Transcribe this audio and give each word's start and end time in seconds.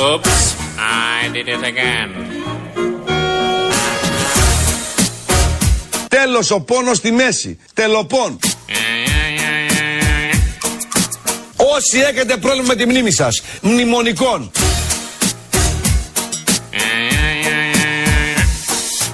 Oops, 0.00 0.54
I 0.78 1.28
did 1.32 1.48
it 1.48 1.62
again. 1.64 2.10
Τέλος 6.08 6.50
ο 6.50 6.60
πόνος 6.60 6.96
στη 6.96 7.12
μέση. 7.12 7.58
Τελοπών. 7.74 8.38
Όσοι 11.56 11.98
έχετε 11.98 12.36
πρόβλημα 12.36 12.66
με 12.66 12.74
τη 12.74 12.86
μνήμη 12.86 13.12
σας, 13.12 13.42
μνημονικών. 13.60 14.50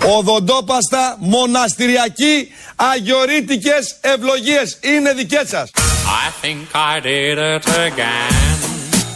Οδοντόπαστα, 0.07 1.17
μοναστηριακή, 1.19 2.53
αγιορείτικες 2.77 3.97
ευλογίες 4.01 4.79
είναι 4.81 5.13
δικές 5.13 5.49
σας. 5.49 5.71
I 5.75 6.47
think 6.47 6.67
I 6.75 7.01
did 7.01 7.39
it 7.39 7.67
again. 7.67 8.54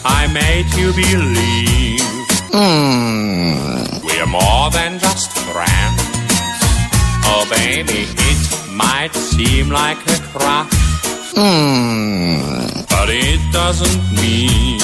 I 0.05 0.27
made 0.41 0.69
you 0.80 0.88
believe 1.05 2.09
we're 4.06 4.30
more 4.41 4.66
than 4.79 4.93
just 5.06 5.29
friends. 5.48 6.01
Oh, 7.30 7.45
baby, 7.59 8.01
it 8.30 8.41
might 8.84 9.15
seem 9.30 9.65
like 9.83 10.01
a 10.16 10.19
crush, 10.33 10.77
but 12.92 13.09
it 13.30 13.41
doesn't 13.61 14.03
mean 14.23 14.80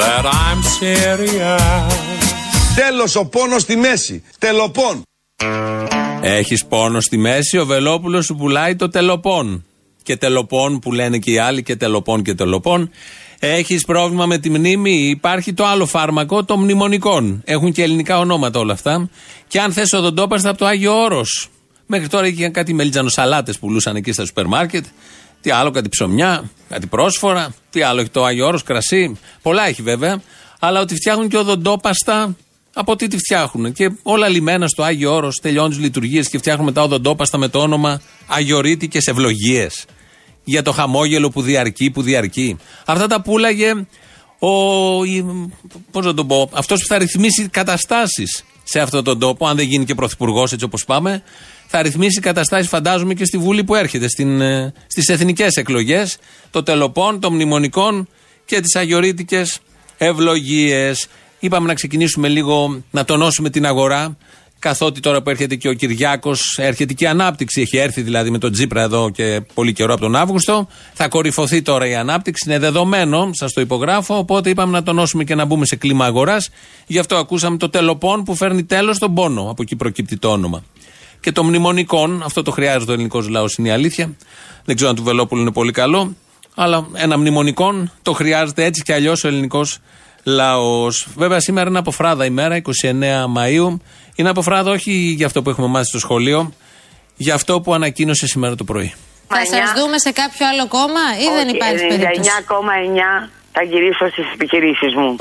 that 0.00 0.24
I'm 0.42 0.60
serious. 0.80 1.92
Τέλος 2.76 3.16
ο 3.16 3.24
πόνος 3.24 3.62
στη 3.62 3.76
μέση. 3.76 4.22
Τελοπών. 4.38 5.02
Έχεις 6.20 6.64
πόνο 6.64 7.00
στη 7.00 7.16
μέση, 7.16 7.58
ο 7.58 7.66
Βελόπουλος 7.66 8.24
σου 8.24 8.36
πουλάει 8.36 8.76
το 8.76 8.88
τελοπών. 8.88 9.64
Και 10.02 10.16
τελοπών 10.16 10.78
που 10.78 10.92
λένε 10.92 11.18
και 11.18 11.30
οι 11.30 11.38
άλλοι, 11.38 11.62
και 11.62 11.76
τελοπών 11.76 12.22
και 12.22 12.34
τελοπών. 12.34 12.90
Έχεις 13.38 13.84
πρόβλημα 13.84 14.26
με 14.26 14.38
τη 14.38 14.50
μνήμη, 14.50 15.08
υπάρχει 15.08 15.52
το 15.52 15.66
άλλο 15.66 15.86
φάρμακο 15.86 16.44
των 16.44 16.60
μνημονικών. 16.60 17.42
Έχουν 17.44 17.72
και 17.72 17.82
ελληνικά 17.82 18.18
ονόματα 18.18 18.58
όλα 18.58 18.72
αυτά. 18.72 19.08
Και 19.48 19.60
αν 19.60 19.72
θες 19.72 19.92
οδοντόπαστα 19.92 20.48
από 20.48 20.58
το 20.58 20.66
Άγιο 20.66 21.02
Όρος. 21.02 21.48
Μέχρι 21.86 22.08
τώρα 22.08 22.26
είχε 22.26 22.48
κάτι 22.48 22.72
μελιτζανοσαλάτες 22.72 23.58
που 23.58 23.66
πουλούσαν 23.66 23.96
εκεί 23.96 24.12
στα 24.12 24.24
σούπερ 24.24 24.46
μάρκετ. 24.46 24.84
Τι 25.40 25.50
άλλο, 25.50 25.70
κάτι 25.70 25.88
ψωμιά, 25.88 26.50
κάτι 26.68 26.86
πρόσφορα. 26.86 27.54
Τι 27.70 27.82
άλλο 27.82 28.00
έχει 28.00 28.10
το 28.10 28.24
Άγιο 28.24 28.46
Όρος, 28.46 28.62
κρασί. 28.62 29.18
Πολλά 29.42 29.66
έχει 29.66 29.82
βέβαια. 29.82 30.22
Αλλά 30.58 30.80
ότι 30.80 30.94
φτιάχνουν 30.94 31.28
και 31.28 31.36
οδοντόπαστα 31.36 32.36
από 32.72 32.96
τι 32.96 33.08
τη 33.08 33.16
φτιάχνουν. 33.16 33.72
Και 33.72 33.90
όλα 34.02 34.28
λιμένα 34.28 34.68
στο 34.68 34.82
Άγιο 34.82 35.14
Όρος, 35.14 35.38
τελειώνουν 35.42 35.70
τις 35.70 35.78
λειτουργίες 35.78 36.28
και 36.28 36.38
φτιάχνουν 36.38 36.64
μετά 36.64 36.82
οδοντόπαστα 36.82 37.38
με 37.38 37.48
το 37.48 37.58
όνομα 37.58 38.00
Αγιορείτικε 38.26 38.98
Ευλογίες. 39.04 39.84
Για 40.48 40.62
το 40.62 40.72
χαμόγελο 40.72 41.30
που 41.30 41.42
διαρκεί, 41.42 41.90
που 41.90 42.02
διαρκεί. 42.02 42.56
Αυτά 42.84 43.06
τα 43.06 43.22
πουλάγε 43.22 43.72
ο. 44.38 44.50
Πώς 45.90 46.04
να 46.04 46.14
το 46.14 46.24
πω, 46.24 46.50
αυτός 46.52 46.80
που 46.80 46.86
θα 46.86 46.98
ρυθμίσει 46.98 47.48
καταστάσεις 47.48 48.44
σε 48.64 48.80
αυτόν 48.80 49.04
τον 49.04 49.18
τόπο, 49.18 49.46
αν 49.46 49.56
δεν 49.56 49.66
γίνει 49.66 49.84
και 49.84 49.94
πρωθυπουργός 49.94 50.52
έτσι 50.52 50.64
όπως 50.64 50.84
πάμε, 50.84 51.22
θα 51.66 51.82
ρυθμίσει 51.82 52.20
καταστάσεις, 52.20 52.68
φαντάζομαι, 52.68 53.14
και 53.14 53.24
στη 53.24 53.38
Βουλή 53.38 53.64
που 53.64 53.74
έρχεται, 53.74 54.08
στις 54.86 55.08
εθνικές 55.08 55.54
εκλογές, 55.54 56.18
το 56.50 56.62
τελοπών, 56.62 57.20
των 57.20 57.32
μνημονικών 57.32 58.08
και 58.44 58.60
τις 58.60 58.76
αγιορείτικες 58.76 59.58
ευλογίες. 59.98 61.06
Είπαμε 61.38 61.66
να 61.66 61.74
ξεκινήσουμε 61.74 62.28
λίγο 62.28 62.82
να 62.90 63.04
τονώσουμε 63.04 63.50
την 63.50 63.66
αγορά. 63.66 64.16
Καθότι 64.58 65.00
τώρα 65.00 65.22
που 65.22 65.30
έρχεται 65.30 65.54
και 65.54 65.68
ο 65.68 65.72
Κυριάκος, 65.72 66.58
έρχεται 66.58 66.92
και 66.92 67.04
η 67.04 67.06
ανάπτυξη. 67.06 67.60
Έχει 67.60 67.76
έρθει 67.76 68.02
δηλαδή 68.02 68.30
με 68.30 68.38
τον 68.38 68.52
Τζίπρα 68.52 68.82
εδώ 68.82 69.10
και 69.10 69.42
πολύ 69.54 69.72
καιρό 69.72 69.92
από 69.92 70.02
τον 70.02 70.16
Αύγουστο. 70.16 70.68
Θα 70.92 71.08
κορυφωθεί 71.08 71.62
τώρα 71.62 71.86
η 71.86 71.94
ανάπτυξη. 71.94 72.44
Είναι 72.46 72.58
δεδομένο, 72.58 73.30
σας 73.32 73.52
το 73.52 73.60
υπογράφω. 73.60 74.18
Οπότε 74.18 74.50
είπαμε 74.50 74.72
να 74.72 74.82
τονώσουμε 74.82 75.24
και 75.24 75.34
να 75.34 75.44
μπούμε 75.44 75.66
σε 75.66 75.76
κλίμα 75.76 76.04
αγοράς. 76.04 76.50
Γι' 76.86 76.98
αυτό 76.98 77.16
ακούσαμε 77.16 77.56
το 77.56 77.68
τελοπών 77.68 78.24
που 78.24 78.34
φέρνει 78.34 78.64
τέλος 78.64 78.96
στον 78.96 79.14
πόνο. 79.14 79.50
Από 79.50 79.62
εκεί 79.62 79.76
προκύπτει 79.76 80.16
το 80.16 80.28
όνομα. 80.30 80.64
Και 81.20 81.32
το 81.32 81.44
μνημονικών, 81.44 82.22
αυτό 82.24 82.42
το 82.42 82.50
χρειάζεται 82.50 82.90
ο 82.90 82.94
ελληνικός 82.94 83.28
λαός, 83.28 83.54
είναι 83.56 83.68
η 83.68 83.70
αλήθεια. 83.70 84.16
Δεν 84.64 84.74
ξέρω 84.74 84.90
αν 84.90 84.96
του 84.96 85.02
Βελόπουλου 85.02 85.40
είναι 85.40 85.52
πολύ 85.52 85.72
καλό. 85.72 86.16
Αλλά 86.54 86.86
ένα 86.92 87.18
μνημονικών 87.18 87.92
το 88.02 88.12
χρειάζεται 88.12 88.64
έτσι 88.64 88.82
κι 88.82 88.92
αλλιώς 88.92 89.24
ο 89.24 89.28
ελληνικός 89.28 89.68
λαό. 89.68 89.84
Βέβαια, 91.16 91.40
σήμερα 91.40 91.68
είναι 91.68 91.78
αποφράδα 91.78 92.24
ημέρα, 92.24 92.56
29 92.56 93.26
Μαου. 93.28 93.80
Είναι 94.14 94.28
αποφράδα 94.28 94.70
όχι 94.70 94.90
για 94.92 95.26
αυτό 95.26 95.42
που 95.42 95.50
έχουμε 95.50 95.66
μάθει 95.66 95.86
στο 95.86 95.98
σχολείο, 95.98 96.52
για 97.16 97.34
αυτό 97.34 97.60
που 97.60 97.74
ανακοίνωσε 97.74 98.26
σήμερα 98.26 98.54
το 98.54 98.64
πρωί. 98.64 98.94
Θα 99.28 99.44
σας 99.46 99.72
δούμε 99.82 99.98
σε 99.98 100.10
κάποιο 100.12 100.46
άλλο 100.48 100.66
κόμμα 100.68 101.00
ή 101.20 101.26
δεν 101.36 101.48
υπάρχει 101.54 101.76
Για 101.86 101.88
περίπτωση. 101.88 102.30
9,9 102.30 103.28
θα 103.52 103.62
γυρίσω 103.62 104.08
στις 104.08 104.24
επιχειρήσεις 104.34 104.94
μου. 104.94 105.16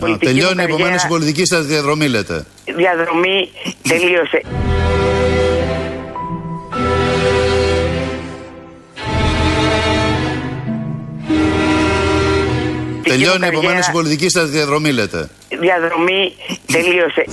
Πολιτική 0.00 0.26
Τελειώνει 0.26 0.54
μου 0.54 0.60
επομένως 0.60 0.78
καριέρα- 0.88 1.06
η 1.06 1.08
πολιτική 1.08 1.44
σας 1.46 1.66
διαδρομή, 1.66 2.08
λέτε. 2.08 2.46
Διαδρομή 2.76 3.50
τελείωσε. 3.88 4.40
Τελειώνει 13.18 13.38
μου 13.38 13.46
επομένως 13.46 13.86
καριέρα- 13.86 13.90
η 13.90 13.92
πολιτική 13.92 14.28
σας 14.30 14.50
διαδρομή, 14.50 14.92
λέτε. 14.92 15.28
Διαδρομή 15.60 16.32
τελείωσε. 16.66 17.24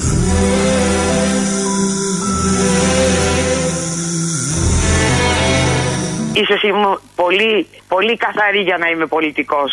Ίσως 6.33 6.63
είμαι 6.63 6.97
πολύ, 7.15 7.67
πολύ 7.87 8.17
καθαρή 8.17 8.59
για 8.61 8.77
να 8.77 8.87
είμαι 8.89 9.05
πολιτικός. 9.05 9.71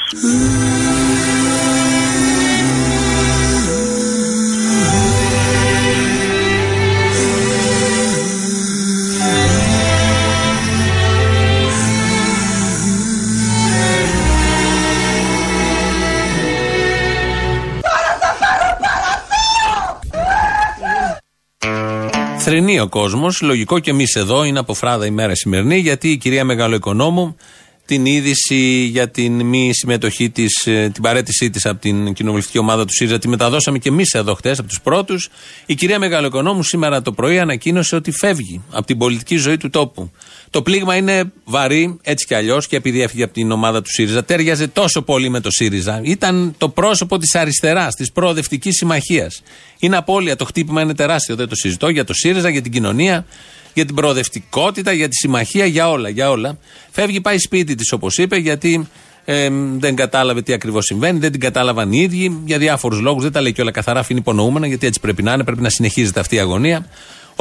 Θρυνεί 22.52 22.80
ο 22.80 22.88
κόσμος. 22.88 23.40
Λογικό 23.40 23.78
και 23.78 23.90
εμείς 23.90 24.14
εδώ 24.14 24.44
είναι 24.44 24.58
αποφράδα 24.58 25.06
ημέρα 25.06 25.34
σημερινή, 25.34 25.78
γιατί 25.78 26.08
η 26.08 26.16
κυρία 26.16 26.44
Μεγαλοοικονόμου 26.44 27.36
την 27.86 28.06
είδηση 28.06 28.88
για 28.90 29.10
την 29.10 29.42
μη 29.42 29.70
συμμετοχή 29.74 30.30
της, 30.30 30.52
την 30.92 31.02
παρέτησή 31.02 31.50
της 31.50 31.66
από 31.66 31.80
την 31.80 32.12
κοινοβουλευτική 32.12 32.58
ομάδα 32.58 32.84
του 32.84 32.92
ΣΥΡΙΖΑ, 32.92 33.18
τη 33.18 33.28
μεταδώσαμε 33.28 33.78
και 33.78 33.88
εμείς 33.88 34.12
εδώ 34.14 34.34
χτες 34.34 34.58
από 34.58 34.68
τους 34.68 34.80
πρώτους. 34.80 35.28
Η 35.66 35.74
κυρία 35.74 35.98
Μεγαλοοικονόμου 35.98 36.62
σήμερα 36.62 37.02
το 37.02 37.12
πρωί 37.12 37.38
ανακοίνωσε 37.38 37.96
ότι 37.96 38.10
φεύγει 38.10 38.62
από 38.70 38.86
την 38.86 38.98
πολιτική 38.98 39.36
ζωή 39.36 39.56
του 39.56 39.70
τόπου. 39.70 40.10
Το 40.50 40.62
πλήγμα 40.62 40.96
είναι 40.96 41.32
βαρύ, 41.44 41.98
έτσι 42.02 42.26
κι 42.26 42.34
αλλιώς, 42.34 42.66
και 42.66 42.76
επειδή 42.76 43.02
έφυγε 43.02 43.22
από 43.22 43.32
την 43.32 43.50
ομάδα 43.50 43.82
του 43.82 43.90
ΣΥΡΙΖΑ, 43.90 44.24
τέριαζε 44.24 44.68
τόσο 44.68 45.02
πολύ 45.02 45.28
με 45.28 45.40
το 45.40 45.50
ΣΥΡΙΖΑ. 45.50 46.00
Ήταν 46.04 46.54
το 46.58 46.68
πρόσωπο 46.68 47.18
της 47.18 47.34
αριστεράς, 47.34 47.94
της 47.94 48.12
προοδευτικής 48.12 48.76
συμμαχίας. 48.76 49.42
Είναι 49.78 49.96
απώλεια, 49.96 50.36
το 50.36 50.44
χτύπημα 50.44 50.82
είναι 50.82 50.94
τεράστιο, 50.94 51.36
δεν 51.36 51.48
το 51.48 51.54
συζητώ, 51.54 51.88
για 51.88 52.04
το 52.04 52.14
ΣΥΡΙΖΑ, 52.14 52.48
για 52.48 52.62
την 52.62 52.72
κοινωνία, 52.72 53.26
για 53.74 53.84
την 53.84 53.94
προοδευτικότητα, 53.94 54.92
για 54.92 55.08
τη 55.08 55.14
συμμαχία, 55.14 55.64
για 55.66 55.90
όλα, 55.90 56.08
για 56.08 56.30
όλα. 56.30 56.58
Φεύγει, 56.90 57.20
πάει 57.20 57.38
σπίτι 57.38 57.74
της, 57.74 57.92
όπως 57.92 58.18
είπε, 58.18 58.36
γιατί 58.36 58.88
ε, 59.24 59.48
δεν 59.78 59.94
κατάλαβε 59.94 60.42
τι 60.42 60.52
ακριβώς 60.52 60.84
συμβαίνει, 60.84 61.18
δεν 61.18 61.30
την 61.30 61.40
κατάλαβαν 61.40 61.92
οι 61.92 61.98
ίδιοι, 61.98 62.40
για 62.44 62.58
διάφορους 62.58 63.00
λόγους. 63.00 63.22
Δεν 63.22 63.32
τα 63.32 63.40
λέει 63.40 63.52
και 63.52 63.60
όλα 63.60 63.70
καθαρά, 63.70 64.00
αφήνει 64.00 64.18
υπονοούμενα, 64.18 64.66
γιατί 64.66 64.86
έτσι 64.86 65.00
πρέπει 65.00 65.22
να 65.22 65.32
είναι, 65.32 65.44
πρέπει 65.44 65.62
να 65.62 65.70
συνεχίζεται 65.70 66.20
αυτή 66.20 66.34
η 66.34 66.38
αγωνία. 66.38 66.86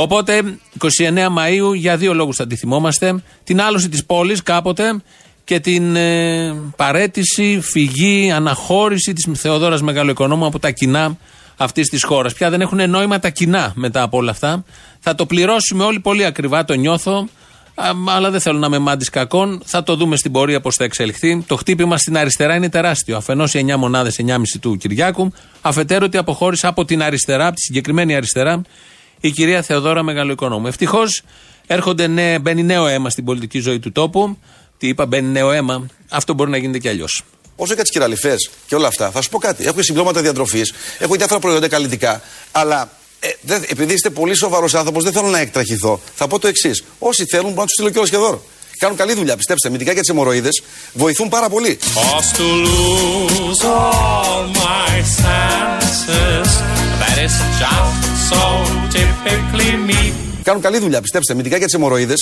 Οπότε, 0.01 0.59
29 0.99 1.27
Μαου, 1.29 1.73
για 1.73 1.97
δύο 1.97 2.13
λόγους 2.13 2.35
θα 2.35 2.47
τη 2.47 2.55
θυμόμαστε. 2.55 3.23
Την 3.43 3.61
άλωση 3.61 3.89
της 3.89 4.05
πόλης 4.05 4.43
κάποτε 4.43 5.01
και 5.43 5.59
την 5.59 5.95
ε, 5.95 6.55
παρέτηση, 6.75 7.59
φυγή, 7.61 8.31
αναχώρηση 8.31 9.13
της 9.13 9.39
Θεοδόρας 9.39 9.81
Μεγαλοοικονόμου 9.81 10.45
από 10.45 10.59
τα 10.59 10.71
κοινά 10.71 11.17
αυτής 11.57 11.89
της 11.89 12.03
χώρας. 12.03 12.33
Πια 12.33 12.49
δεν 12.49 12.61
έχουν 12.61 12.89
νόημα 12.89 13.19
τα 13.19 13.29
κοινά 13.29 13.71
μετά 13.75 14.01
από 14.01 14.17
όλα 14.17 14.31
αυτά. 14.31 14.63
Θα 14.99 15.15
το 15.15 15.25
πληρώσουμε 15.25 15.83
όλοι 15.83 15.99
πολύ 15.99 16.25
ακριβά, 16.25 16.65
το 16.65 16.73
νιώθω. 16.73 17.27
Α, 17.75 17.91
αλλά 18.05 18.29
δεν 18.29 18.39
θέλω 18.39 18.57
να 18.57 18.67
είμαι 18.67 18.79
μάντης 18.79 19.09
κακών. 19.09 19.61
Θα 19.65 19.83
το 19.83 19.95
δούμε 19.95 20.15
στην 20.15 20.31
πορεία 20.31 20.61
πώς 20.61 20.75
θα 20.75 20.83
εξελιχθεί. 20.83 21.43
Το 21.47 21.55
χτύπημα 21.55 21.97
στην 21.97 22.17
αριστερά 22.17 22.55
είναι 22.55 22.69
τεράστιο. 22.69 23.17
Αφενός 23.17 23.53
οι 23.53 23.65
9 23.67 23.75
μονάδες, 23.77 24.19
9,5 24.19 24.59
του 24.61 24.77
Κυριάκου. 24.77 25.31
Αφετέρου 25.61 26.05
ότι 26.05 26.17
αποχώρησε 26.17 26.67
από 26.67 26.85
την 26.85 27.01
αριστερά, 27.03 27.45
από 27.45 27.55
τη 27.55 27.61
συγκεκριμένη 27.61 28.15
αριστερά, 28.15 28.61
η 29.19 29.31
κυρία 29.31 29.61
Θεοδόρα 29.61 30.03
Μεγαλοοικονόμου. 30.03 30.67
Ευτυχώς 30.67 31.21
έρχονται 31.67 32.07
νέ, 32.07 32.39
μπαίνει 32.39 32.63
νέο 32.63 32.87
αίμα 32.87 33.09
στην 33.09 33.25
πολιτική 33.25 33.59
ζωή 33.59 33.79
του 33.79 33.91
τόπου. 33.91 34.37
Τι 34.77 34.87
είπα, 34.87 35.05
μπαίνει 35.05 35.27
νέο 35.27 35.51
αίμα. 35.51 35.85
Αυτό 36.09 36.33
μπορεί 36.33 36.49
να 36.49 36.57
γίνεται 36.57 36.79
κι 36.79 36.89
αλλιώς. 36.89 37.23
Όσο 37.55 37.73
για 37.73 37.81
τις 37.83 37.91
κυραλιφέ 37.91 38.35
και 38.67 38.75
όλα 38.75 38.87
αυτά, 38.87 39.11
θα 39.11 39.21
σου 39.21 39.29
πω 39.29 39.37
κάτι. 39.37 39.65
Έχω 39.65 39.81
συμπλώματα 39.81 40.21
διατροφής, 40.21 40.73
έχω 40.99 41.15
διάφορα 41.15 41.39
προϊόντα 41.39 41.67
καλλιτικά. 41.67 42.21
Αλλά 42.51 42.89
ε, 43.19 43.27
δεν- 43.41 43.63
επειδή 43.67 43.93
είστε 43.93 44.09
πολύ 44.09 44.35
σοβαρός 44.35 44.73
άνθρωπος, 44.75 45.03
δεν 45.03 45.13
θέλω 45.13 45.27
να 45.27 45.39
εκτραχηθώ. 45.39 45.99
Θα 46.15 46.27
πω 46.27 46.39
το 46.39 46.47
εξής. 46.47 46.83
Όσοι 46.99 47.25
θέλουν, 47.25 47.49
μπορώ 47.49 47.59
να 47.61 47.65
τους 47.65 47.73
στείλω 47.73 47.89
κιόλα 47.89 48.07
και 48.07 48.17
δώρο. 48.17 48.41
Κάνουν 48.79 48.97
καλή 48.97 49.13
δουλειά, 49.13 49.35
πιστέψτε. 49.35 49.69
Μυντικά 49.69 49.93
και 49.93 49.99
τις 49.99 50.09
αιμορροίδε 50.09 50.49
βοηθούν 50.93 51.29
πάρα 51.29 51.49
πολύ. 51.49 51.79
Forced 57.19 57.41
to 57.41 57.49
lose 57.49 57.59
all 57.59 57.59
my 57.59 57.59
senses. 57.59 57.59
That 57.59 57.59
is 57.59 57.59
just 57.59 58.29
so 58.29 58.43
typically 58.95 59.71
me. 59.87 60.13
Κάνουν 60.43 60.61
καλή 60.61 60.79
δουλειά, 60.79 61.01
πιστέψτε. 61.01 61.33
Μυντικά 61.33 61.59
και 61.59 61.65
τι 61.65 61.75
αιμορροίδε 61.75 62.13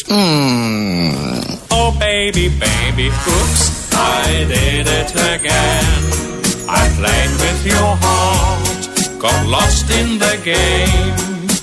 Oh 1.70 1.92
baby, 2.00 2.46
baby, 2.66 3.08
oops, 3.36 3.62
I 3.94 4.46
did 4.54 4.88
it 5.00 5.12
again. 5.36 6.02
I 6.70 6.84
played 7.00 7.34
with 7.44 7.62
your 7.74 7.92
heart, 8.04 8.82
got 9.24 9.40
lost 9.56 9.88
in 10.00 10.20
the 10.20 10.34
game. 10.44 11.14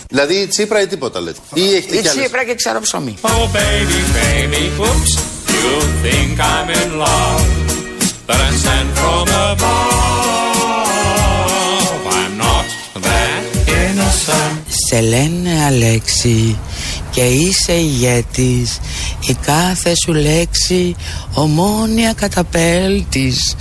Δηλαδή 0.08 0.46
Τσίπρα 0.46 0.80
ή 0.80 0.86
τίποτα 0.86 1.20
λέτε. 1.20 1.38
Ή 1.54 1.74
έχετε 1.74 1.96
Η 1.96 2.00
κι 2.00 2.08
άλλες. 2.08 2.20
Τσίπρα 2.22 2.44
και 2.44 2.54
ξέρω 2.54 2.80
ψωμί. 2.80 3.14
Oh 3.22 3.28
baby, 3.28 4.00
baby, 4.20 4.62
oops, 4.80 5.12
you 5.48 5.70
think 6.04 6.38
I'm 6.40 6.68
in 6.82 6.98
love, 6.98 7.46
that 8.26 8.40
I'm 8.46 8.56
sent 8.64 8.90
from 8.98 9.28
above. 9.50 10.33
Σε 14.88 15.00
λένε 15.00 15.64
Αλέξη 15.66 16.58
και 17.10 17.24
είσαι 17.24 17.72
ηγέτης 17.72 18.80
η 19.28 19.36
κάθε 19.46 19.92
σου 20.04 20.12
λέξη 20.12 20.96
ομόνια 21.34 22.12
καταπέλτης 22.12 23.56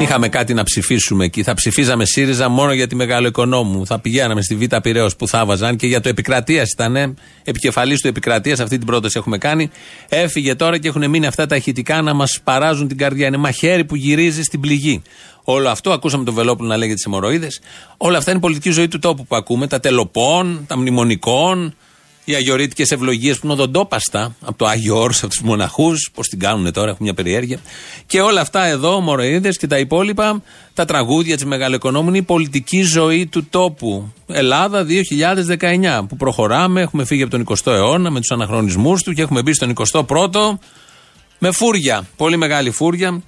Είχαμε 0.00 0.28
κάτι 0.28 0.54
να 0.54 0.62
ψηφίσουμε 0.62 1.24
εκεί. 1.24 1.42
Θα 1.42 1.54
ψηφίζαμε 1.54 2.04
ΣΥΡΙΖΑ 2.04 2.48
μόνο 2.48 2.72
για 2.72 2.86
τη 2.86 2.94
μεγάλο 2.94 3.26
οικονόμου. 3.26 3.86
Θα 3.86 4.00
πηγαίναμε 4.00 4.42
στη 4.42 4.56
Β' 4.56 4.76
Πυραιό 4.76 5.10
που 5.18 5.28
θα 5.28 5.44
βάζαν 5.44 5.76
και 5.76 5.86
για 5.86 6.00
το 6.00 6.08
επικρατείας 6.08 6.70
ήταν. 6.70 7.16
Επικεφαλής 7.44 8.00
του 8.00 8.08
επικρατείας, 8.08 8.60
αυτή 8.60 8.76
την 8.76 8.86
πρόταση 8.86 9.18
έχουμε 9.18 9.38
κάνει. 9.38 9.70
Έφυγε 10.08 10.54
τώρα 10.54 10.78
και 10.78 10.88
έχουν 10.88 11.10
μείνει 11.10 11.26
αυτά 11.26 11.46
τα 11.46 11.56
ηχητικά 11.56 12.02
να 12.02 12.14
μας 12.14 12.40
παράζουν 12.44 12.88
την 12.88 12.96
καρδιά. 12.96 13.26
Είναι 13.26 13.36
μαχαίρι 13.36 13.84
που 13.84 13.96
γυρίζει 13.96 14.42
στην 14.42 14.60
πληγή. 14.60 15.02
Όλο 15.44 15.68
αυτό, 15.68 15.90
ακούσαμε 15.92 16.24
τον 16.24 16.34
Βελόπουλο 16.34 16.68
να 16.68 16.76
λέγεται 16.76 16.94
τις 16.94 17.04
αιμορροίδες. 17.04 17.60
Όλα 17.96 18.18
αυτά 18.18 18.30
είναι 18.30 18.38
η 18.38 18.42
πολιτική 18.42 18.70
ζωή 18.70 18.88
του 18.88 18.98
τόπου 18.98 19.26
που 19.26 19.36
ακούμε. 19.36 19.66
Τα 19.66 19.80
τελοπών, 19.80 20.64
τα 20.66 20.78
μνημονικών, 20.78 21.74
οι 22.24 22.34
αγιορείτικες 22.34 22.90
ευλογίες 22.90 23.38
που 23.38 23.40
είναι 23.44 23.52
οδοντόπαστα 23.54 24.34
από 24.40 24.58
το 24.58 24.66
Άγιο 24.66 24.98
Όρος, 25.00 25.18
από 25.18 25.28
τους 25.28 25.40
μοναχούς. 25.42 26.10
Πώς 26.14 26.28
την 26.28 26.38
κάνουν 26.38 26.72
τώρα, 26.72 26.90
έχουν 26.90 27.04
μια 27.04 27.14
περιέργεια. 27.14 27.58
Και 28.06 28.20
όλα 28.20 28.40
αυτά 28.40 28.64
εδώ, 28.64 29.00
μοροίδε 29.00 29.48
και 29.48 29.66
τα 29.66 29.78
υπόλοιπα, 29.78 30.42
τα 30.74 30.84
τραγούδια 30.84 31.34
της 31.34 31.44
Μεγαλοοικονόμου 31.44 32.08
είναι 32.08 32.18
η 32.18 32.22
πολιτική 32.22 32.82
ζωή 32.82 33.26
του 33.26 33.46
τόπου. 33.50 34.12
Ελλάδα 34.26 34.84
2019 34.84 36.06
που 36.08 36.16
προχωράμε, 36.16 36.80
έχουμε 36.80 37.04
φύγει 37.04 37.22
από 37.22 37.30
τον 37.30 37.44
20ο 37.48 37.72
αιώνα 37.72 38.10
με 38.10 38.20
τους 38.20 38.30
αναχρονισμούς 38.30 39.02
του 39.02 39.12
και 39.12 39.22
έχουμε 39.22 39.42
μπει 39.42 39.52
στον 39.52 39.72
21ο 39.90 40.58
με 41.38 41.52
φούρια. 41.52 42.06
Πολύ 42.16 42.36
μεγάλη 42.36 42.70
φούρια 42.70 43.22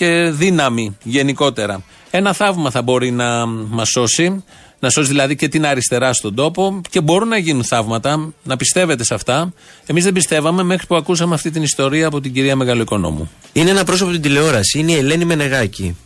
και 0.00 0.30
δύναμη 0.30 0.96
γενικότερα. 1.02 1.82
Ένα 2.10 2.32
θαύμα 2.32 2.70
θα 2.70 2.82
μπορεί 2.82 3.10
να 3.10 3.46
μας 3.46 3.88
σώσει. 3.88 4.44
Να 4.82 4.90
σώσει 4.90 5.08
δηλαδή 5.08 5.36
και 5.36 5.48
την 5.48 5.66
αριστερά 5.66 6.12
στον 6.12 6.34
τόπο 6.34 6.80
και 6.90 7.00
μπορούν 7.00 7.28
να 7.28 7.36
γίνουν 7.36 7.64
θαύματα, 7.64 8.32
να 8.42 8.56
πιστεύετε 8.56 9.04
σε 9.04 9.14
αυτά. 9.14 9.52
Εμείς 9.86 10.04
δεν 10.04 10.12
πιστεύαμε 10.12 10.62
μέχρι 10.62 10.86
που 10.86 10.94
ακούσαμε 10.94 11.34
αυτή 11.34 11.50
την 11.50 11.62
ιστορία 11.62 12.06
από 12.06 12.20
την 12.20 12.32
κυρία 12.32 12.56
Μεγαλοοικονόμου. 12.56 13.30
Είναι 13.52 13.70
ένα 13.70 13.84
πρόσωπο 13.84 14.10
την 14.10 14.20
τηλεόραση. 14.20 14.78
Είναι 14.78 14.92
η 14.92 14.96
Ελένη 14.96 15.24
Μενεγάκη. 15.24 15.96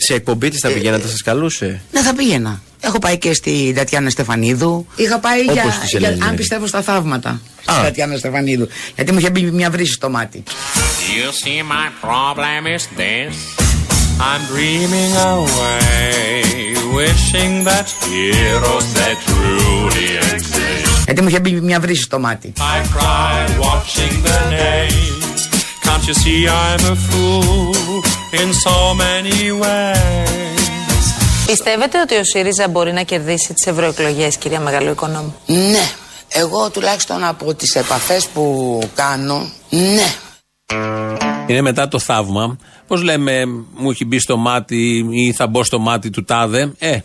Σε 0.00 0.14
εκπομπή 0.14 0.48
της 0.48 0.60
θα 0.60 0.68
πηγαίνατε, 0.68 1.08
σας 1.08 1.22
καλούσε; 1.22 1.80
Ναι 1.92 2.02
θα 2.02 2.14
πήγαινα 2.14 2.60
Έχω 2.80 2.98
πάει 2.98 3.18
και 3.18 3.32
στην 3.34 3.74
Τατιάνα 3.74 4.10
Στεφανίδου 4.10 4.86
Είχα 4.96 5.18
πάει 5.18 5.40
Όπως 5.40 5.52
για, 5.52 5.62
της 5.80 5.90
για- 5.90 6.08
Ελένης. 6.08 6.24
αν 6.26 6.34
πιστεύω 6.36 6.66
στα 6.66 6.82
θαύματα 6.82 7.28
Α. 7.30 7.72
Στην 7.72 7.82
Τατιάνα 7.84 8.16
Στεφανίδου 8.16 8.68
Γιατί 8.96 9.12
μου 9.12 9.18
είχε 9.18 9.30
μπει 9.30 9.40
μια 9.42 9.70
βρύση 9.70 9.92
στο 9.92 10.10
μάτι 10.10 10.42
You 10.46 11.30
see, 11.44 11.62
my 11.76 11.88
problem 12.08 12.60
is 12.76 12.82
this. 13.00 13.34
I'm 14.30 14.42
dreaming 14.54 15.12
away, 15.34 16.42
wishing 16.98 17.52
that 17.68 17.86
heroes 18.10 18.86
that 18.98 19.16
truly 19.28 20.08
exist. 20.32 21.02
Γιατί 21.04 21.22
μου 21.22 21.28
είχε 21.28 21.40
μπει 21.40 21.50
μια 21.60 21.80
βρύση 21.80 22.02
στο 22.02 22.18
μάτι 22.18 22.52
I 22.56 22.60
cry 22.96 23.60
watching 23.60 24.14
the 24.26 24.38
names. 24.50 25.37
Can't 25.88 26.06
you 26.10 26.16
see 26.22 26.40
I'm 26.64 26.82
a 26.94 26.96
fool 27.08 28.02
in 28.40 28.48
so 28.64 28.76
many 29.04 29.40
ways? 29.62 30.26
Πιστεύετε 31.46 32.00
ότι 32.00 32.16
ο 32.16 32.24
ΣΥΡΙΖΑ 32.24 32.68
μπορεί 32.68 32.92
να 32.92 33.02
κερδίσει 33.02 33.54
τις 33.54 33.66
ευρωεκλογές, 33.66 34.36
κυρία 34.36 34.60
Μεγαλοοικονόμου. 34.60 35.34
Ναι 35.46 35.90
Εγώ 36.28 36.70
τουλάχιστον 36.70 37.24
από 37.24 37.54
τις 37.54 37.74
επαφές 37.74 38.26
που 38.26 38.78
κάνω 38.94 39.50
Ναι 39.68 40.14
Είναι 41.46 41.60
μετά 41.60 41.88
το 41.88 41.98
θαύμα. 41.98 42.58
Πώς 42.86 43.02
λέμε, 43.02 43.44
μου 43.74 43.90
έχει 43.90 44.04
μπει 44.04 44.18
στο 44.18 44.36
μάτι 44.36 45.06
ή 45.10 45.32
θα 45.32 45.46
μπω 45.46 45.64
στο 45.64 45.78
μάτι 45.78 46.10
του 46.10 46.24
τάδε. 46.24 46.72
Ε, 46.78 46.98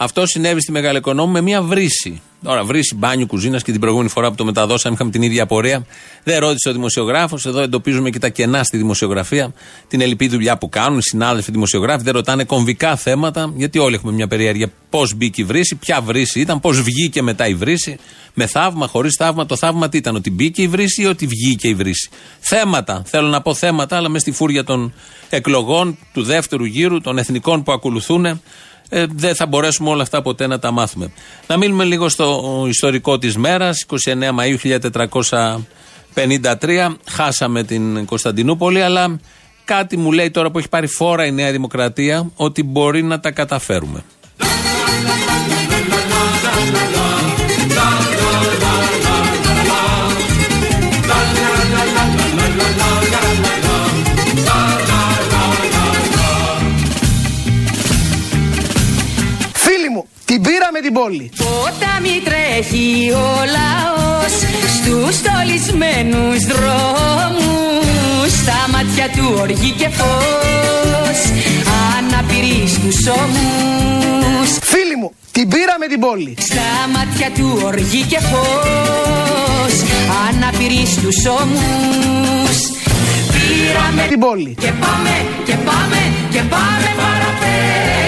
αυτό 0.00 0.26
συνέβη 0.26 0.60
στη 0.60 0.72
Μεγάλη 0.72 0.98
Οικονόμου 0.98 1.32
με 1.32 1.40
μια 1.40 1.62
βρύση. 1.62 2.22
Τώρα, 2.42 2.64
βρύση 2.64 2.94
μπάνιου 2.94 3.26
κουζίνας 3.26 3.62
και 3.62 3.70
την 3.70 3.80
προηγούμενη 3.80 4.10
φορά 4.10 4.28
που 4.30 4.34
το 4.34 4.44
μεταδώσαμε 4.44 4.94
είχαμε 4.94 5.10
την 5.10 5.22
ίδια 5.22 5.42
απορία. 5.42 5.86
Δεν 6.24 6.38
ρώτησε 6.38 6.68
ο 6.68 6.72
δημοσιογράφος. 6.72 7.46
Εδώ 7.46 7.60
εντοπίζουμε 7.60 8.10
και 8.10 8.18
τα 8.18 8.28
κενά 8.28 8.64
στη 8.64 8.76
δημοσιογραφία. 8.76 9.54
Την 9.88 10.00
ελληπή 10.00 10.28
δουλειά 10.28 10.58
που 10.58 10.68
κάνουν 10.68 10.98
οι 10.98 11.02
συνάδελφοι 11.02 11.50
δημοσιογράφοι. 11.50 12.02
Δεν 12.02 12.12
ρωτάνε 12.12 12.44
κομβικά 12.44 12.96
θέματα, 12.96 13.52
γιατί 13.56 13.78
όλοι 13.78 13.94
έχουμε 13.94 14.12
μια 14.12 14.28
περιέργεια. 14.28 14.70
Πώς 14.90 15.14
μπήκε 15.14 15.40
η 15.40 15.44
βρύση, 15.44 15.74
ποια 15.74 16.00
βρύση 16.00 16.40
ήταν, 16.40 16.60
πώς 16.60 16.82
βγήκε 16.82 17.22
μετά 17.22 17.46
η 17.46 17.54
βρύση. 17.54 17.98
Με 18.34 18.46
θαύμα, 18.46 18.86
χωρίς 18.86 19.14
θαύμα. 19.18 19.46
Το 19.46 19.56
θαύμα 19.56 19.88
τι 19.88 19.96
ήταν, 19.96 20.14
ότι 20.14 20.30
μπήκε 20.30 20.62
η 20.62 20.68
βρύση 20.68 21.02
ή 21.02 21.06
ότι 21.06 21.26
βγήκε 21.26 21.68
η 21.68 21.74
βρύση. 21.74 22.10
Θέματα. 22.40 23.02
Θέλω 23.06 23.28
να 23.28 23.40
πω 23.40 23.54
θέματα, 23.54 23.96
αλλά 23.96 24.08
μες 24.08 24.20
στη 24.20 24.32
φούρια 24.32 24.64
των 24.64 24.92
εκλογών 25.28 25.98
του 26.12 26.22
δεύτερου 26.22 26.64
γύρου, 26.64 27.00
των 27.00 27.18
εθνικών 27.18 27.62
που 27.62 27.72
ακολουθούν. 27.72 28.40
Ε, 28.88 29.04
δεν 29.14 29.34
θα 29.34 29.46
μπορέσουμε 29.46 29.90
όλα 29.90 30.02
αυτά 30.02 30.22
ποτέ 30.22 30.46
να 30.46 30.58
τα 30.58 30.70
μάθουμε. 30.70 31.10
Να 31.46 31.56
μείνουμε 31.56 31.84
λίγο 31.84 32.08
στο 32.08 32.64
ιστορικό 32.68 33.18
της 33.18 33.36
μέρας, 33.36 33.86
29 34.04 34.34
Μαΐου 34.34 34.56
1453. 36.14 36.96
Χάσαμε 37.08 37.62
την 37.62 38.04
Κωνσταντινούπολη, 38.04 38.82
αλλά 38.82 39.20
κάτι 39.64 39.96
μου 39.96 40.12
λέει 40.12 40.30
τώρα 40.30 40.50
που 40.50 40.58
έχει 40.58 40.68
πάρει 40.68 40.86
φόρα 40.86 41.26
η 41.26 41.32
Νέα 41.32 41.50
Δημοκρατία 41.52 42.30
ότι 42.36 42.62
μπορεί 42.62 43.02
να 43.02 43.20
τα 43.20 43.30
καταφέρουμε. 43.30 44.04
Πήραμε 60.58 60.80
την 60.86 60.92
πόλη. 61.00 61.30
Ποτάμι 61.36 62.14
τρέχει 62.28 62.88
ο 63.24 63.28
λαός 63.56 64.32
στους 64.76 65.14
στολισμένους 65.20 66.38
δρόμους 66.52 68.30
Στα 68.42 68.58
μάτια 68.72 69.06
του 69.16 69.26
οργή 69.40 69.70
και 69.80 69.88
φως 69.98 71.20
αναπηρείς 71.96 72.70
στους 72.70 72.98
ώμους 73.22 74.48
Φίλοι 74.70 74.96
μου, 75.00 75.10
την 75.32 75.48
πήραμε 75.48 75.86
την 75.92 76.00
πόλη. 76.00 76.34
Στα 76.50 76.68
μάτια 76.94 77.28
του 77.36 77.60
οργή 77.64 78.02
και 78.12 78.20
φως 78.30 79.74
αναπηρείς 80.28 80.90
στους 80.96 81.18
ώμους 81.40 82.56
Πήραμε 83.34 84.02
Την 84.08 84.20
πόλη. 84.20 84.54
και 84.64 84.72
πάμε 84.84 85.14
και 85.46 85.54
πάμε 85.68 86.00
και 86.32 86.42
πάμε 86.54 86.88
παραπέρα 87.00 88.07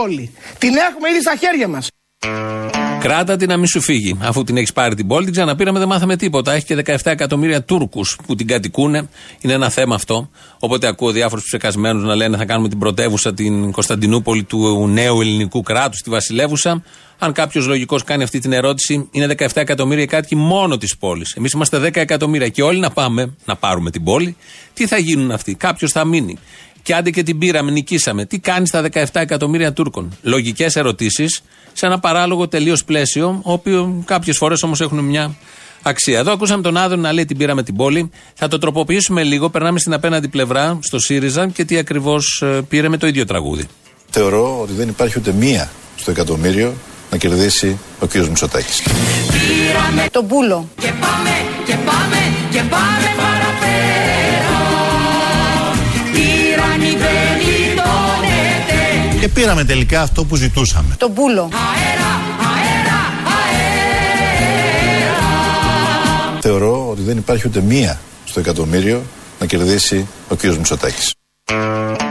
πόλη. 0.00 0.32
Την 0.58 0.74
έχουμε 0.88 1.08
ήδη 1.10 1.20
στα 1.20 1.34
χέρια 1.40 1.68
μας. 1.68 1.88
Κράτα 3.00 3.36
την 3.36 3.48
να 3.48 3.56
μην 3.56 3.66
σου 3.66 3.80
φύγει. 3.80 4.18
Αφού 4.20 4.44
την 4.44 4.56
έχεις 4.56 4.72
πάρει 4.72 4.94
την 4.94 5.06
πόλη, 5.06 5.24
την 5.24 5.32
ξαναπήραμε, 5.32 5.78
δεν 5.78 5.88
μάθαμε 5.88 6.16
τίποτα. 6.16 6.52
Έχει 6.52 6.64
και 6.64 6.74
17 6.74 6.96
εκατομμύρια 7.04 7.62
Τούρκους 7.62 8.18
που 8.26 8.34
την 8.34 8.46
κατοικούν. 8.46 8.94
Είναι 9.40 9.52
ένα 9.52 9.70
θέμα 9.70 9.94
αυτό. 9.94 10.30
Οπότε 10.58 10.86
ακούω 10.86 11.10
διάφορους 11.10 11.44
ψεκασμένους 11.44 12.04
να 12.04 12.14
λένε 12.14 12.36
θα 12.36 12.44
κάνουμε 12.44 12.68
την 12.68 12.78
πρωτεύουσα, 12.78 13.34
την 13.34 13.72
Κωνσταντινούπολη 13.72 14.42
του 14.42 14.88
νέου 14.88 15.20
ελληνικού 15.20 15.62
κράτους, 15.62 16.00
τη 16.00 16.10
Βασιλεύουσα. 16.10 16.82
Αν 17.18 17.32
κάποιος 17.32 17.66
λογικός 17.66 18.04
κάνει 18.04 18.22
αυτή 18.22 18.38
την 18.38 18.52
ερώτηση, 18.52 19.08
είναι 19.10 19.26
17 19.26 19.60
εκατομμύρια 19.60 20.02
οι 20.02 20.06
κάτοικοι 20.06 20.36
μόνο 20.36 20.76
της 20.76 20.96
πόλης. 20.96 21.34
Εμείς 21.34 21.52
είμαστε 21.52 21.78
10 21.78 22.00
εκατομμύρια 22.00 22.48
και 22.48 22.62
όλοι 22.62 22.78
να 22.78 22.90
πάμε 22.90 23.34
να 23.44 23.56
πάρουμε 23.56 23.90
την 23.90 24.04
πόλη. 24.04 24.36
Τι 24.74 24.86
θα 24.86 24.98
γίνουν 24.98 25.30
αυτοί, 25.30 25.54
κάποιος 25.54 25.92
θα 25.92 26.04
μείνει. 26.04 26.38
Και 26.82 26.94
άντε 26.94 27.10
και 27.10 27.22
την 27.22 27.38
πήραμε, 27.38 27.70
νικήσαμε. 27.70 28.24
Τι 28.24 28.38
κάνεις 28.38 28.68
στα 28.68 28.82
17 28.92 29.04
εκατομμύρια 29.12 29.72
Τούρκων; 29.72 30.18
Λογικές 30.22 30.76
ερωτήσεις 30.76 31.42
σε 31.72 31.86
ένα 31.86 31.98
παράλογο 31.98 32.48
τελείως 32.48 32.84
πλαίσιο, 32.84 33.40
οποίο 33.42 34.02
κάποιες 34.04 34.36
φορές 34.36 34.62
όμως 34.62 34.80
έχουν 34.80 34.98
μια 34.98 35.34
αξία. 35.82 36.18
Εδώ 36.18 36.32
ακούσαμε 36.32 36.62
τον 36.62 36.76
Άδων 36.76 37.00
να 37.00 37.12
λέει 37.12 37.24
την 37.24 37.36
πήραμε 37.36 37.62
την 37.62 37.76
πόλη. 37.76 38.10
Θα 38.34 38.48
το 38.48 38.58
τροποποιήσουμε 38.58 39.22
λίγο. 39.22 39.50
Περνάμε 39.50 39.78
στην 39.78 39.92
απέναντι 39.92 40.28
πλευρά, 40.28 40.78
στο 40.82 40.98
ΣΥΡΙΖΑ 40.98 41.48
και 41.48 41.64
τι 41.64 41.78
ακριβώς 41.78 42.44
πήρε 42.68 42.88
με 42.88 42.96
το 42.96 43.06
ίδιο 43.06 43.24
τραγούδι. 43.24 43.64
Θεωρώ 44.10 44.60
ότι 44.60 44.72
δεν 44.72 44.88
υπάρχει 44.88 45.18
ούτε 45.18 45.32
μία 45.32 45.70
στο 45.96 46.10
εκατομμύριο 46.10 46.74
να 47.10 47.16
κερδίσει 47.16 47.78
ο 48.00 48.06
κ. 48.06 48.14
Μητσοτάκης. 48.14 48.82
Πήραμε 48.82 50.08
τον 50.10 50.26
πούλο. 50.26 50.68
Και 50.80 50.92
πάμε, 51.00 51.30
και 51.66 51.74
πάμε, 51.74 52.18
και 52.50 52.62
πάμε 52.70 53.19
Και 59.20 59.28
πήραμε 59.28 59.64
τελικά 59.64 60.02
αυτό 60.02 60.24
που 60.24 60.36
ζητούσαμε. 60.36 60.94
Τον 60.98 61.14
πούλο. 61.14 61.42
Αέρα, 61.42 62.20
αέρα, 62.56 63.00
αέρα. 63.36 64.58
Θεωρώ 66.40 66.88
ότι 66.90 67.02
δεν 67.02 67.16
υπάρχει 67.16 67.48
ούτε 67.48 67.60
μία 67.60 68.00
στο 68.24 68.40
εκατομμύριο 68.40 69.02
να 69.40 69.46
κερδίσει 69.46 70.06
ο 70.28 70.34
κ. 70.34 70.44
Μητσοτάκης. 70.44 71.14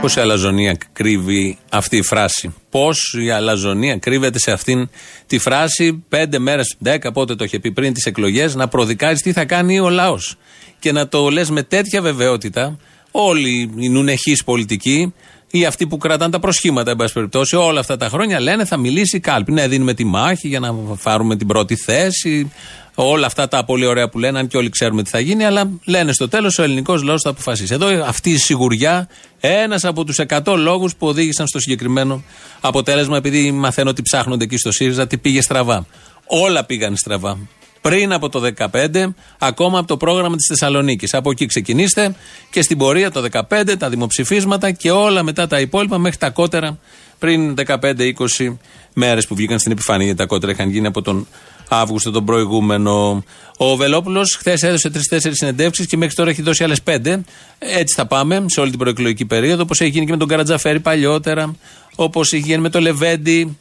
Πώς 0.00 0.16
η 0.16 0.20
αλαζονία 0.20 0.76
κρύβει 0.92 1.58
αυτή 1.70 1.96
η 1.96 2.02
φράση; 2.02 2.54
Πώς 2.70 3.16
η 3.24 3.30
αλαζονία 3.30 3.96
κρύβεται 3.96 4.38
σε 4.38 4.52
αυτήν 4.52 4.88
τη 5.26 5.38
φράση; 5.38 6.04
Πέντε 6.08 6.38
μέρες, 6.38 6.76
δέκα 6.78 7.12
πότε 7.12 7.34
το 7.34 7.44
είχε 7.44 7.58
πει 7.58 7.72
πριν 7.72 7.92
τις 7.92 8.04
εκλογές, 8.04 8.54
να 8.54 8.68
προδικάζεις 8.68 9.22
τι 9.22 9.32
θα 9.32 9.44
κάνει 9.44 9.80
ο 9.80 9.90
λαός. 9.90 10.36
Και 10.78 10.92
να 10.92 11.08
το 11.08 11.28
λες 11.28 11.50
με 11.50 11.62
τέτοια 11.62 12.02
βεβαιότητα, 12.02 12.76
όλοι 13.10 13.70
οι 13.76 13.88
νουνεχείς 13.88 14.44
πολιτικοί 14.44 15.14
ή 15.50 15.64
αυτοί 15.64 15.86
που 15.86 15.96
κρατάνε 15.96 16.30
τα 16.30 16.38
προσχήματα, 16.38 16.90
εν 16.90 16.96
πάση 16.96 17.12
περιπτώσει, 17.12 17.56
όλα 17.56 17.80
αυτά 17.80 17.96
τα 17.96 18.08
χρόνια 18.08 18.40
λένε 18.40 18.64
θα 18.64 18.76
μιλήσει 18.76 19.16
η 19.16 19.20
κάλπη. 19.20 19.52
Ναι, 19.52 19.68
δίνουμε 19.68 19.94
τη 19.94 20.04
μάχη 20.04 20.48
για 20.48 20.60
να 20.60 20.74
φάρουμε 20.96 21.36
την 21.36 21.46
πρώτη 21.46 21.76
θέση. 21.76 22.52
Όλα 22.94 23.26
αυτά 23.26 23.48
τα 23.48 23.64
πολύ 23.64 23.86
ωραία 23.86 24.08
που 24.08 24.18
λένε, 24.18 24.38
αν 24.38 24.46
και 24.46 24.56
όλοι 24.56 24.68
ξέρουμε 24.68 25.02
τι 25.02 25.10
θα 25.10 25.20
γίνει, 25.20 25.44
αλλά 25.44 25.70
λένε 25.84 26.12
στο 26.12 26.28
τέλος 26.28 26.58
ο 26.58 26.62
ελληνικός 26.62 27.02
λαός 27.02 27.22
θα 27.22 27.30
αποφασίσει. 27.30 27.74
Εδώ 27.74 28.04
αυτή 28.06 28.30
η 28.30 28.36
σιγουριά, 28.36 29.08
ένας 29.40 29.84
από 29.84 30.04
τους 30.04 30.18
100 30.28 30.54
λόγους 30.56 30.96
που 30.96 31.06
οδήγησαν 31.06 31.46
στο 31.46 31.60
συγκεκριμένο 31.60 32.22
αποτέλεσμα, 32.60 33.16
επειδή 33.16 33.50
μαθαίνω 33.50 33.90
ότι 33.90 34.02
ψάχνονται 34.02 34.44
εκεί 34.44 34.56
στο 34.56 34.72
ΣΥΡΙΖΑ, 34.72 35.06
τι 35.06 35.18
πήγε 35.18 35.42
στραβά. 35.42 35.86
Όλα 36.26 36.64
πήγαν 36.64 36.96
στραβά. 36.96 37.38
Πριν 37.80 38.12
από 38.12 38.28
το 38.28 38.40
2015, 38.70 39.14
ακόμα 39.38 39.78
από 39.78 39.86
το 39.86 39.96
πρόγραμμα 39.96 40.36
της 40.36 40.46
Θεσσαλονίκης. 40.46 41.14
Από 41.14 41.30
εκεί 41.30 41.46
ξεκινήστε 41.46 42.14
και 42.50 42.62
στην 42.62 42.78
πορεία 42.78 43.10
το 43.10 43.24
2015, 43.48 43.76
τα 43.78 43.88
δημοψηφίσματα 43.88 44.70
και 44.70 44.90
όλα 44.90 45.22
μετά 45.22 45.46
τα 45.46 45.60
υπόλοιπα 45.60 45.98
μέχρι 45.98 46.18
τα 46.18 46.30
κότερα 46.30 46.78
πριν 47.18 47.54
15-20 47.66 48.56
μέρες 48.92 49.26
που 49.26 49.34
βγήκαν 49.34 49.58
στην 49.58 49.72
επιφάνεια. 49.72 50.04
Γιατί 50.04 50.20
τα 50.20 50.26
κότερα 50.26 50.52
είχαν 50.52 50.70
γίνει 50.70 50.86
από 50.86 51.02
τον 51.02 51.26
Αύγουστο 51.72 52.10
τον 52.10 52.24
προηγούμενο. 52.24 53.24
Ο 53.56 53.76
Βελόπουλος 53.76 54.36
χθες 54.38 54.62
έδωσε 54.62 54.90
τρει-τέσσερι 54.90 55.36
συνεντεύξεις 55.36 55.86
και 55.86 55.96
μέχρι 55.96 56.14
τώρα 56.14 56.30
έχει 56.30 56.42
δώσει 56.42 56.64
άλλες 56.64 56.82
πέντε. 56.82 57.24
Έτσι 57.58 57.94
θα 57.94 58.06
πάμε 58.06 58.44
σε 58.48 58.60
όλη 58.60 58.70
την 58.70 58.78
προεκλογική 58.78 59.24
περίοδο. 59.24 59.62
Όπως 59.62 59.80
έχει 59.80 59.90
γίνει 59.90 60.04
και 60.04 60.12
με 60.12 60.18
τον 60.18 60.28
Καρατζαφέρη 60.28 60.80
παλιότερα. 60.80 61.54
Όπως 61.94 62.32
έχει 62.32 62.42
γίνει 62.42 62.60
με 62.60 62.68
το 62.68 62.80
Λεβέντι 62.80 63.58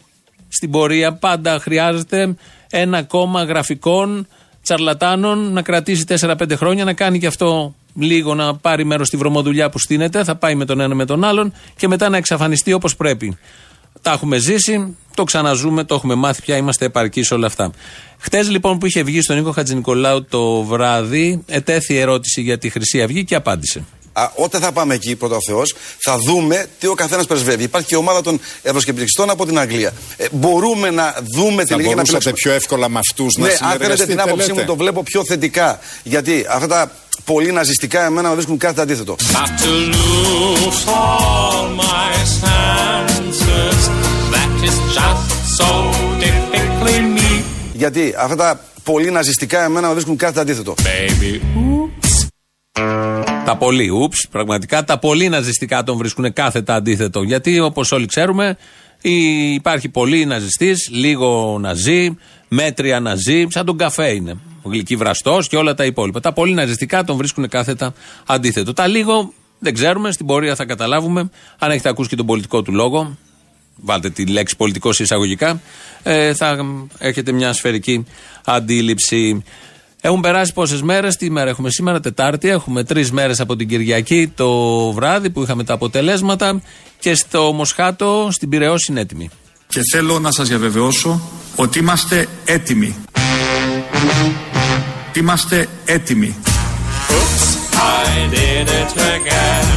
στην 0.48 0.72
πορεία. 0.72 1.14
Πάντα 1.14 1.60
χρειάζεται 1.60 2.36
ένα 2.70 3.04
κόμμα 3.04 3.44
γραφικών 3.44 4.28
τσαρλατάνων 4.62 5.54
να 5.54 5.62
κρατήσει 5.62 6.04
4-5 6.08 6.52
χρόνια, 6.56 6.84
να 6.84 6.94
κάνει 6.94 7.20
και 7.20 7.28
αυτό 7.28 7.76
λίγο 7.96 8.36
να 8.36 8.56
πάρει 8.56 8.86
μέρος 8.86 9.08
στη 9.08 9.18
βρωμοδουλειά 9.18 9.70
που 9.70 9.80
στείνεται. 9.80 10.24
Θα 10.24 10.36
πάει 10.36 10.56
με 10.56 10.66
τον 10.66 10.80
ένα 10.80 10.96
με 10.96 11.06
τον 11.06 11.24
άλλον 11.24 11.54
και 11.76 11.88
μετά 11.88 12.10
να 12.10 12.18
εξαφανιστεί 12.18 12.74
όπως 12.74 12.96
πρέπει. 12.96 13.38
Τα 14.02 14.12
έχουμε 14.12 14.38
ζήσει, 14.38 14.98
το 15.16 15.24
ξαναζούμε, 15.24 15.84
το 15.84 15.96
έχουμε 15.96 16.16
μάθει 16.16 16.42
πια, 16.42 16.58
είμαστε 16.58 16.86
επαρκείς 16.86 17.28
σε 17.28 17.34
όλα 17.34 17.48
αυτά. 17.48 17.72
Χτες 18.18 18.50
λοιπόν 18.50 18.78
που 18.78 18.86
είχε 18.86 19.04
βγει 19.04 19.22
στον 19.22 19.38
Νίκο 19.38 19.52
Χατζηνικολάου 19.52 20.26
το 20.26 20.64
βράδυ, 20.64 21.44
ετέθη 21.46 21.98
ερώτηση 21.98 22.42
για 22.42 22.58
τη 22.58 22.70
Χρυσή 22.70 23.02
Αυγή 23.02 23.24
και 23.24 23.36
απάντησε. 23.36 23.84
Α, 24.20 24.32
όταν 24.36 24.62
θα 24.62 24.72
πάμε 24.72 24.94
εκεί, 24.94 25.16
πρώτα 25.16 25.36
ο 25.36 25.40
Θεός, 25.48 25.76
θα 25.98 26.18
δούμε 26.18 26.66
τι 26.80 26.88
ο 26.88 26.94
καθένας 26.94 27.26
πρεσβεύει. 27.26 27.64
Υπάρχει 27.64 27.88
και 27.88 27.96
η 27.96 27.98
ομάδα 27.98 28.22
των 28.22 28.40
ευρωσκεπτικιστών 28.62 29.30
από 29.30 29.46
την 29.46 29.60
Αγγλία. 29.60 29.94
Ε, 30.18 30.26
μπορούμε 30.32 30.90
να 30.90 31.16
δούμε 31.36 31.64
την 31.64 31.74
ελληνική 31.74 31.96
να 31.96 32.02
μπορούσατε 32.02 32.32
πιο 32.32 32.52
εύκολα 32.52 32.90
με 32.90 33.00
αυτούς 33.00 33.36
ναι, 33.38 33.48
να 33.48 33.50
συνεργαστείτε. 33.50 33.92
Αν 33.92 33.98
θέλετε 33.98 34.14
την 34.14 34.22
άποψή 34.22 34.54
μου, 34.54 34.66
το 34.66 34.76
βλέπω 34.76 35.04
πιο 35.04 35.26
θετικά. 35.26 35.80
Γιατί 36.04 36.46
αυτά 36.50 36.68
τα 36.68 36.92
πολύ 37.26 37.52
ναζιστικά 37.52 38.06
εμένα 38.06 38.28
με 38.28 38.34
βρίσκουν 38.34 38.58
κάτι 38.58 38.82
αντίθετο. 38.82 39.16
Γιατί 47.74 48.14
αυτά 48.18 48.36
τα 48.36 48.60
πολύ 48.84 49.12
ναζιστικά 49.12 49.64
εμένα 49.64 49.88
με 49.88 49.94
βρίσκουν 49.94 50.18
κάτι 50.18 50.40
αντίθετο. 50.40 50.76
Baby, 50.78 51.42
τα 53.46 53.58
πολύ, 53.58 53.90
ούψ, 53.90 54.28
πραγματικά 54.32 54.84
τα 54.84 55.00
πολύ 55.00 55.30
ναζιστικά 55.30 55.84
τον 55.84 55.98
βρίσκουν 55.98 56.34
κάθετα 56.34 56.76
αντίθετο. 56.76 57.22
Γιατί 57.22 57.60
όπως 57.60 57.92
όλοι 57.92 58.06
ξέρουμε, 58.06 58.58
υπάρχει 59.54 59.90
πολύ 59.90 60.26
ναζιστής, 60.26 60.90
λίγο 60.92 61.58
ναζί, 61.60 62.18
μέτρια 62.48 63.00
ναζί, 63.00 63.48
σαν 63.50 63.66
τον 63.66 63.78
καφέ 63.78 64.10
είναι. 64.10 64.38
Γλυκή 64.64 64.96
βραστός 64.96 65.48
και 65.48 65.58
όλα 65.58 65.74
τα 65.74 65.86
υπόλοιπα. 65.86 66.20
Τα 66.20 66.34
πολύ 66.34 66.54
ναζιστικά 66.54 67.04
τον 67.04 67.18
βρίσκουν 67.18 67.50
κάθετα 67.50 67.94
αντίθετο. 68.26 68.74
Τα 68.74 68.88
λίγο 68.88 69.34
δεν 69.60 69.74
ξέρουμε, 69.74 70.12
στην 70.12 70.26
πορεία 70.26 70.56
θα 70.56 70.66
καταλάβουμε. 70.66 71.30
Αν 71.60 71.72
έχετε 71.72 71.90
ακούσει 71.90 72.10
και 72.10 72.16
τον 72.16 72.26
πολιτικό 72.26 72.62
του 72.62 72.74
λόγο, 72.74 73.18
βάλτε 73.76 74.10
τη 74.10 74.26
λέξη 74.26 74.56
πολιτικός 74.56 75.00
εισαγωγικά, 75.00 75.62
ε, 76.04 76.34
θα 76.34 76.58
έχετε 76.98 77.32
μια 77.32 77.54
σφαιρική 77.54 78.06
αντίληψη. 78.46 79.44
Έχουν 80.02 80.22
περάσει 80.22 80.54
πόσες 80.54 80.82
μέρες, 80.82 81.16
τι 81.16 81.30
μέρα 81.30 81.50
έχουμε 81.50 81.70
σήμερα, 81.70 82.00
Τετάρτη. 82.00 82.50
Έχουμε 82.50 82.84
τρεις 82.84 83.12
μέρες 83.12 83.40
από 83.40 83.56
την 83.56 83.68
Κυριακή 83.68 84.32
το 84.36 84.52
βράδυ 84.92 85.30
που 85.30 85.42
είχαμε 85.44 85.64
τα 85.64 85.74
αποτελέσματα 85.74 86.62
και 87.00 87.16
στο 87.16 87.52
Μοσχάτο 87.54 88.28
στην 88.32 88.50
Πυραιό 88.50 88.76
είναι 88.90 89.00
έτοιμοι. 89.00 89.30
Και 89.68 89.82
θέλω 89.92 90.20
να 90.20 90.32
σας 90.32 90.48
διαβεβαιώσω 90.48 91.22
ότι 91.56 91.80
είμαστε 91.80 92.28
έτοιμοι. 92.46 92.96
Είμαστε 95.14 95.68
έτοιμοι. 95.86 96.36
I 98.02 98.28
did 98.36 98.68
it 98.82 98.92
again. 99.16 99.68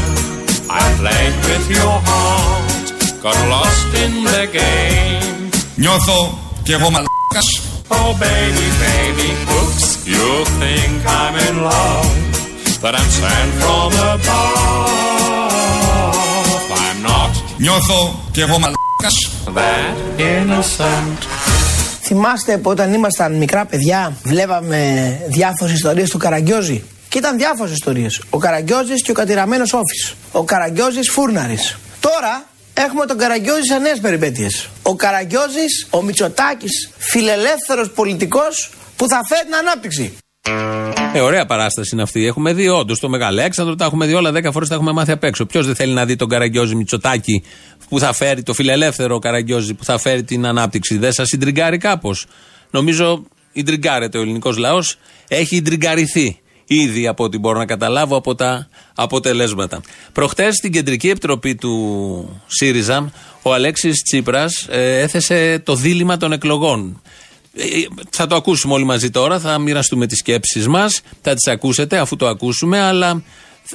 I 0.81 0.85
played 1.01 1.37
with 1.49 1.67
your 1.77 1.97
heart, 2.09 2.87
got 3.23 3.39
lost 3.55 3.91
in 4.05 4.13
the 4.25 4.45
game. 4.59 5.51
Νιώθω 5.77 6.39
κι 6.63 6.73
εγώ 6.73 6.91
μαλάκας. 6.91 7.72
Oh 7.95 8.13
baby, 8.29 8.67
baby, 8.87 9.29
oops, 9.57 9.87
you 10.13 10.27
think 10.61 10.93
I'm 11.21 11.35
in 11.49 11.57
love, 11.71 12.11
that 12.83 12.95
I'm 13.01 13.11
sent 13.21 13.51
from 13.63 13.91
above. 15.73 16.71
I'm 16.85 16.99
not 17.11 17.33
Νιώθω 17.59 18.21
κι 18.31 18.41
εγώ 18.41 18.59
μαλάκας. 18.59 19.15
that 19.55 20.21
innocent. 20.21 21.19
Θυμάστε 22.03 22.57
που 22.59 22.71
όταν 22.71 22.93
ήμασταν 22.93 23.33
μικρά 23.35 23.65
παιδιά, 23.65 24.13
βλέπαμε 24.23 24.81
διάφορες 25.29 25.75
ιστορίες 25.75 26.11
του 26.11 26.19
Καραγκιόζη. 26.19 26.83
Και 27.09 27.19
ήταν 27.19 27.37
διάφορες 27.39 27.73
ιστορίες. 27.73 28.23
Ο 28.31 28.39
Καραγκιόζης 28.39 29.03
και 29.03 29.11
ο 29.11 29.15
κατηραμένος 29.15 29.73
Όφης. 29.73 30.15
Ο 30.33 30.43
Καραγκιόζης 30.45 31.11
Φούρναρης. 31.11 31.77
Τώρα 32.01 32.45
έχουμε 32.75 33.07
τον 33.07 33.19
Καραγκιόζης 33.19 33.67
σε 33.67 33.79
νέες 33.79 34.01
περιπέτειες. 34.01 34.69
Ο 34.83 34.95
Καραγκιόζης, 34.95 35.87
ο 35.91 36.03
Μητσοτάκης, 36.03 36.91
φιλελεύθερος 36.99 37.91
πολιτικός 37.91 38.71
που 38.97 39.09
θα 39.09 39.21
φέρει 39.29 39.45
την 39.45 39.55
ανάπτυξη. 39.55 40.17
Ε, 41.15 41.21
ωραία 41.21 41.47
παράσταση 41.47 41.91
είναι 41.93 42.03
αυτή. 42.03 42.27
Έχουμε 42.27 42.53
δει 42.53 42.69
όντως 42.69 43.01
το 43.01 43.09
Μεγαλέξανδρο, 43.09 43.75
τα 43.75 43.85
έχουμε 43.85 44.07
δει 44.07 44.15
όλα, 44.15 44.33
δέκα 44.33 44.53
φορές 44.53 44.69
τα 44.69 44.75
έχουμε 44.75 44.93
μάθει 44.93 45.11
απ' 45.11 45.25
έξω. 45.25 45.47
Ποιος 45.47 45.67
δεν 45.67 45.75
θέλει 45.75 45.93
να 45.93 46.05
δει 46.05 46.17
τον 46.17 46.29
Καραγκιόζη 46.29 46.75
Μητσοτάκη 46.75 47.45
που 47.89 47.99
θα 47.99 48.13
φέρει, 48.13 48.43
το 48.43 48.55
φιλελεύθερο 48.55 49.19
Καραγκιόζη 49.19 49.75
που 49.75 49.85
θα 49.85 49.99
φέρει 49.99 50.23
την 50.23 50.47
ανάπτυξη. 50.47 50.99
Δεν 50.99 51.13
σας 51.13 51.29
συντριγκάρει 51.29 51.79
κάπως. 51.79 52.27
Νομίζω 52.71 53.25
ιντριγκάρεται 53.53 54.19
ο 54.19 54.21
ελληνικός 54.21 54.57
λαός. 54.57 54.99
Έχει 55.29 55.57
ιντριγκαριθεί 55.57 56.42
ήδη 56.75 57.07
από 57.07 57.25
ό,τι 57.25 57.39
μπορώ 57.39 57.59
να 57.59 57.67
καταλάβω 57.67 58.17
από 58.17 58.35
τα 58.35 58.69
αποτελέσματα. 58.95 59.81
Προχτές 60.13 60.55
στην 60.55 60.73
κεντρική 60.73 61.09
επιτροπή 61.09 61.55
του 61.55 62.43
ΣΥΡΙΖΑ, 62.47 63.13
ο 63.43 63.55
Αλέξης 63.55 64.03
Τσίπρας 64.03 64.67
ε, 64.71 65.01
έθεσε 65.01 65.63
το 65.65 65.75
δίλημα 65.75 66.17
των 66.17 66.33
εκλογών. 66.33 67.03
Ε, 67.55 67.65
θα 68.11 68.27
το 68.27 68.35
ακούσουμε 68.35 68.75
όλοι 68.75 68.85
μαζί 68.85 69.11
τώρα, 69.11 69.39
θα 69.39 69.59
μοιραστούμε 69.59 70.07
τις 70.07 70.19
σκέψεις 70.19 70.69
μας, 70.69 71.01
θα 71.23 71.35
τις 71.35 71.53
ακούσετε 71.53 71.99
αφού 71.99 72.17
το 72.17 72.27
ακούσουμε, 72.27 72.81
αλλά 72.81 73.23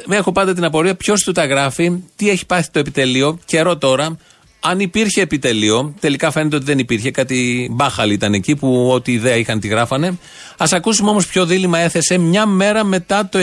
έχω 0.10 0.32
πάντα 0.32 0.54
την 0.54 0.64
απορία 0.64 0.96
ποιος 0.96 1.22
του 1.22 1.32
τα 1.32 1.46
γράφει, 1.46 1.92
τι 2.16 2.30
έχει 2.30 2.46
πάθει 2.46 2.70
το 2.72 2.80
επιτελείο, 2.80 3.40
καιρό 3.46 3.78
τώρα, 3.78 4.18
αν 4.70 4.80
υπήρχε 4.80 5.22
επιτελείο, 5.22 5.94
τελικά 6.00 6.32
φαίνεται 6.32 6.56
ότι 6.56 6.66
δεν 6.66 6.80
υπήρχε, 6.80 7.12
κάτι 7.12 7.70
μπάχαλοι 7.72 8.14
ήταν 8.14 8.34
εκεί 8.34 8.56
που 8.56 8.90
ό,τι 8.92 9.12
ιδέα 9.12 9.36
είχαν 9.36 9.60
τη 9.60 9.68
γράφανε. 9.68 10.08
Α 10.58 10.66
ακούσουμε 10.72 11.10
όμως 11.10 11.28
ποιο 11.28 11.46
δίλημα 11.46 11.80
έθεσε 11.80 12.18
μια 12.18 12.46
μέρα 12.46 12.84
μετά 12.84 13.30
το 13.30 13.40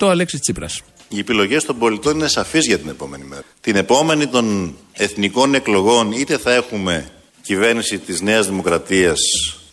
9,5% 0.00 0.08
Αλέξης 0.08 0.40
Τσίπρας. 0.40 0.82
Οι 1.08 1.18
επιλογές 1.18 1.64
των 1.64 1.78
πολιτών 1.78 2.14
είναι 2.14 2.28
σαφείς 2.28 2.66
για 2.66 2.78
την 2.78 2.88
επόμενη 2.88 3.24
μέρα. 3.24 3.42
Την 3.60 3.76
επόμενη 3.76 4.26
των 4.26 4.76
εθνικών 4.92 5.54
εκλογών 5.54 6.12
είτε 6.12 6.38
θα 6.38 6.54
έχουμε 6.54 7.10
κυβέρνηση 7.42 7.98
της 7.98 8.20
Νέας 8.20 8.46
Δημοκρατίας 8.46 9.18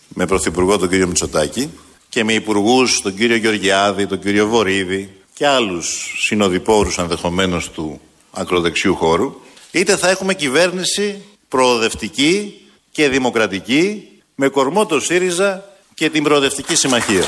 με 0.07 0.25
πρωθυπουργό 0.25 0.77
τον 0.77 0.89
κύριο 0.89 1.07
Μητσοτάκη 1.07 1.69
και 2.10 2.24
με 2.24 2.34
υπουργούς 2.34 3.01
τον 3.01 3.15
κύριο 3.15 3.36
Γεωργιάδη, 3.36 4.07
τον 4.07 4.19
κύριο 4.19 4.48
Βορύδη 4.48 5.10
και 5.34 5.48
άλλους 5.48 6.13
συνοδοιπόρους 6.27 6.98
ενδεχομένως 6.98 7.72
του 7.72 8.01
ακροδεξιού 8.31 8.95
χώρου, 8.95 9.34
είτε 9.79 9.98
θα 9.98 10.10
έχουμε 10.10 10.34
κυβέρνηση 10.34 11.22
προοδευτική 11.48 12.53
και 12.91 13.10
δημοκρατική 13.10 14.08
με 14.36 14.48
κορμό 14.48 14.86
το 14.86 15.00
ΣΥΡΙΖΑ 15.00 15.63
και 15.94 16.10
την 16.10 16.24
Προοδευτική 16.24 16.75
Συμμαχία. 16.75 17.24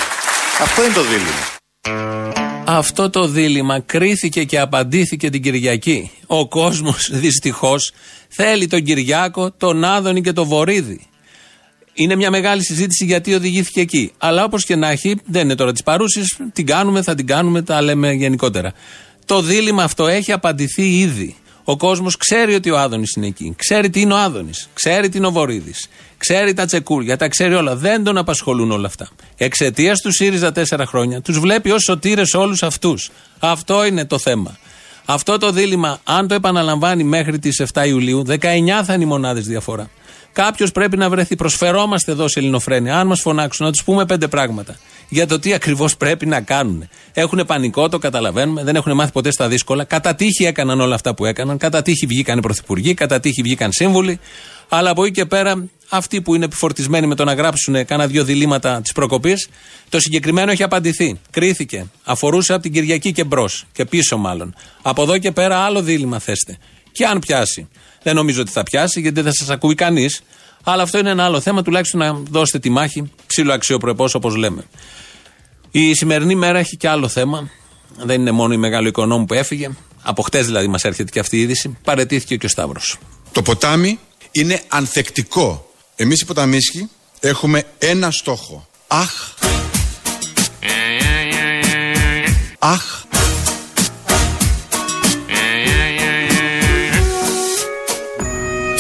Αυτό 0.62 0.84
είναι 0.84 0.94
το 0.94 1.02
δίλημα. 1.02 1.46
Αυτό 2.66 3.10
το 3.10 3.28
δίλημα 3.28 3.80
κρίθηκε 3.80 4.44
και 4.44 4.60
απαντήθηκε 4.60 5.30
την 5.30 5.42
Κυριακή. 5.42 6.12
Ο 6.28 6.48
κόσμος 6.48 7.10
δυστυχώς 7.12 7.92
θέλει 8.28 8.68
τον 8.68 8.84
Κυριάκο, 8.84 9.52
τον 9.52 9.84
Άδωνη 9.84 10.22
και 10.22 10.34
τον 10.34 10.48
Βορύδη. 10.48 11.08
Είναι 11.94 12.16
μια 12.16 12.30
μεγάλη 12.30 12.64
συζήτηση 12.64 13.06
γιατί 13.06 13.34
οδηγήθηκε 13.34 13.82
εκεί. 13.82 14.12
Αλλά 14.18 14.44
όπως 14.44 14.66
και 14.66 14.76
να 14.76 14.90
έχει, 14.90 15.20
δεν 15.26 15.42
είναι 15.42 15.56
τώρα 15.56 15.72
της 15.72 15.84
παρούσης, 15.84 16.38
την 16.54 16.66
κάνουμε, 16.66 17.02
θα 17.02 17.16
την 17.16 17.28
κάνουμε, 17.28 17.62
τα 17.62 17.82
λέμε 17.82 18.12
γενικότερα. 18.12 18.74
Το 19.26 19.42
δίλημα 19.42 19.84
αυτό 19.84 20.08
έχει 20.08 20.32
απαντηθεί 20.32 21.00
ήδη. 21.00 21.36
Ο 21.70 21.78
κόσμος 21.78 22.18
ξέρει 22.18 22.56
ότι 22.56 22.70
ο 22.70 22.80
Άδωνης 22.80 23.14
είναι 23.16 23.28
εκεί. 23.28 23.54
Ξέρει 23.58 23.90
τι 23.90 24.02
είναι 24.02 24.14
ο 24.14 24.18
Άδωνης. 24.18 24.70
Ξέρει 24.74 25.10
τι 25.10 25.18
είναι 25.18 25.28
ο 25.28 25.32
Βορύδης. 25.32 25.88
Ξέρει 26.18 26.54
τα 26.54 26.66
τσεκούρια. 26.66 27.18
Τα 27.18 27.28
ξέρει 27.28 27.54
όλα. 27.54 27.76
Δεν 27.76 28.04
τον 28.04 28.18
απασχολούν 28.18 28.72
όλα 28.72 28.88
αυτά. 28.88 29.08
Εξαιτίας 29.38 30.02
του 30.02 30.12
ΣΥΡΙΖΑ 30.12 30.52
τέσσερα 30.52 30.86
χρόνια 30.86 31.22
τους 31.22 31.40
βλέπει 31.40 31.72
ως 31.72 31.84
σωτήρες 31.84 32.34
όλους 32.34 32.64
αυτούς. 32.64 33.10
Αυτό 33.40 33.86
είναι 33.86 34.06
το 34.06 34.20
θέμα. 34.20 34.58
Αυτό 35.06 35.38
το 35.38 35.52
δίλημα, 35.52 36.00
αν 36.04 36.28
το 36.28 36.34
επαναλαμβάνει 36.34 37.04
μέχρι 37.04 37.40
τις 37.40 37.60
7 37.74 37.88
Ιουλίου, 37.88 38.24
19 38.26 38.84
θα 38.84 38.94
είναι 38.94 39.04
οι 39.04 39.08
μονάδες 39.08 39.46
διαφορά. 39.46 39.90
Κάποιος 40.44 40.72
πρέπει 40.72 40.98
να 40.98 41.10
βρεθεί. 41.10 41.36
Προσφερόμαστε 41.36 42.12
εδώ 42.12 42.28
σε 42.28 42.40
Ελληνοφρένια. 42.40 43.00
Αν 43.00 43.08
μας 43.08 43.22
φωνάξουν, 43.22 43.66
να 43.66 43.72
τους 43.72 43.84
πούμε 43.84 44.06
πέντε 44.06 44.28
πράγματα 44.28 44.76
για 45.10 45.28
το 45.28 45.40
τι 45.40 45.54
ακριβώς 45.54 45.98
πρέπει 45.98 46.26
να 46.26 46.42
κάνουν. 46.42 46.88
Έχουν 47.14 47.44
πανικό, 47.46 47.90
το 47.90 47.98
καταλαβαίνουμε, 47.98 48.64
δεν 48.64 48.76
έχουν 48.76 48.96
μάθει 48.96 49.12
ποτέ 49.12 49.32
στα 49.32 49.48
δύσκολα. 49.48 49.84
Κατά 49.84 50.16
τύχη 50.16 50.46
έκαναν 50.46 50.82
όλα 50.82 50.96
αυτά 50.96 51.14
που 51.14 51.26
έκαναν. 51.26 51.58
Κατά 51.58 51.82
τύχη 51.82 52.06
βγήκαν 52.06 52.38
οι 52.38 52.42
πρωθυπουργοί, 52.42 52.94
κατά 52.94 53.20
τύχη 53.20 53.42
βγήκαν 53.42 53.72
σύμβουλοι. 53.72 54.20
Αλλά 54.70 54.90
από 54.90 55.04
εκεί 55.04 55.14
και 55.14 55.26
πέρα, 55.26 55.68
αυτοί 55.90 56.22
που 56.22 56.36
είναι 56.36 56.46
επιφορτισμένοι 56.46 57.08
με 57.08 57.16
το 57.16 57.24
να 57.24 57.34
γράψουν 57.34 57.86
κάνα 57.86 58.08
δύο 58.08 58.24
διλήμματα 58.24 58.82
της 58.82 58.92
προκοπής, 58.92 59.50
το 59.90 60.00
συγκεκριμένο 60.00 60.52
έχει 60.52 60.64
απαντηθεί. 60.64 61.20
Κρίθηκε. 61.32 61.86
Αφορούσε 62.04 62.54
από 62.54 62.62
την 62.62 62.72
Κυριακή 62.72 63.12
και 63.12 63.24
μπρος. 63.24 63.66
Και 63.72 63.86
πίσω 63.86 64.18
μάλλον. 64.18 64.56
Από 64.82 65.02
εδώ 65.02 65.18
και 65.18 65.32
πέρα 65.32 65.58
άλλο 65.58 65.82
δίλημα 65.82 66.20
θέστε. 66.20 66.58
Και 66.92 67.06
αν 67.06 67.20
πιάσει. 67.20 67.68
Δεν 68.08 68.16
νομίζω 68.16 68.42
ότι 68.42 68.52
θα 68.52 68.64
πιάσει, 68.64 69.02
γιατί 69.02 69.22
δεν 69.22 69.32
θα 69.32 69.38
σας 69.40 69.50
ακούει 69.50 69.76
κανείς. 69.76 70.22
Αλλά 70.64 70.84
αυτό 70.84 70.98
είναι 70.98 71.10
ένα 71.10 71.26
άλλο 71.26 71.40
θέμα, 71.40 71.62
τουλάχιστον 71.62 72.00
να 72.00 72.14
δώσετε 72.14 72.60
τη 72.60 72.70
μάχη 72.70 73.12
ψήλο 73.28 73.54
αξιοπρεπώ 73.54 74.10
όπως 74.14 74.36
λέμε. 74.36 74.64
Η 75.72 75.94
σημερινή 75.94 76.36
μέρα 76.36 76.60
έχει 76.60 76.78
και 76.78 76.88
άλλο 76.90 77.08
θέμα. 77.08 77.50
Δεν 78.04 78.22
είναι 78.22 78.32
μόνο 78.32 78.54
η 78.54 78.58
μεγάλο 78.58 78.88
οικονόμου 78.88 79.26
που 79.26 79.34
έφυγε. 79.34 79.70
Από 80.02 80.22
χτες 80.22 80.46
δηλαδή 80.46 80.68
μας 80.68 80.84
έρχεται 80.84 81.12
και 81.12 81.20
αυτή 81.20 81.38
η 81.38 81.40
είδηση. 81.40 81.78
Παρετήθηκε 81.84 82.36
και 82.36 82.46
ο 82.46 82.50
Σταύρος. 82.50 82.98
Το 83.32 83.42
ποτάμι 83.42 84.00
είναι 84.32 84.62
ανθεκτικό. 84.68 85.72
Εμείς 85.96 86.22
οι 86.22 86.26
ποταμίσχοι 86.26 86.90
έχουμε 87.20 87.64
ένα 87.78 88.12
στόχο. 88.12 88.68
Αχ. 88.88 89.34
Αχ. 92.60 93.07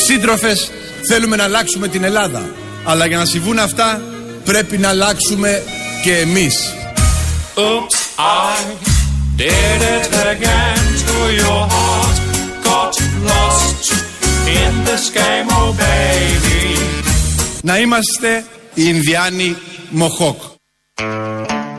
Σύντροφες, 0.09 0.71
θέλουμε 1.09 1.35
να 1.35 1.43
αλλάξουμε 1.43 1.87
την 1.87 2.03
Ελλάδα. 2.03 2.49
Αλλά 2.83 3.05
για 3.05 3.17
να 3.17 3.25
συμβούν 3.25 3.59
αυτά 3.59 4.01
πρέπει 4.43 4.77
να 4.77 4.89
αλλάξουμε 4.89 5.63
και 6.03 6.17
εμείς. 6.17 6.73
Oops, 7.55 7.97
I 8.17 8.57
did 9.41 9.81
it 9.97 10.13
again 10.33 10.83
to 11.07 11.17
your 11.41 11.61
heart. 11.73 12.17
Got 12.69 12.93
lost 13.31 13.85
in 14.59 14.71
this 14.87 15.05
game, 15.19 15.47
oh 15.59 15.71
baby. 15.83 16.79
Να 17.61 17.77
είμαστε 17.77 18.45
οι 18.73 18.83
Ινδιάνοι 18.85 19.57
Μοχόκ. 19.89 20.41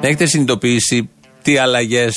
Έχετε 0.01 0.27
συνειδητοποιήσει 0.27 1.11
τι 1.43 1.59
αλλαγές 1.59 2.15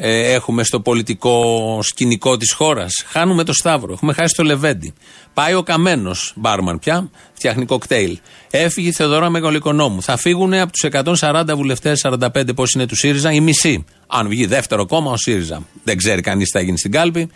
ε, 0.00 0.32
έχουμε 0.32 0.64
στο 0.64 0.80
πολιτικό 0.80 1.78
σκηνικό 1.82 2.36
της 2.36 2.52
χώρας. 2.52 3.04
Χάνουμε 3.06 3.44
το 3.44 3.52
Σταύρο. 3.52 3.92
Έχουμε 3.92 4.12
χάσει 4.12 4.34
το 4.36 4.42
Λεβέντι. 4.42 4.94
Πάει 5.34 5.54
ο 5.54 5.62
Καμένος, 5.62 6.32
μπάρμαν 6.36 6.78
πια, 6.78 7.10
φτιάχνει 7.32 7.64
κοκτέιλ. 7.64 8.18
Έφυγε 8.50 8.88
η 8.88 8.92
Θεοδόρα 8.92 9.30
Μεγαλοοικονόμου. 9.30 10.02
Θα 10.02 10.16
φύγουν 10.16 10.54
από 10.54 10.72
τους 10.72 10.84
140 11.20 11.54
βουλευτές, 11.54 12.00
45 12.04 12.54
πώς 12.54 12.72
είναι 12.72 12.86
του 12.86 12.96
ΣΥΡΙΖΑ, 12.96 13.32
η 13.32 13.40
μισή. 13.40 13.84
Αν 14.06 14.28
βγει 14.28 14.46
δεύτερο 14.46 14.86
κόμμα, 14.86 15.10
ο 15.10 15.16
ΣΥΡΙΖΑ. 15.16 15.62
Δεν 15.84 15.96
ξέρει 15.96 16.20
κανείς 16.20 16.50
τι 16.50 16.58
θα 16.58 16.64
γίνει 16.64 16.78
στην 16.78 16.90
κάλπη. 16.90 17.30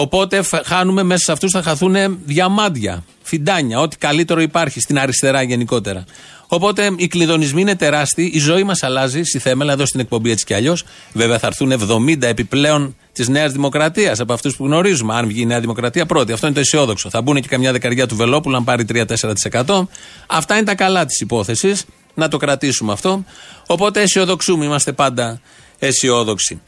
Οπότε 0.00 0.42
χάνουμε 0.64 1.02
μέσα 1.02 1.24
σε 1.24 1.32
αυτούς 1.32 1.50
θα 1.50 1.62
χαθούν 1.62 2.18
διαμάντια, 2.24 3.04
φιντάνια, 3.22 3.80
ό,τι 3.80 3.96
καλύτερο 3.96 4.40
υπάρχει 4.40 4.80
στην 4.80 4.98
αριστερά 4.98 5.42
γενικότερα. 5.42 6.04
Οπότε 6.46 6.90
οι 6.96 7.06
κλειδονισμοί 7.06 7.60
είναι 7.60 7.76
τεράστιοι, 7.76 8.30
η 8.34 8.38
ζωή 8.38 8.62
μας 8.62 8.82
αλλάζει 8.82 9.22
στη 9.22 9.38
θέμελα 9.38 9.72
εδώ 9.72 9.86
στην 9.86 10.00
εκπομπή 10.00 10.30
έτσι 10.30 10.44
κι 10.44 10.54
αλλιώς. 10.54 10.84
Βέβαια 11.12 11.38
θα 11.38 11.46
έρθουν 11.46 11.72
70 11.72 12.22
επιπλέον 12.22 12.96
της 13.12 13.28
Νέας 13.28 13.52
Δημοκρατίας 13.52 14.20
από 14.20 14.32
αυτούς 14.32 14.56
που 14.56 14.64
γνωρίζουμε. 14.64 15.14
Αν 15.14 15.26
βγει 15.26 15.40
η 15.40 15.46
Νέα 15.46 15.60
Δημοκρατία 15.60 16.06
πρώτη, 16.06 16.32
αυτό 16.32 16.46
είναι 16.46 16.54
το 16.54 16.60
αισιόδοξο. 16.60 17.10
Θα 17.10 17.22
μπουν 17.22 17.40
και 17.40 17.48
καμιά 17.48 17.72
δεκαριά 17.72 18.06
του 18.06 18.16
Βελόπουλου, 18.16 18.56
αν 18.56 18.64
πάρει 18.64 18.84
3-4%. 18.84 19.88
Αυτά 20.26 20.56
είναι 20.56 20.64
τα 20.64 20.74
καλά 20.74 21.06
της 21.06 21.20
υπόθεσης. 21.20 21.84
Να 22.14 22.28
το 22.28 22.36
κρατήσουμε 22.36 22.92
αυτό. 22.92 23.24
Οπότε 23.66 24.00
αισιοδοξούμε, 24.00 24.64
είμαστε 24.64 24.92
πάντα 24.92 25.40
αισιόδοξοι. 25.78 26.60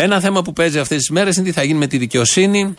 Ένα 0.00 0.20
θέμα 0.20 0.42
που 0.42 0.52
παίζει 0.52 0.78
αυτές 0.78 0.98
τις 0.98 1.10
μέρες 1.10 1.36
είναι 1.36 1.46
τι 1.46 1.52
θα 1.52 1.62
γίνει 1.62 1.78
με 1.78 1.86
τη 1.86 1.98
δικαιοσύνη. 1.98 2.74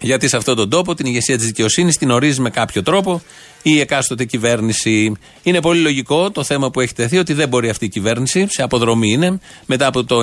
Γιατί 0.00 0.28
σε 0.28 0.36
αυτόν 0.36 0.56
τον 0.56 0.70
τόπο 0.70 0.94
την 0.94 1.06
ηγεσία 1.06 1.36
της 1.36 1.46
δικαιοσύνης 1.46 1.96
την 1.96 2.10
ορίζει 2.10 2.40
με 2.40 2.50
κάποιο 2.50 2.82
τρόπο 2.82 3.22
η 3.62 3.80
εκάστοτε 3.80 4.24
κυβέρνηση. 4.24 5.12
Είναι 5.42 5.60
πολύ 5.60 5.80
λογικό 5.80 6.30
το 6.30 6.44
θέμα 6.44 6.70
που 6.70 6.80
έχει 6.80 6.94
τεθεί 6.94 7.18
ότι 7.18 7.32
δεν 7.32 7.48
μπορεί 7.48 7.68
αυτή 7.68 7.84
η 7.84 7.88
κυβέρνηση, 7.88 8.46
σε 8.50 8.62
αποδρομή 8.62 9.12
είναι, 9.12 9.40
μετά 9.66 9.86
από 9.86 10.04
το 10.04 10.18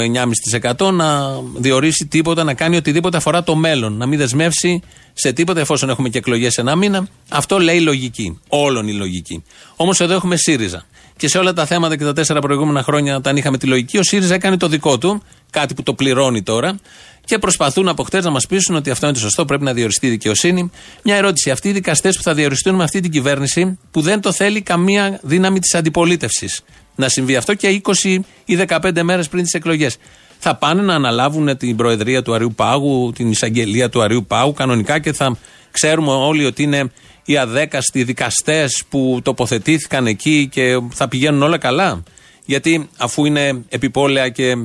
9,5% 0.78 0.92
να 0.92 1.40
διορίσει 1.56 2.06
τίποτα, 2.06 2.44
να 2.44 2.54
κάνει 2.54 2.76
οτιδήποτε 2.76 3.18
αφορά 3.18 3.44
το 3.44 3.56
μέλλον. 3.56 3.94
Να 3.94 4.06
μην 4.06 4.18
δεσμεύσει 4.18 4.82
σε 5.14 5.34
τίποτα 5.34 5.60
εφόσον 5.60 5.90
έχουμε 5.90 6.10
και 6.10 6.18
εκλογές 6.18 6.58
ένα 6.58 6.76
μήνα. 6.76 7.08
Αυτό 7.30 7.60
λέει 7.60 7.76
η 7.76 7.82
λογική. 7.82 8.40
Όλων 8.48 8.88
η 8.88 8.94
λογική. 8.94 9.44
Όμως 9.76 10.00
εδώ 10.00 10.14
έχουμε 10.14 10.36
ΣΥΡΙΖΑ. 10.36 10.86
Και 11.24 11.30
σε 11.30 11.38
όλα 11.38 11.54
τα 11.54 11.66
θέματα 11.66 11.98
και 11.98 12.04
τα 12.04 12.14
τέσσερα 12.14 12.40
προηγούμενα 12.40 12.84
χρόνια, 12.84 13.16
όταν 13.16 13.38
είχαμε 13.38 13.58
τη 13.58 13.68
λογική, 13.68 13.98
ο 13.98 14.04
ΣΥΡΙΖΑ 14.04 14.34
έκανε 14.34 14.58
το 14.58 14.68
δικό 14.68 14.98
του, 14.98 15.24
κάτι 15.50 15.74
που 15.74 15.84
το 15.84 15.94
πληρώνει 15.94 16.44
τώρα, 16.44 16.80
και 17.26 17.38
προσπαθούν 17.38 17.88
από 17.88 18.04
χτες 18.04 18.24
να 18.24 18.30
μας 18.30 18.48
πείσουν 18.48 18.76
ότι 18.76 18.90
αυτό 18.90 19.06
είναι 19.06 19.16
το 19.16 19.22
σωστό, 19.22 19.46
πρέπει 19.46 19.64
να 19.64 19.74
διοριστεί 19.74 20.08
η 20.08 20.10
δικαιοσύνη. 20.10 20.72
Μια 21.04 21.16
ερώτηση. 21.16 21.52
Αυτοί 21.52 21.70
οι 21.70 21.72
δικαστές 21.72 22.18
που 22.18 22.24
θα 22.24 22.34
διοριστούν 22.34 22.76
με 22.76 22.84
αυτή 22.84 23.00
την 23.00 23.12
κυβέρνηση, 23.12 23.80
που 23.92 24.02
δεν 24.02 24.22
το 24.22 24.32
θέλει 24.32 24.62
καμία 24.62 25.20
δύναμη 25.22 25.60
της 25.60 25.76
αντιπολίτευσης 25.76 26.62
να 26.96 27.10
συμβεί 27.10 27.36
αυτό 27.36 27.54
και 27.54 27.82
20 28.04 28.20
ή 28.46 28.56
15 28.68 29.02
μέρες 29.02 29.28
πριν 29.28 29.44
τις 29.44 29.54
εκλογές. 29.54 29.98
Θα 30.40 30.56
πάνε 30.56 30.82
να 30.82 30.94
αναλάβουν 30.94 31.58
την 31.58 31.76
Προεδρία 31.76 32.22
του 32.22 32.34
Αριού 32.34 32.54
Πάγου, 32.56 33.12
την 33.16 33.30
εισαγγελία 33.30 33.90
του 33.90 34.02
Αριού 34.02 34.26
Πάγου 34.26 34.54
κανονικά 34.54 35.00
και 35.00 35.14
θα 35.14 35.38
ξέρουμε 35.72 36.12
όλοι 36.12 36.46
ότι 36.46 36.64
είναι 36.64 36.92
οι 37.26 37.38
αδέκαστοι 37.38 38.04
δικαστές 38.04 38.84
που 38.90 39.20
τοποθετήθηκαν 39.24 40.08
εκεί 40.08 40.48
και 40.52 40.80
θα 40.90 41.08
πηγαίνουν 41.08 41.44
όλα 41.44 41.58
καλά. 41.58 42.04
Γιατί 42.46 42.90
αφού 42.98 43.26
είναι 43.26 43.64
επιπόλαια 43.70 44.30
και 44.30 44.56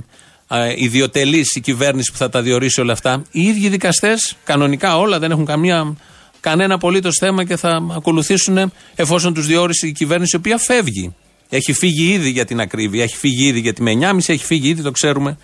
ιδιωτελής 0.77 1.55
η 1.55 1.61
κυβέρνηση 1.61 2.12
που 2.12 2.18
θα 2.18 2.29
τα 2.29 2.42
διορίσει 2.42 2.81
όλα 2.81 2.92
αυτά, 2.92 3.23
οι 3.31 3.42
ίδιοι 3.42 3.68
δικαστές 3.68 4.37
κανονικά 4.44 4.99
όλα 4.99 5.18
δεν 5.18 5.31
έχουν 5.31 5.44
καμία, 5.44 5.97
κανένα 6.40 6.75
απολύτως 6.75 7.16
θέμα 7.21 7.44
και 7.44 7.57
θα 7.57 7.87
ακολουθήσουν 7.97 8.73
εφόσον 8.94 9.35
τους 9.35 9.47
διόρισε 9.47 9.87
η 9.87 9.92
κυβέρνηση 9.92 10.37
η 10.37 10.38
οποία 10.38 10.59
φεύγει. 10.59 11.14
Έχει 11.49 11.73
φύγει 11.73 12.12
ήδη 12.12 12.31
για 12.31 12.44
την 12.44 12.61
ακρίβεια, 12.61 13.03
έχει 13.03 13.16
φύγει 13.16 13.47
ήδη 13.47 13.61
για 13.61 13.73
τη 13.73 13.83
Μενιάμιση, 13.83 14.33
έχει 14.33 14.44
φύγει 14.44 14.68
ήδη, 14.68 14.83
το 14.83 14.90
ξέρουμε 14.90 15.38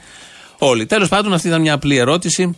όλοι. 0.59 0.87
Τέλος 0.87 1.09
πάντων, 1.09 1.33
αυτή 1.33 1.49
ήταν 1.49 1.61
μια 1.61 1.73
απλή 1.73 1.97
ερώτηση 1.97 2.57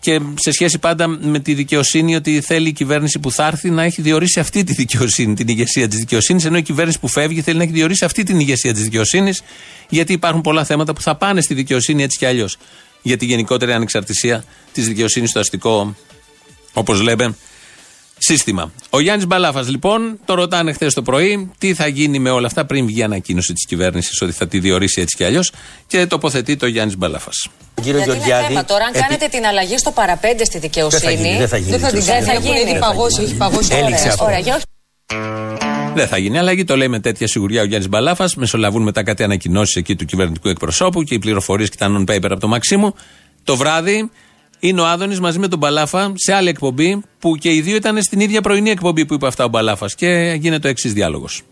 και 0.00 0.20
σε 0.34 0.50
σχέση 0.52 0.78
πάντα 0.78 1.06
με 1.06 1.38
τη 1.38 1.54
δικαιοσύνη, 1.54 2.14
ότι 2.14 2.40
θέλει 2.40 2.68
η 2.68 2.72
κυβέρνηση 2.72 3.18
που 3.18 3.30
θα 3.30 3.46
έρθει 3.46 3.70
να 3.70 3.82
έχει 3.82 4.02
διορίσει 4.02 4.40
αυτή 4.40 4.64
τη 4.64 4.72
δικαιοσύνη, 4.72 5.34
την 5.34 5.48
ηγεσία 5.48 5.88
της 5.88 5.98
δικαιοσύνης, 5.98 6.44
ενώ 6.44 6.56
η 6.56 6.62
κυβέρνηση 6.62 6.98
που 6.98 7.08
φεύγει 7.08 7.40
θέλει 7.40 7.56
να 7.56 7.62
έχει 7.62 7.72
διορίσει 7.72 8.04
αυτή 8.04 8.22
την 8.22 8.40
ηγεσία 8.40 8.72
της 8.72 8.82
δικαιοσύνης, 8.82 9.42
γιατί 9.88 10.12
υπάρχουν 10.12 10.40
πολλά 10.40 10.64
θέματα 10.64 10.92
που 10.92 11.00
θα 11.00 11.16
πάνε 11.16 11.40
στη 11.40 11.54
δικαιοσύνη 11.54 12.02
έτσι 12.02 12.18
κι 12.18 12.26
αλλιώς. 12.26 12.56
Για 13.02 13.16
τη 13.16 13.24
γενικότερη 13.24 13.72
ανεξαρτησία 13.72 14.44
της 14.72 14.86
δικαιοσύνης 14.86 15.30
στο 15.30 15.40
αστικό, 15.40 15.96
όπως 16.72 17.00
λέμε, 17.00 17.36
σύστημα. 18.22 18.72
Ο 18.90 19.00
Γιάννης 19.00 19.26
Μπαλάφας, 19.26 19.68
λοιπόν, 19.68 20.18
το 20.24 20.34
ρωτάνε 20.34 20.72
χθες 20.72 20.94
το 20.94 21.02
πρωί 21.02 21.50
τι 21.58 21.74
θα 21.74 21.86
γίνει 21.86 22.18
με 22.18 22.30
όλα 22.30 22.46
αυτά 22.46 22.64
πριν 22.64 22.86
βγει 22.86 22.98
η 22.98 23.02
ανακοίνωση 23.02 23.52
της 23.52 23.66
κυβέρνησης 23.66 24.20
ότι 24.20 24.32
θα 24.32 24.46
τη 24.46 24.58
διορίσει 24.58 25.00
έτσι 25.00 25.16
κι 25.16 25.24
αλλιώς 25.24 25.52
και 25.86 26.06
τοποθετεί 26.06 26.56
το 26.56 26.66
Γιάννης 26.66 26.96
Μπαλάφας. 26.96 27.48
Κύριο 27.74 27.98
Γιατί 27.98 28.10
Γεωργιάδη. 28.10 28.40
Είναι 28.40 28.48
θέμα 28.48 28.64
τώρα, 28.64 28.84
αν 28.84 28.90
επί... 28.94 29.02
κάνετε 29.02 29.26
την 29.26 29.46
αλλαγή 29.46 29.78
στο 29.78 29.90
παραπέντε 29.90 30.44
στη 30.44 30.58
δικαιοσύνη. 30.58 31.00
Δεν 31.02 31.08
θα 31.08 31.10
γίνει. 31.20 31.38
Δεν 31.38 31.48
θα, 31.48 31.56
γίνει, 31.56 31.70
δεν 31.70 31.80
θα, 31.80 31.88
γίνει. 31.88 32.04
Δεν 32.04 32.24
θα 32.24 32.34
γίνει. 32.34 32.70
Έχει 32.70 32.78
παγώσει, 32.78 33.22
έχει 33.22 33.34
παγώσει. 33.34 33.74
Έληξε 33.74 34.08
αυτό. 34.08 34.24
Ωραία, 34.24 34.60
Δεν 35.94 36.06
θα 36.06 36.18
γίνει 36.18 36.38
αλλαγή, 36.38 36.64
το 36.64 36.76
λέει 36.76 36.88
με 36.88 37.00
τέτοια 37.00 37.26
σιγουριά 37.26 37.62
ο 37.62 37.64
Γιάννης 37.64 37.88
Μπαλάφας. 37.88 38.34
Μεσολαβούν 38.34 38.82
μετά 38.82 39.02
κάτι 39.02 39.22
ανακοινώσεις 39.22 39.76
εκεί 39.76 39.96
του 39.96 40.04
κυβερνητικού 40.04 40.48
εκπροσώπου 40.48 41.02
και 41.02 41.14
οι 41.14 41.18
πληροφορίες 41.18 41.68
και 41.68 41.76
τα 41.76 41.86
non-paper 41.98 42.30
από 42.30 42.40
το 42.40 42.48
Μαξίμου. 42.48 42.94
Το 43.44 43.56
βράδυ 43.56 44.10
είναι 44.64 44.80
ο 44.80 44.86
Άδωνης 44.86 45.20
μαζί 45.20 45.38
με 45.38 45.48
τον 45.48 45.58
Μπαλάφα 45.58 46.12
σε 46.14 46.32
άλλη 46.32 46.48
εκπομπή 46.48 47.02
που 47.18 47.36
και 47.36 47.52
οι 47.54 47.60
δύο 47.60 47.76
ήταν 47.76 48.02
στην 48.02 48.20
ίδια 48.20 48.40
πρωινή 48.40 48.70
εκπομπή 48.70 49.06
που 49.06 49.14
είπε 49.14 49.26
αυτά 49.26 49.44
ο 49.44 49.48
Μπαλάφας. 49.48 49.94
Και 49.94 50.36
γίνεται 50.40 50.66
ο 50.66 50.70
εξής 50.70 50.92
διάλογος. 50.92 51.42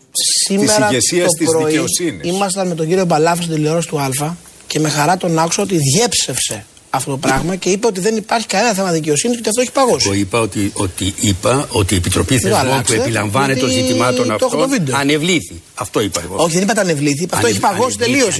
Σήμερα 0.46 0.76
Της 0.76 0.90
ηγεσίας 0.90 1.26
το 1.26 1.32
της 1.44 1.50
πρωί 1.50 1.64
δικαιοσύνης. 1.72 2.26
ήμασταν 2.28 2.68
με 2.68 2.74
τον 2.74 2.86
κύριο 2.88 3.04
Μπαλάφα 3.04 3.42
στην 3.42 3.54
τηλεόραση 3.54 3.88
του 3.88 4.00
Α 4.00 4.34
και 4.66 4.80
με 4.80 4.88
χαρά 4.88 5.16
τον 5.16 5.38
άκουσα 5.38 5.62
ότι 5.62 5.76
διέψευσε 5.76 6.64
αυτό 6.90 7.10
το 7.10 7.16
πράγμα 7.16 7.56
και 7.56 7.70
είπε 7.70 7.86
ότι 7.86 8.00
δεν 8.00 8.16
υπάρχει 8.16 8.46
κανένα 8.46 8.74
θέμα 8.74 8.90
δικαιοσύνης 8.92 9.36
και 9.36 9.40
ότι 9.40 9.48
αυτό 9.48 9.60
έχει 9.60 9.72
παγώσει. 9.72 10.06
Εγώ 10.08 10.16
είπα 10.18 10.40
ότι, 10.40 10.70
ότι, 10.74 11.14
είπα 11.20 11.66
ότι 11.70 11.94
η 11.94 11.96
Επιτροπή 11.96 12.36
Δεν 12.38 12.42
το 12.42 12.48
Θεσμών 12.48 12.66
που 12.66 12.72
αλλάξετε, 12.72 13.02
επιλαμβάνεται 13.02 13.60
των 13.60 13.68
γιατί 13.70 13.86
ζητημάτων 13.86 14.26
το 14.26 14.32
έχω 14.32 14.38
το 14.38 14.46
αυτών 14.46 14.68
βίντεο. 14.70 14.96
ανεβλήθη. 14.96 15.62
Αυτό 15.74 16.00
είπα 16.00 16.20
εγώ. 16.24 16.34
Όχι, 16.36 16.52
δεν 16.54 16.62
είπατε 16.62 16.80
ανεβλήθη, 16.80 17.22
είπε 17.22 17.34
αυτό 17.36 17.46
έχει 17.48 17.60
παγώσει 17.60 17.96
τελείως. 17.98 18.36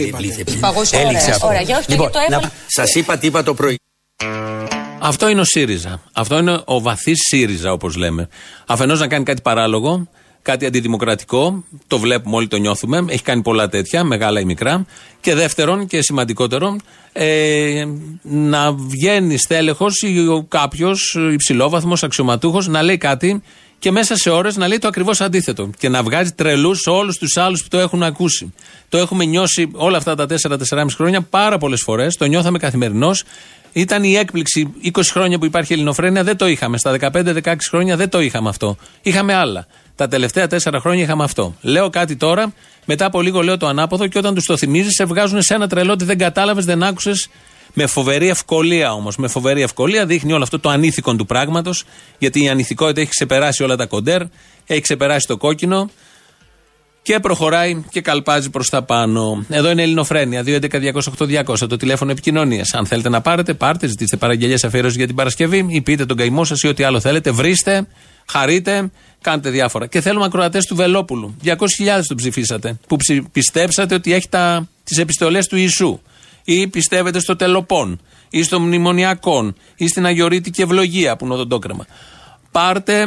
Παγώσει, 0.60 0.96
Έληξε 0.96 1.22
ωραία, 1.22 1.34
αυτό. 1.34 1.46
ωραία. 1.46 1.60
Για 1.60 1.76
όχι, 1.76 1.86
το- 1.86 1.92
Λοιπόν, 1.92 2.10
το 2.12 2.18
έβαλε- 2.28 2.48
Σας 2.66 2.94
είπα 2.94 3.18
τι 3.18 3.26
είπα 3.26 3.42
το 3.42 3.54
πρωί. 3.54 3.79
Αυτό 5.02 5.28
είναι 5.28 5.40
ο 5.40 5.44
ΣΥΡΙΖΑ. 5.44 6.02
Αυτό 6.12 6.38
είναι 6.38 6.60
ο 6.64 6.80
βαθύς 6.80 7.18
ΣΥΡΙΖΑ, 7.28 7.72
όπως 7.72 7.96
λέμε. 7.96 8.28
Αφενός 8.66 9.00
να 9.00 9.06
κάνει 9.08 9.24
κάτι 9.24 9.42
παράλογο, 9.42 10.08
κάτι 10.42 10.66
αντιδημοκρατικό. 10.66 11.64
Το 11.86 11.98
βλέπουμε, 11.98 12.36
όλοι 12.36 12.48
το 12.48 12.56
νιώθουμε. 12.56 13.04
Έχει 13.08 13.22
κάνει 13.22 13.42
πολλά 13.42 13.68
τέτοια, 13.68 14.04
μεγάλα 14.04 14.40
ή 14.40 14.44
μικρά. 14.44 14.86
Και 15.20 15.34
δεύτερον 15.34 15.86
και 15.86 16.02
σημαντικότερο, 16.02 16.76
ε, 17.12 17.84
να 18.22 18.72
βγαίνει 18.72 19.36
στέλεχος 19.36 20.00
ή 20.02 20.44
κάποιος 20.48 21.18
υψηλόβαθμος 21.32 22.02
αξιωματούχος 22.02 22.68
να 22.68 22.82
λέει 22.82 22.98
κάτι 22.98 23.42
και 23.78 23.90
μέσα 23.90 24.16
σε 24.16 24.30
ώρες 24.30 24.56
να 24.56 24.68
λέει 24.68 24.78
το 24.78 24.88
ακριβώς 24.88 25.20
αντίθετο. 25.20 25.70
Και 25.78 25.88
να 25.88 26.02
βγάζει 26.02 26.32
τρελούς 26.32 26.86
όλους 26.86 27.18
τους 27.18 27.36
άλλους 27.36 27.62
που 27.62 27.68
το 27.68 27.78
έχουν 27.78 28.02
ακούσει. 28.02 28.52
Το 28.88 28.98
έχουμε 28.98 29.24
νιώσει 29.24 29.70
όλα 29.72 29.96
αυτά 29.96 30.14
τα 30.14 30.26
4-4,5 30.26 30.96
χρόνια 30.96 31.22
πάρα 31.22 31.58
πολλές 31.58 31.82
φορές. 31.82 32.16
Το 32.16 32.24
νιώθαμε 32.24 32.58
καθημερινώς. 32.58 33.24
Ήταν 33.72 34.04
η 34.04 34.14
έκπληξη 34.14 34.72
20 34.84 35.00
χρόνια 35.10 35.38
που 35.38 35.44
υπάρχει 35.44 35.72
ελληνοφρένεια, 35.72 36.24
δεν 36.24 36.36
το 36.36 36.48
είχαμε. 36.48 36.78
Στα 36.78 36.96
15-16 37.00 37.54
χρόνια 37.70 37.96
δεν 37.96 38.08
το 38.08 38.20
είχαμε 38.20 38.48
αυτό. 38.48 38.76
Είχαμε 39.02 39.34
άλλα. 39.34 39.66
Τα 39.94 40.08
τελευταία 40.08 40.46
4 40.46 40.56
χρόνια 40.80 41.02
είχαμε 41.02 41.24
αυτό. 41.24 41.54
Λέω 41.60 41.90
κάτι 41.90 42.16
τώρα, 42.16 42.52
μετά 42.84 43.04
από 43.04 43.22
λίγο 43.22 43.42
λέω 43.42 43.56
το 43.56 43.66
ανάποδο 43.66 44.06
και 44.06 44.18
όταν 44.18 44.34
τους 44.34 44.44
το 44.44 44.56
θυμίζεις, 44.56 44.92
σε 44.92 45.04
βγάζουν 45.04 45.42
σε 45.42 45.54
ένα 45.54 45.68
τρελό 45.68 45.92
ότι 45.92 46.04
δεν 46.04 46.18
κατάλαβες, 46.18 46.64
δεν 46.64 46.82
άκουσες. 46.82 47.28
Με 47.74 47.86
φοβερή 47.86 48.28
ευκολία 48.28 48.92
όμως. 48.92 49.16
Με 49.16 49.28
φοβερή 49.28 49.62
ευκολία 49.62 50.06
δείχνει 50.06 50.32
όλο 50.32 50.42
αυτό 50.42 50.58
το 50.58 50.68
ανήθικον 50.68 51.16
του 51.16 51.26
πράγματος, 51.26 51.84
γιατί 52.18 52.42
η 52.42 52.48
ανηθικότητα 52.48 53.00
έχει 53.00 53.10
ξεπεράσει 53.10 53.62
όλα 53.62 53.76
τα 53.76 53.86
κοντέρ, 53.86 54.22
έχει 54.66 54.80
ξεπεράσει 54.80 55.26
το 55.26 55.36
κόκκινο 55.36 55.90
και 57.02 57.20
προχωράει 57.20 57.84
και 57.90 58.00
καλπάζει 58.00 58.50
προς 58.50 58.68
τα 58.68 58.82
πάνω. 58.82 59.44
Εδώ 59.48 59.70
είναι 59.70 59.80
η 59.80 59.84
Ελληνοφρένεια, 59.84 60.42
2.11.208.200, 60.46 61.68
το 61.68 61.76
τηλέφωνο 61.76 62.10
επικοινωνίας. 62.10 62.74
Αν 62.74 62.86
θέλετε 62.86 63.08
να 63.08 63.20
πάρετε, 63.20 63.54
πάρτε, 63.54 63.86
ζητήστε 63.86 64.16
παραγγελίες 64.16 64.64
αφιέρωση 64.64 64.96
για 64.96 65.06
την 65.06 65.14
Παρασκευή 65.16 65.66
ή 65.68 65.80
πείτε 65.80 66.06
τον 66.06 66.16
καημό 66.16 66.44
σας 66.44 66.60
ή 66.62 66.68
ό,τι 66.68 66.82
άλλο 66.82 67.00
θέλετε. 67.00 67.30
Βρίστε, 67.30 67.86
χαρείτε, 68.30 68.90
κάντε 69.20 69.50
διάφορα. 69.50 69.86
Και 69.86 70.00
θέλουμε 70.00 70.24
ακροατές 70.24 70.66
του 70.66 70.74
Βελόπουλου. 70.74 71.34
200.000 71.44 71.54
τον 72.06 72.16
ψηφίσατε. 72.16 72.78
Που 72.88 72.96
ψη- 72.96 73.28
πιστέψατε 73.32 73.94
ότι 73.94 74.12
έχει 74.12 74.28
τις 74.84 74.98
επιστολές 74.98 75.46
του 75.46 75.56
Ιησού. 75.56 76.00
Ή 76.44 76.66
πιστεύετε 76.68 77.18
στο 77.18 77.36
Τελοπών. 77.36 78.00
Ή 78.30 78.42
στο 78.42 78.60
Μνημονιακόν. 78.60 79.54
Ή 79.76 79.88
στην 79.88 80.06
Αγιορείτικη 80.06 80.62
Ευλογία 80.62 81.16
που 81.16 81.24
είναι 81.24 81.34
οδοντόκρεμα. 81.34 81.86
Πάρτε, 82.50 83.04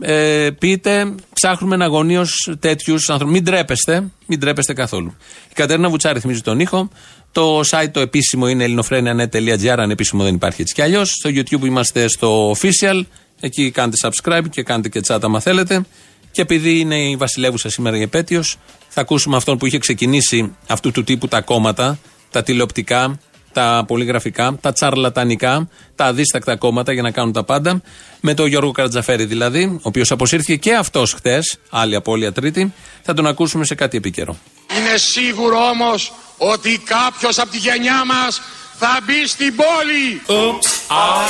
ε, 0.00 0.50
πείτε, 0.58 1.14
ψάχνουμε 1.32 1.74
εναγωνίω 1.74 2.26
τέτοιους 2.58 3.10
ανθρώπους. 3.10 3.34
Μην 3.34 3.44
τρέπεστε, 3.44 4.04
μην 4.26 4.40
τρέπεστε 4.40 4.72
καθόλου. 4.72 5.14
Η 5.50 5.54
Κατέρινα 5.54 5.88
Βουτσά 5.88 6.12
ρυθμίζει 6.12 6.40
τον 6.40 6.60
ήχο. 6.60 6.88
Το 7.32 7.60
site 7.60 7.90
το 7.92 8.00
επίσημο 8.00 8.48
είναι 8.48 8.64
ελληνοφρένια.net.gr, 8.64 9.76
αν 9.78 9.90
επίσημο 9.90 10.22
δεν 10.22 10.34
υπάρχει 10.34 10.60
έτσι 10.60 10.74
κι 10.74 10.82
αλλιώς. 10.82 11.10
Στο 11.10 11.30
YouTube 11.30 11.64
είμαστε 11.64 12.08
στο 12.08 12.50
official. 12.50 13.02
Εκεί 13.40 13.70
κάντε 13.70 13.96
subscribe 14.02 14.44
και 14.50 14.62
κάντε 14.62 14.88
και 14.88 15.00
chat 15.08 15.18
άμα 15.22 15.40
θέλετε. 15.40 15.84
Και 16.30 16.42
επειδή 16.42 16.78
είναι 16.78 16.96
η 16.96 17.16
Βασιλεύουσα 17.16 17.70
σήμερα 17.70 17.96
η 17.96 18.02
επέτειος, 18.02 18.56
θα 18.88 19.00
ακούσουμε 19.00 19.36
αυτόν 19.36 19.58
που 19.58 19.66
είχε 19.66 19.78
ξεκινήσει 19.78 20.56
αυτού 20.66 20.90
του 20.90 21.04
τύπου 21.04 21.28
τα 21.28 21.40
κόμματα, 21.40 21.98
τα 22.30 22.42
τηλεοπτικά, 22.42 23.18
τα 23.52 23.84
πολυγραφικά, 23.86 24.56
τα 24.60 24.72
τσαρλατανικά, 24.72 25.68
τα 25.94 26.04
αδίστακτα 26.04 26.56
κόμματα 26.56 26.92
για 26.92 27.02
να 27.02 27.10
κάνουν 27.10 27.32
τα 27.32 27.44
πάντα. 27.44 27.82
Με 28.20 28.34
τον 28.34 28.46
Γιώργο 28.46 28.70
Καρατζαφέρη 28.70 29.24
δηλαδή, 29.24 29.62
ο 29.62 29.80
οποίος 29.82 30.10
αποσύρθηκε 30.10 30.56
και 30.56 30.74
αυτός 30.74 31.12
χτες, 31.12 31.58
άλλη 31.70 31.94
απώλεια 31.94 32.32
τρίτη. 32.32 32.72
Θα 33.02 33.14
τον 33.14 33.26
ακούσουμε 33.26 33.64
σε 33.64 33.74
κάτι 33.74 33.96
επίκαιρο. 33.96 34.36
Είναι 34.78 34.96
σίγουρο 34.96 35.56
όμως 35.56 36.12
ότι 36.38 36.80
κάποιος 36.84 37.38
από 37.38 37.50
τη 37.50 37.56
γενιά 37.58 38.04
μας 38.04 38.40
θα 38.78 38.98
μπει 39.04 39.26
στην 39.26 39.54
πόλη. 39.56 40.22
Oops, 40.26 40.70
I 40.90 41.28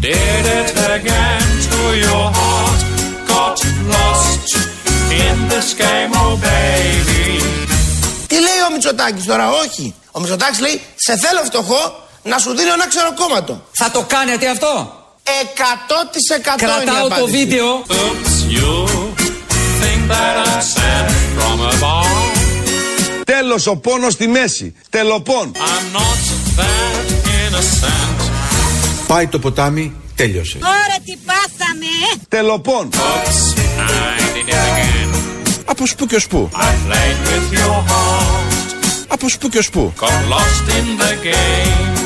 did 0.00 0.44
it 0.60 0.70
again 0.98 1.46
to 1.72 1.80
your 2.04 2.26
heart. 2.38 2.80
Got 3.32 3.58
lost 3.94 4.50
in 5.24 5.36
this 5.52 5.68
game, 5.82 6.10
oh 6.22 6.36
baby. 6.48 7.09
Τι 8.30 8.36
λέει 8.46 8.60
ο 8.68 8.70
Μητσοτάκης 8.72 9.24
τώρα, 9.24 9.46
όχι. 9.50 9.94
Ο 10.10 10.20
Μητσοτάκης 10.20 10.60
λέει, 10.60 10.80
σε 10.96 11.16
θέλω 11.16 11.40
φτωχό 11.44 11.82
να 12.22 12.38
σου 12.38 12.50
δίνω 12.56 12.72
ένα 12.72 12.88
ξεροκόμματο. 12.88 13.54
Θα 13.72 13.90
το 13.90 14.04
κάνετε 14.14 14.50
αυτό; 14.50 14.72
100% 15.22 15.30
είναι 16.62 16.72
η 16.72 16.84
Κρατάω 16.84 17.08
το 17.08 17.14
απάντηση. 17.14 17.36
βίντεο. 17.36 17.84
Oops, 17.88 18.34
you 18.56 18.70
think 19.80 20.00
that 20.12 20.34
I'm 20.46 20.62
sent 20.74 21.08
from 21.36 21.58
above. 21.72 23.24
Τέλος 23.24 23.66
ο 23.66 23.76
πόνος 23.76 24.12
στη 24.12 24.28
μέση. 24.28 24.74
Τελοπών. 24.90 25.52
I'm 25.54 25.96
not 25.96 26.20
that 26.58 27.10
innocent. 27.40 28.30
Πάει 29.06 29.26
το 29.26 29.38
ποτάμι, 29.38 29.94
τέλειωσε. 30.16 30.58
Ωραία 30.62 31.00
τι 31.04 31.16
πάθαμε. 31.26 32.20
Τελοπών. 32.28 32.88
Oops, 32.92 32.98
I 33.78 34.34
did 34.34 34.48
it 34.48 34.54
again. 34.54 34.99
Από 35.70 35.86
σπου 35.86 36.06
και 36.06 36.14
ως 36.14 36.26
πού. 36.26 36.48
I 36.52 36.56
played 36.56 37.18
with 37.28 37.58
your 37.58 37.76
heart. 37.90 38.52
Από 39.08 39.28
σπου 39.28 39.48
και 39.48 39.58
ως 39.58 39.70
πού. 39.70 39.92
Got 40.00 40.04
lost 40.06 40.66
in 40.78 40.86
the 41.02 41.12
game. 41.26 41.96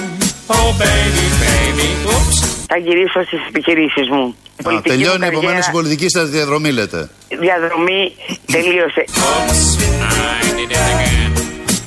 Oh 0.46 0.68
baby, 0.82 1.26
baby, 1.44 1.88
oops. 2.12 2.36
Θα 2.68 2.76
γυρίσω 2.76 3.22
στις 3.26 3.38
επιχειρήσεις 3.48 4.08
μου. 4.08 4.34
Η 4.56 4.60
Α, 4.60 4.62
πολιτική 4.62 4.88
τελειώνει 4.88 5.18
μου 5.18 5.24
επομένως 5.26 5.42
η 5.50 5.60
καριέρα, 5.60 5.70
πολιτική 5.72 6.06
σας 6.10 6.28
διαδρομή, 6.28 6.70
λέτε. 6.72 7.08
διαδρομή 7.28 8.12
τελείωσε. 8.46 9.04
Oops, 9.08 9.60
I 10.40 10.44
did 10.44 10.58
it 10.60 10.72
again. 10.72 11.30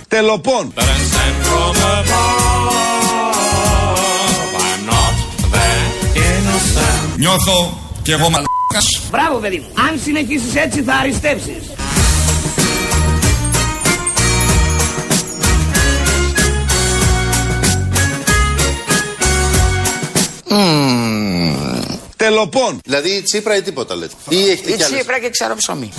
Τελοπών. 0.07 0.73
But 0.75 0.81
I'm 0.83 1.05
sent 1.13 1.37
from 1.47 1.75
above. 1.97 3.35
I'm 4.67 4.81
not 4.93 5.15
that 5.53 5.87
innocent. 6.29 7.17
Νιώθω 7.17 7.57
κι 8.07 8.13
εγώ 8.13 8.29
μαλάκας. 8.29 9.01
Μπράβο 9.11 9.37
παιδί 9.37 9.57
μου. 9.57 9.83
Αν 9.89 9.99
συνεχίσεις 10.03 10.55
έτσι 10.55 10.81
θα 10.81 10.93
αριστεύσεις. 10.93 11.71
Τελοπών. 22.15 22.79
Δηλαδή 22.85 23.21
Τσίπρα 23.21 23.55
ή 23.57 23.61
τίποτα 23.61 23.95
λέτε. 23.95 24.13
Ή 24.29 24.49
έχετε 24.49 24.71
Η 24.71 24.75
κι 24.75 24.83
άλλες; 24.83 24.97
Τσίπρα 24.97 25.19
και 25.19 25.29
ξέρω 25.29 25.55
ψωμί. 25.55 25.91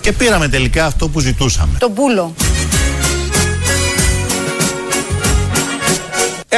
Και 0.00 0.12
πήραμε 0.12 0.48
τελικά 0.48 0.86
αυτό 0.86 1.08
που 1.08 1.20
ζητούσαμε. 1.20 1.78
Το 1.78 1.90
πούλο. 1.90 2.34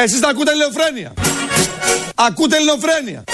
Εσείς 0.03 0.21
τα 0.21 0.29
ακούτε 0.29 0.51
ελληνοφρένεια. 0.51 1.13
Ακούτε 2.15 2.57
ελληνοφρένεια. 2.57 3.25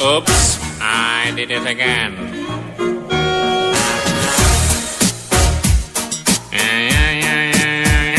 Oops, 0.00 0.44
I 0.80 1.30
did 1.36 1.50
it 1.56 1.66
again. 1.74 2.12
Yeah, 6.58 6.78
yeah, 6.92 7.10
yeah, 7.24 7.42
yeah, 7.58 7.72
yeah. 7.86 8.12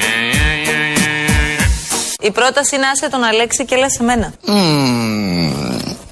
Yeah, 0.00 0.20
yeah, 0.34 0.52
yeah, 0.68 0.86
yeah, 1.00 1.20
yeah. 1.56 2.26
Η 2.26 2.30
πρόταση 2.30 2.76
είναι 2.76 2.86
άσε 2.86 3.08
τον 3.08 3.24
Αλέξη 3.24 3.64
και 3.64 3.74
έλα 3.74 3.90
σε 3.90 4.02
μένα. 4.02 4.32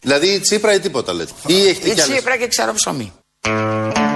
Δηλαδή 0.03 0.41
Τσίπρα 0.41 0.75
ή 0.75 0.79
τίποτα 0.81 1.13
λέτε. 1.13 1.31
Ή 1.47 1.55
έχετε 1.69 1.89
Η 1.91 1.95
κι 1.95 2.01
άλλες. 2.01 2.15
Τσίπρα 2.15 2.37
και 2.37 2.47
ξέρω 2.47 2.73
ψωμί. 2.75 3.13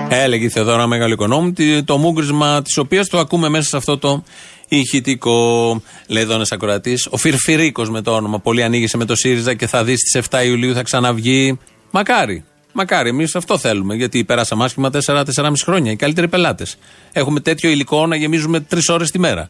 Έλεγε 0.09 0.45
η 0.45 0.49
Θεοδόρα 0.49 0.87
Μεγάλο 0.87 1.13
Οικονόμου, 1.13 1.53
τι- 1.53 1.83
το 1.83 1.97
μούγκρισμα 1.99 2.63
της 2.63 2.77
οποίας 2.77 3.09
το 3.09 3.19
ακούμε 3.19 3.49
μέσα 3.49 3.69
σε 3.69 3.77
αυτό 3.77 3.99
το 3.99 4.25
ηχητικό. 4.69 5.83
Λέει 6.07 6.23
εδώ 6.23 6.35
ένας 6.35 6.53
ακροατής. 6.53 7.07
Ο 7.11 7.17
Φιρφυρίκος 7.17 7.91
με 7.91 8.03
το 8.03 8.15
όνομα. 8.15 8.39
Πολύ 8.41 8.63
ανοίγησε 8.63 8.97
με 8.97 9.05
το 9.05 9.15
ΣΥΡΙΖΑ 9.17 9.55
και 9.55 9.67
θα 9.67 9.85
δεις 9.85 9.99
στι 10.01 10.19
7 10.19 10.45
Ιουλίου 10.45 10.75
θα 10.75 10.83
ξαναβγεί. 10.83 11.59
Μακάρι. 11.91 12.45
Μακάρι, 12.73 13.09
εμείς 13.09 13.35
αυτό 13.35 13.59
θέλουμε. 13.59 13.95
Γιατί 13.95 14.25
περάσαμε 14.25 14.65
άσχημα 14.65 14.91
4-4,5 14.91 15.65
χρόνια. 15.65 15.93
Οι 15.93 15.97
καλύτεροι 15.97 16.29
πελάτες. 16.29 16.77
Έχουμε 17.13 17.41
τέτοιο 17.41 17.71
υλικό 17.71 18.07
να 18.07 18.17
γεμίζουμε 18.17 18.61
τρεις 18.61 18.89
ώρες 18.89 19.11
τη 19.11 19.19
μέρα. 19.19 19.49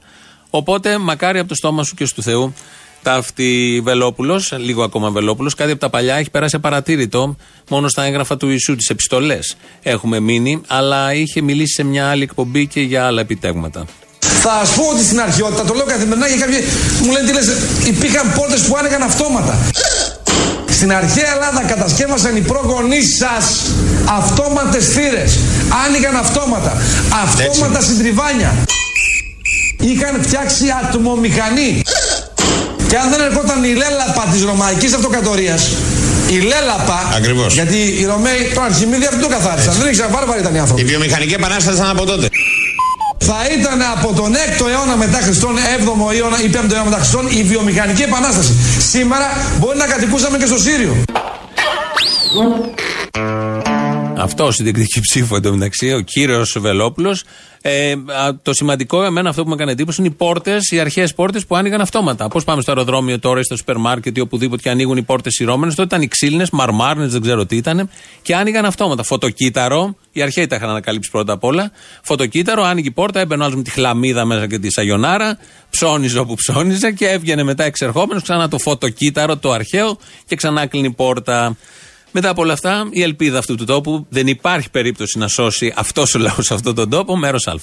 Οπότε, 0.50 0.98
μακάρι 0.98 1.38
από 1.38 1.48
το 1.48 1.54
στόμα 1.54 1.84
σου 1.84 1.94
και 1.94 2.04
στου 2.04 2.22
Θεού. 2.22 2.54
Ταύτη 3.04 3.80
Βελόπουλος, 3.84 4.52
λίγο 4.56 4.82
ακόμα 4.82 5.10
Βελόπουλος, 5.10 5.54
κάτι 5.54 5.70
από 5.70 5.80
τα 5.80 5.90
παλιά 5.90 6.14
έχει 6.14 6.30
περάσει 6.30 6.56
απαρατήρητο. 6.56 7.36
Μόνο 7.68 7.88
στα 7.88 8.04
έγγραφα 8.04 8.36
του 8.36 8.48
Ιησού, 8.48 8.76
τις 8.76 8.88
επιστολές 8.88 9.56
έχουμε 9.82 10.20
μείνει, 10.20 10.60
αλλά 10.66 11.14
είχε 11.14 11.40
μιλήσει 11.40 11.72
σε 11.72 11.82
μια 11.82 12.08
άλλη 12.08 12.22
εκπομπή 12.22 12.66
και 12.66 12.80
για 12.80 13.06
άλλα 13.06 13.20
επιτέγματα. 13.20 13.84
Θα 14.18 14.60
σας 14.64 14.74
πω 14.74 14.82
ότι 14.92 15.04
στην 15.04 15.20
αρχαιότητα, 15.20 15.64
το 15.64 15.74
λέω 15.74 15.84
καθημερινά 15.84 16.28
και 16.28 16.36
κάποιοι 16.36 16.58
μου 17.02 17.12
λένε 17.12 17.26
τι 17.26 17.32
λες, 17.32 17.48
υπήρχαν 17.86 18.32
πόρτες 18.32 18.60
που 18.66 18.76
άνοιγαν 18.76 19.02
αυτόματα. 19.02 19.58
Στην 20.68 20.92
αρχαία 20.92 21.32
Ελλάδα 21.32 21.62
κατασκεύασαν 21.62 22.36
οι 22.36 22.40
πρόγονεί 22.40 23.02
σας 23.02 23.60
αυτόματες 24.08 24.88
θύρες. 24.88 25.38
Άνοιγαν 25.86 26.16
αυτόματα. 26.16 26.82
Αυτόματα 27.22 27.80
συντριβάνια. 27.80 28.64
Είχαν 29.80 30.22
φτιάξει 30.22 30.64
ατμομηχανή. 30.82 31.82
Και 32.94 33.00
αν 33.00 33.10
δεν 33.10 33.20
ερχόταν 33.20 33.64
η 33.64 33.74
λέλαπα 33.82 34.24
της 34.32 34.42
Ρωμαϊκής 34.44 34.92
Αυτοκρατορίας, 34.94 35.70
η 36.28 36.38
λέλαπα. 36.50 36.98
Ακριβώς. 37.16 37.54
Γιατί 37.54 37.76
οι 37.76 38.04
Ρωμαίοι, 38.04 38.52
το 38.54 38.60
Αρχιμίδη 38.60 39.06
αυτό 39.06 39.20
το 39.20 39.28
καθάρισαν. 39.28 39.74
Δεν 39.74 39.86
ήξεραν, 39.88 40.10
βάρβαροι 40.10 40.40
ήταν 40.40 40.54
οι 40.54 40.58
άνθρωποι. 40.58 40.82
Η 40.82 40.84
βιομηχανική 40.84 41.34
επανάσταση 41.34 41.76
ήταν 41.76 41.90
από 41.90 42.04
τότε. 42.04 42.28
Θα 43.18 43.36
ήταν 43.58 43.82
από 43.96 44.12
τον 44.12 44.34
6ο 44.34 44.66
αιώνα 44.70 44.96
μετά 44.96 45.18
Χριστόν, 45.22 45.56
7ο 45.56 46.14
αιώνα 46.14 46.42
ή 46.42 46.50
5ο 46.52 46.72
αιώνα 46.72 46.84
μετά 46.84 46.96
Χριστόν, 46.96 47.26
η 47.28 47.42
βιομηχανική 47.42 48.02
επανάσταση. 48.02 48.52
Σήμερα 48.78 49.26
μπορεί 49.58 49.78
να 49.78 49.86
κατοικούσαμε 49.86 50.38
και 50.38 50.46
στο 50.46 50.58
Σύριο. 50.58 50.94
Αυτό 54.24 54.48
η 54.58 54.62
διεκδική 54.62 55.00
ψήφο 55.08 55.36
εντωμεταξύ, 55.36 55.92
ο 55.92 56.00
κύριος 56.00 56.56
Βελόπουλος. 56.60 57.24
Ε, 57.60 57.90
α, 57.90 58.38
το 58.42 58.52
σημαντικό, 58.52 59.02
εμένα 59.02 59.28
αυτό 59.28 59.42
που 59.42 59.48
με 59.48 59.54
έκανε 59.54 59.70
εντύπωση 59.70 60.00
είναι 60.00 60.10
οι 60.10 60.14
πόρτες, 60.16 60.70
οι 60.70 60.80
αρχαίες 60.80 61.14
πόρτες 61.14 61.46
που 61.46 61.56
άνοιγαν 61.56 61.80
αυτόματα. 61.80 62.28
Πώς 62.28 62.44
πάμε 62.44 62.62
στο 62.62 62.70
αεροδρόμιο 62.70 63.18
τώρα 63.18 63.40
ή 63.40 63.42
στο 63.42 63.56
σούπερ 63.56 63.76
μάρκετ 63.76 64.16
ή 64.16 64.20
οπουδήποτε 64.20 64.62
και 64.62 64.70
ανοίγουν 64.70 64.96
οι 64.96 65.02
πόρτες 65.02 65.32
σειρώμενε. 65.32 65.70
Τότε 65.70 65.82
ήταν 65.82 66.02
οι 66.02 66.08
ξύλινες, 66.08 66.50
μαρμάρνες, 66.50 67.12
δεν 67.12 67.20
ξέρω 67.20 67.46
τι 67.46 67.56
ήταν. 67.56 67.90
Και 68.22 68.34
άνοιγαν 68.34 68.64
αυτόματα. 68.64 69.02
Φωτοκύτταρο, 69.02 69.96
οι 70.12 70.22
αρχαίοι 70.22 70.46
τα 70.46 70.56
είχαν 70.56 70.68
ανακαλύψει 70.68 71.10
πρώτα 71.10 71.32
απ' 71.32 71.44
όλα. 71.44 71.70
Φωτοκύτταρο, 72.02 72.62
άνοιγε 72.62 72.88
η 72.88 72.90
πόρτα, 72.92 73.20
έμπαινε 73.20 73.42
ο 73.42 73.44
άλλος 73.44 73.56
με 73.56 73.62
τη 73.62 73.70
χλαμίδα 73.70 74.24
μέσα 74.24 74.46
και 74.46 74.58
τη 74.58 74.72
σαγιονάρα, 74.72 75.38
ψώνιζε 75.70 76.18
όπου 76.18 76.34
ψώνιζε 76.34 76.92
και 76.92 77.08
έβγαινε 77.08 77.42
μετά 77.42 77.64
εξερχόμενος 77.64 78.22
ξανά 78.22 78.48
το 78.48 78.58
φωτοκύτταρο, 78.58 79.36
το 79.36 79.52
αρχαίο 79.52 79.98
και 80.26 80.36
ξανά 80.36 80.66
κλείνει 80.66 80.86
η 80.86 80.94
πόρτα. 80.94 81.56
Μετά 82.16 82.28
από 82.28 82.42
όλα 82.42 82.52
αυτά, 82.52 82.88
η 82.90 83.02
ελπίδα 83.02 83.38
αυτού 83.38 83.54
του 83.54 83.64
τόπου 83.64 84.06
δεν 84.08 84.26
υπάρχει 84.26 84.70
περίπτωση 84.70 85.18
να 85.18 85.28
σώσει 85.28 85.72
αυτός 85.76 86.14
ο 86.14 86.18
λαός 86.18 86.46
σε 86.46 86.54
αυτόν 86.54 86.74
τον 86.74 86.90
τόπο, 86.90 87.16
μέρος 87.16 87.46
Α. 87.46 87.54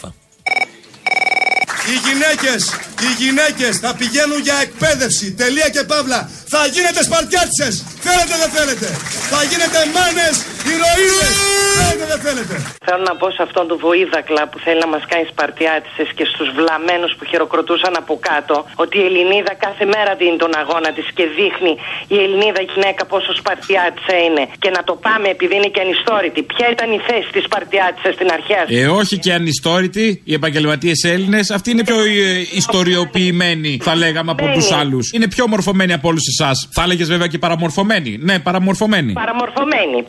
Οι 1.90 1.96
γυναίκες, 2.08 2.62
οι 3.06 3.24
γυναίκες 3.24 3.74
θα 3.84 3.96
πηγαίνουν 4.00 4.40
για 4.48 4.58
εκπαίδευση. 4.66 5.32
Τελεία 5.42 5.70
και 5.70 5.84
παύλα. 5.84 6.30
Θα 6.54 6.62
γίνετε 6.74 7.04
σπαρτιάτσες. 7.04 7.84
Θέλετε 8.06 8.34
δεν 8.42 8.50
θέλετε. 8.58 8.88
Θα 9.32 9.44
γίνετε 9.50 9.80
μάνες, 9.96 10.36
ηρωίδες. 10.76 11.34
Θέλετε 11.80 12.06
δεν 12.14 12.20
θέλετε. 12.28 12.54
Θέλω 12.88 13.04
να 13.12 13.16
πω 13.22 13.28
σε 13.38 13.42
αυτόν 13.48 13.64
τον 13.72 13.78
βοήδακλα 13.86 14.44
που 14.50 14.58
θέλει 14.66 14.80
να 14.86 14.90
μας 14.94 15.04
κάνει 15.12 15.26
σπαρτιάτισε 15.34 16.04
και 16.18 16.26
στους 16.32 16.48
βλαμμένους 16.58 17.12
που 17.18 17.24
χειροκροτούσαν 17.32 17.94
από 18.02 18.14
κάτω 18.30 18.56
ότι 18.84 18.96
η 19.02 19.06
Ελληνίδα 19.10 19.54
κάθε 19.66 19.86
μέρα 19.94 20.12
δίνει 20.22 20.38
τον 20.44 20.52
αγώνα 20.62 20.90
της 20.98 21.08
και 21.18 21.26
δείχνει 21.40 21.74
η 22.16 22.18
Ελληνίδα 22.26 22.62
γυναίκα 22.72 23.02
πόσο 23.14 23.32
σπαρτιάτισα 23.42 24.16
είναι. 24.26 24.44
Και 24.64 24.70
να 24.78 24.82
το 24.90 24.94
πάμε 25.06 25.28
επειδή 25.36 25.54
είναι 25.60 25.70
και 25.76 25.82
ανιστόρητη. 25.86 26.40
Ποια 26.54 26.66
ήταν 26.76 26.88
η 26.98 27.00
θέση 27.10 27.30
της 27.36 27.44
σπαρτιάτισα 27.50 28.10
στην 28.18 28.28
αρχαία 28.38 28.62
Ε, 28.80 28.88
όχι 29.02 29.16
και 29.24 29.32
ανιστόρητοι, 29.40 30.06
οι 30.30 30.34
επαγγελματίες 30.40 31.00
Έλληνες. 31.14 31.46
Αυτοί 31.58 31.68
είναι 31.74 31.84
πιο 31.90 31.98
ε, 32.04 32.42
ιστοριοποιημένοι, 32.62 33.72
θα 33.88 33.94
λέγαμε, 34.04 34.32
από 34.32 34.46
Ναι. 34.46 34.54
τους 34.54 34.72
άλλους. 34.72 35.06
Είναι 35.16 35.28
πιο 35.28 35.48
μορφωμένοι 35.48 35.94
από 35.94 36.08
όλους 36.12 36.26
εσάς. 36.34 36.58
Θα 36.76 36.82
έλεγες 36.84 37.08
βέβαια 37.08 37.28
και 37.28 37.38
παραμορφωμένοι. 37.38 38.12
Ναι, 38.22 38.36
παραμορφωμένοι. 38.40 39.12
Παραμορφωμένη, 39.14 40.04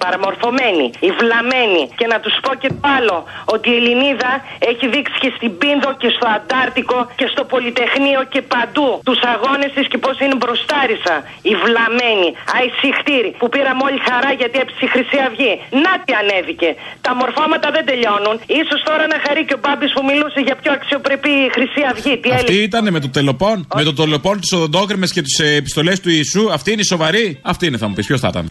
παραμορφωμένη, 0.53 0.87
η 1.09 1.11
βλαμμένη. 1.21 1.83
Και 1.99 2.07
να 2.13 2.19
τους 2.25 2.35
πω 2.45 2.53
και 2.63 2.69
το 2.69 2.89
άλλο, 2.97 3.17
ότι 3.55 3.67
η 3.73 3.77
Ελληνίδα 3.81 4.33
έχει 4.71 4.85
δείξει 4.95 5.17
και 5.23 5.31
στην 5.37 5.51
Πίνδο 5.61 5.91
και 6.03 6.09
στο 6.17 6.27
Αντάρτικο 6.37 6.99
και 7.21 7.27
στο 7.33 7.43
Πολυτεχνείο 7.53 8.21
και 8.33 8.41
παντού 8.53 8.89
τους 9.09 9.21
αγώνες 9.33 9.71
της 9.77 9.87
και 9.93 9.99
πώς 10.05 10.17
είναι 10.23 10.37
μπροστάρισα. 10.41 11.15
Η 11.53 11.55
βλαμμένη, 11.63 12.29
αϊσυχτήρη, 12.57 13.31
που 13.41 13.47
πήραμε 13.55 13.83
όλη 13.89 14.01
χαρά 14.09 14.31
γιατί 14.41 14.57
έψησε 14.63 14.85
η 14.89 14.91
Χρυσή 14.95 15.19
Αυγή. 15.29 15.53
Να 15.85 15.93
τι 16.05 16.13
ανέβηκε. 16.23 16.69
Τα 17.07 17.13
μορφώματα 17.21 17.67
δεν 17.77 17.85
τελειώνουν. 17.91 18.37
σω 18.69 18.77
τώρα 18.89 19.05
να 19.13 19.19
χαρεί 19.25 19.43
και 19.49 19.55
ο 19.59 19.61
Μπάμπης 19.63 19.91
που 19.97 20.03
μιλούσε 20.11 20.41
για 20.49 20.57
πιο 20.63 20.71
αξιοπρεπή 20.79 21.35
Χρυσή 21.57 21.83
Αυγή. 21.91 22.15
Τι 22.23 22.31
Αυτή 22.31 22.47
έλεγε; 22.47 22.63
ήταν 22.71 22.85
με 22.97 23.01
το 23.05 23.09
τελοπών, 23.17 23.57
με 23.79 23.83
το 23.89 23.93
τελοπών, 24.01 24.35
τις 24.43 24.53
οδοντόκρεμε 24.57 25.07
και 25.15 25.23
τις 25.27 25.35
ε, 25.39 25.49
επιστολές 25.63 26.01
του 26.01 26.11
Ιησού. 26.17 26.45
Αυτή 26.57 26.69
είναι 26.73 26.81
η 26.87 26.89
σοβαρή. 26.95 27.27
Αυτή 27.43 27.67
είναι, 27.67 27.79
θα 27.83 27.87
μου 27.89 27.95
πεις, 27.95 28.07
ποιος 28.07 28.21
θα 28.21 28.29
ήταν. 28.33 28.47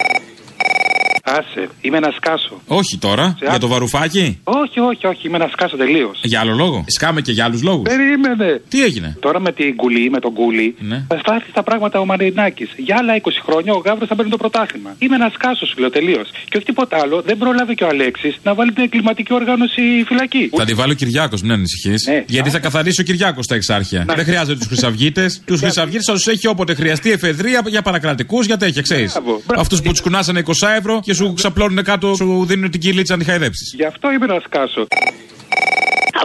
Άσε, 1.24 1.70
είμαι 1.82 1.98
ένα 1.98 2.12
σκάσο. 2.16 2.62
Όχι 2.68 2.98
τώρα, 2.98 3.38
για 3.50 3.58
το 3.60 3.68
βαρουφάκι; 3.68 4.40
Όχι, 4.44 4.80
όχι, 4.80 5.08
όχι, 5.08 5.28
είμαι 5.28 5.38
ένα 5.38 5.48
σκάσο 5.52 5.78
τελείως. 5.78 6.20
Για 6.24 6.40
άλλο 6.40 6.54
λόγο. 6.54 6.84
Σκάμε 6.88 7.22
και 7.22 7.32
για 7.32 7.46
άλλους 7.46 7.62
λόγους. 7.64 7.82
Περίμενε. 7.90 8.62
Τι 8.70 8.84
έγινε; 8.84 9.18
Τώρα 9.20 9.40
με 9.40 9.52
την 9.52 9.76
κουλή, 9.76 10.10
με 10.10 10.20
τον 10.20 10.34
κούλι, 10.34 10.76
Ναι. 10.80 11.04
θα 11.08 11.18
στάθει 11.18 11.50
στα 11.50 11.64
πράγματα 11.64 12.00
ο 12.00 12.06
Μαρινάκης. 12.06 12.70
Για 12.78 12.96
άλλα 13.00 13.16
20 13.16 13.42
χρόνια 13.46 13.74
ο 13.74 13.78
Γάβρο 13.86 14.06
θα 14.06 14.16
παίρνει 14.16 14.32
το 14.32 14.38
πρωτάθλημα. 14.38 14.96
Είμαι 15.00 15.16
ένα 15.16 15.30
σκάσο, 15.34 15.66
σου 15.66 15.80
λέω 15.80 15.90
τελείως. 15.90 16.30
Και 16.50 16.58
όχι 16.58 16.66
τίποτα 16.66 16.98
άλλο, 17.02 17.22
δεν 17.22 17.38
πρόλαβε 17.38 17.74
και 17.74 17.84
ο 17.84 17.88
Αλέξης 17.88 18.36
να 18.44 18.54
βάλει 18.54 18.72
την 18.74 18.84
εγκληματική 18.84 19.34
οργάνωση 19.34 19.82
φυλακή. 20.08 20.50
Θα 20.58 20.66
τη 20.66 20.74
βάλει 20.74 20.92
ο 20.92 20.96
Κυριάκος, 20.96 21.42
μην 21.42 21.52
ανησυχείς. 21.52 22.06
Ναι. 22.08 22.24
Γιατί 22.28 22.50
θα 22.50 22.60
καθαρίσει 22.60 23.02
ο 23.02 23.04
Κυριάκος 23.04 23.48
τα 23.48 23.56
εξάρχεια. 23.56 24.06
Δεν 24.16 24.26
χρειάζεται 24.26 24.58
τους 24.58 24.68
χρυσαυγίτες. 24.68 25.42
τους 25.46 25.60
χρυσαυγίτες 25.60 26.06
θα 26.06 26.14
τους 26.14 26.28
έχει 26.28 26.48
όποτε 26.48 26.74
χρειαστεί 26.74 27.12
εφεδρεία 27.12 27.64
για 27.68 27.82
παρακρατικούς, 27.82 28.46
για 28.46 28.58
τέτοια, 28.58 28.82
ξέρεις. 28.82 29.22
Αυτούς 29.58 29.82
που 29.82 29.90
τους 29.90 30.02
κουνάσανε 30.02 30.40
20 30.46 30.68
ευρώ 30.78 31.00
και 31.12 31.18
σου 31.18 31.34
ξαπλώνουν 31.34 31.84
κάτω, 31.84 32.16
σου 32.16 32.46
δίνουν 32.46 32.72
την 32.72 32.80
κυλίτσα 32.80 33.14
να 33.14 33.20
τη 33.24 33.30
χαϊδέψεις. 33.30 33.74
Γι' 33.76 33.86
αυτό 33.86 34.12
είμαι 34.12 34.26
ένα 34.26 34.40
σκάσο. 34.46 34.88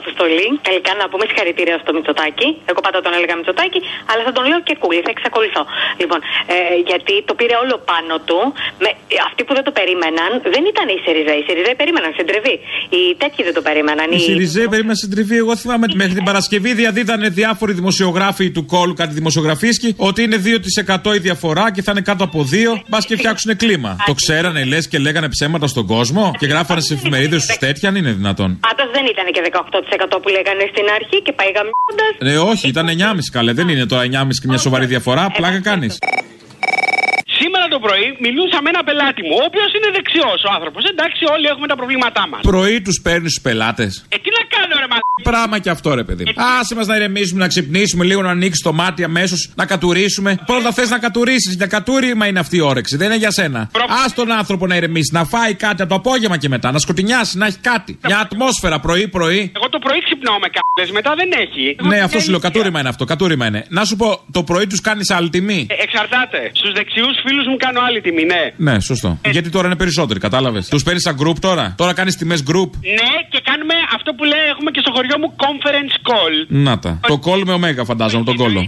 Αποστολή. 0.01 0.49
Τελικά 0.69 0.93
να 1.01 1.05
πούμε 1.11 1.25
συγχαρητήρια 1.29 1.77
στο 1.83 1.91
Μητσοτάκι. 1.97 2.49
Εγώ 2.71 2.81
πάντα 2.87 2.99
τον 3.07 3.13
έλεγα 3.19 3.35
Μητσοτάκι, 3.39 3.81
αλλά 4.11 4.23
θα 4.27 4.33
τον 4.37 4.45
λέω 4.51 4.61
και 4.69 4.75
κούλι, 4.83 5.01
θα 5.07 5.13
εξακολουθώ. 5.17 5.63
Λοιπόν, 6.03 6.19
ε, 6.55 6.57
γιατί 6.91 7.15
το 7.29 7.33
πήρε 7.39 7.55
όλο 7.63 7.75
πάνω 7.91 8.15
του. 8.29 8.39
Με, 8.83 8.91
αυτοί 9.29 9.41
που 9.47 9.53
δεν 9.57 9.65
το 9.69 9.73
περίμεναν 9.79 10.31
δεν 10.55 10.63
ήταν 10.73 10.87
οι 10.93 10.99
Σιριζέοι. 11.05 11.39
Οι 11.41 11.45
Σιριζέοι 11.49 11.77
περίμεναν 11.83 12.11
συντριβή. 12.19 12.57
Οι 12.95 13.01
τέτοιοι 13.23 13.41
δεν 13.49 13.55
το 13.59 13.63
περίμεναν. 13.69 14.07
Η 14.19 14.21
Σιριζέ 14.29 14.63
περίμενε 14.75 14.99
στην 15.03 15.11
τριβή. 15.15 15.37
Εγώ 15.45 15.55
θυμάμαι 15.63 15.85
ότι 15.89 15.97
μέχρι 16.03 16.15
την 16.19 16.25
Παρασκευή 16.31 16.71
διαδίδανε 16.83 17.29
διάφοροι 17.41 17.73
δημοσιογράφοι 17.81 18.47
του 18.57 18.65
κόλου, 18.75 18.95
κάτι 19.03 19.13
δημοσιογραφίσκη, 19.21 19.89
ότι 20.09 20.23
είναι 20.23 20.39
2% 21.07 21.15
η 21.15 21.19
διαφορά 21.19 21.65
και 21.75 21.83
θα 21.83 21.91
είναι 21.93 22.05
κάτω 22.11 22.25
από 22.25 22.39
2. 22.53 22.83
Μπας 22.89 23.07
και 23.07 23.17
φτιάξουν 23.17 23.57
κλίμα. 23.57 23.97
Το 24.07 24.15
ξέρανε, 24.15 24.65
λες 24.65 24.89
και 24.89 24.99
λέγανε 24.99 25.29
ψέματα 25.29 25.67
στον 25.67 25.87
κόσμο 25.87 26.25
και 26.39 26.47
γράφανε 26.47 26.81
στι 26.81 26.95
εφημερίδες 26.95 27.47
τους 27.47 27.57
τέτοια, 27.57 27.89
αν 27.89 27.95
είναι 27.97 28.13
δυνατόν. 28.13 28.59
Πάντως 28.69 28.89
δεν 28.97 29.05
ήταν 29.13 29.27
και 29.35 29.43
18% 29.53 29.86
που 30.23 30.29
λέγανε 30.29 30.65
στην 30.73 30.87
αρχή 30.99 31.23
και 31.23 31.33
πάει 31.33 31.51
γαμιώντας. 31.57 32.13
Ε, 32.19 32.39
όχι, 32.51 32.69
ήταν 32.69 32.87
9,5 32.89 33.31
καλέ. 33.33 33.53
Δεν 33.53 33.69
είναι 33.69 33.87
τώρα 33.87 34.03
9,5 34.03 34.09
και 34.41 34.49
μια 34.49 34.59
σοβαρή 34.59 34.87
διαφορά. 34.87 35.31
Πλάκα 35.37 35.61
κάνεις. 35.61 35.99
Σήμερα 37.41 37.67
το 37.75 37.79
πρωί 37.87 38.07
μιλούσα 38.27 38.59
με 38.65 38.69
ένα 38.75 38.83
πελάτη 38.89 39.21
μου, 39.27 39.35
ο 39.41 39.43
οποίος 39.49 39.71
είναι 39.77 39.89
δεξιός 39.99 40.39
ο 40.49 40.51
άνθρωπος. 40.57 40.83
Εντάξει, 40.93 41.23
όλοι 41.35 41.47
έχουμε 41.53 41.67
τα 41.73 41.77
προβλήματά 41.81 42.25
μας. 42.31 42.41
Πρωί 42.53 42.77
τους 42.87 42.97
παίρνεις 43.07 43.33
στου 43.33 43.43
πελάτες; 43.47 43.93
Ε, 44.15 44.17
τι 44.25 44.31
να 44.39 44.43
κάνω, 44.55 44.75
ρε 44.83 44.89
μα. 44.93 44.99
Πράγμα 45.31 45.57
και 45.65 45.71
αυτό, 45.77 45.89
ρε 46.01 46.05
παιδί. 46.09 46.23
μου. 46.25 46.33
Άσε 46.61 46.75
μας 46.79 46.87
να 46.87 46.97
ηρεμήσουμε, 46.97 47.41
να 47.45 47.49
ξυπνήσουμε 47.49 48.05
λίγο, 48.05 48.21
να 48.23 48.31
ανοίξει 48.31 48.63
το 48.63 48.73
μάτι 48.73 49.03
αμέσως, 49.05 49.41
να 49.61 49.65
κατουρίσουμε. 49.67 50.31
Πρώτα 50.47 50.73
θες 50.73 50.91
να 50.91 50.99
κατουρίσεις. 50.99 51.55
Για 51.55 51.67
κατούριμα 51.67 52.27
είναι 52.27 52.39
αυτή 52.39 52.57
η 52.57 52.61
όρεξη. 52.61 52.97
Δεν 52.97 53.07
είναι 53.07 53.17
για 53.17 53.31
σένα. 53.31 53.61
Α 54.01 54.05
τον 54.15 54.33
άνθρωπο 54.33 54.67
να 54.67 54.77
ηρεμήσει, 54.77 55.11
να 55.15 55.25
φάει 55.25 55.55
κάτι 55.55 55.81
από 55.83 55.91
το 55.91 55.97
απόγευμα 56.03 56.37
και 56.37 56.49
μετά, 56.49 56.71
να 56.73 56.79
σκοτεινιάσει, 56.79 57.39
να 57.39 57.47
έχει 57.47 57.59
κάτι. 57.59 57.99
Μια 58.07 58.19
ατμόσφαιρα 58.19 58.81
πρωί-πρωί. 58.81 59.53
Εγώ 59.57 59.69
το 59.69 59.79
πρωί 59.79 60.01
ξυπνάω 60.17 60.39
με 60.45 60.49
κάπλε, 60.57 60.85
μετά 60.99 61.13
δεν 61.21 61.29
έχει. 61.45 61.65
Ναι, 61.91 61.99
αυτό 62.07 62.19
σου 62.21 62.31
λέω, 62.31 62.39
κατούριμα 62.49 62.79
είναι 62.81 62.89
αυτό, 62.89 63.05
κατούριμα 63.05 63.47
είναι. 63.47 63.61
Να 63.69 63.85
σου 63.85 63.97
πω, 63.97 64.09
το 64.33 64.43
πρωί 64.43 64.67
τους 64.67 64.81
κάνεις 64.81 65.11
άλλη 65.11 65.29
τιμή; 65.31 65.67
Ε, 65.71 65.75
εξαρτάται. 65.83 66.41
Στους 66.53 66.73
δεξιούς 66.73 67.17
φίλους 67.25 67.47
μου 67.51 67.57
κάνω 67.57 67.81
άλλη 67.87 68.01
τιμή, 68.01 68.25
ναι. 68.25 68.43
Ναι, 68.57 68.81
σωστό. 68.81 69.19
Γιατί 69.31 69.49
τώρα 69.51 69.67
είναι 69.67 69.77
περισσότεροι, 69.77 70.19
κατάλαβες. 70.21 70.69
Τους 70.69 70.83
παίρνεις 70.83 71.03
σαν 71.03 71.17
group 71.23 71.39
τώρα; 71.41 71.75
Τώρα 71.77 71.93
κάνεις 71.93 72.17
τιμές 72.17 72.41
group; 72.51 72.71
Ναι, 72.99 73.13
και 73.33 73.41
κάνουμε 73.49 73.75
αυτό 73.97 74.11
που 74.17 74.25
λέει, 74.25 74.45
έχουμε 74.53 74.71
και 74.71 74.81
στο 74.85 74.91
χωριό 74.97 75.17
μου 75.21 75.29
conference 75.45 75.95
call. 76.09 76.35
Να 76.49 76.79
τα. 76.79 77.01
Το 77.07 77.21
call 77.27 77.43
με 77.47 77.53
ωμέγα 77.53 77.85
φαντάζομαι, 77.85 78.25
τον 78.25 78.37
κόλλο. 78.37 78.61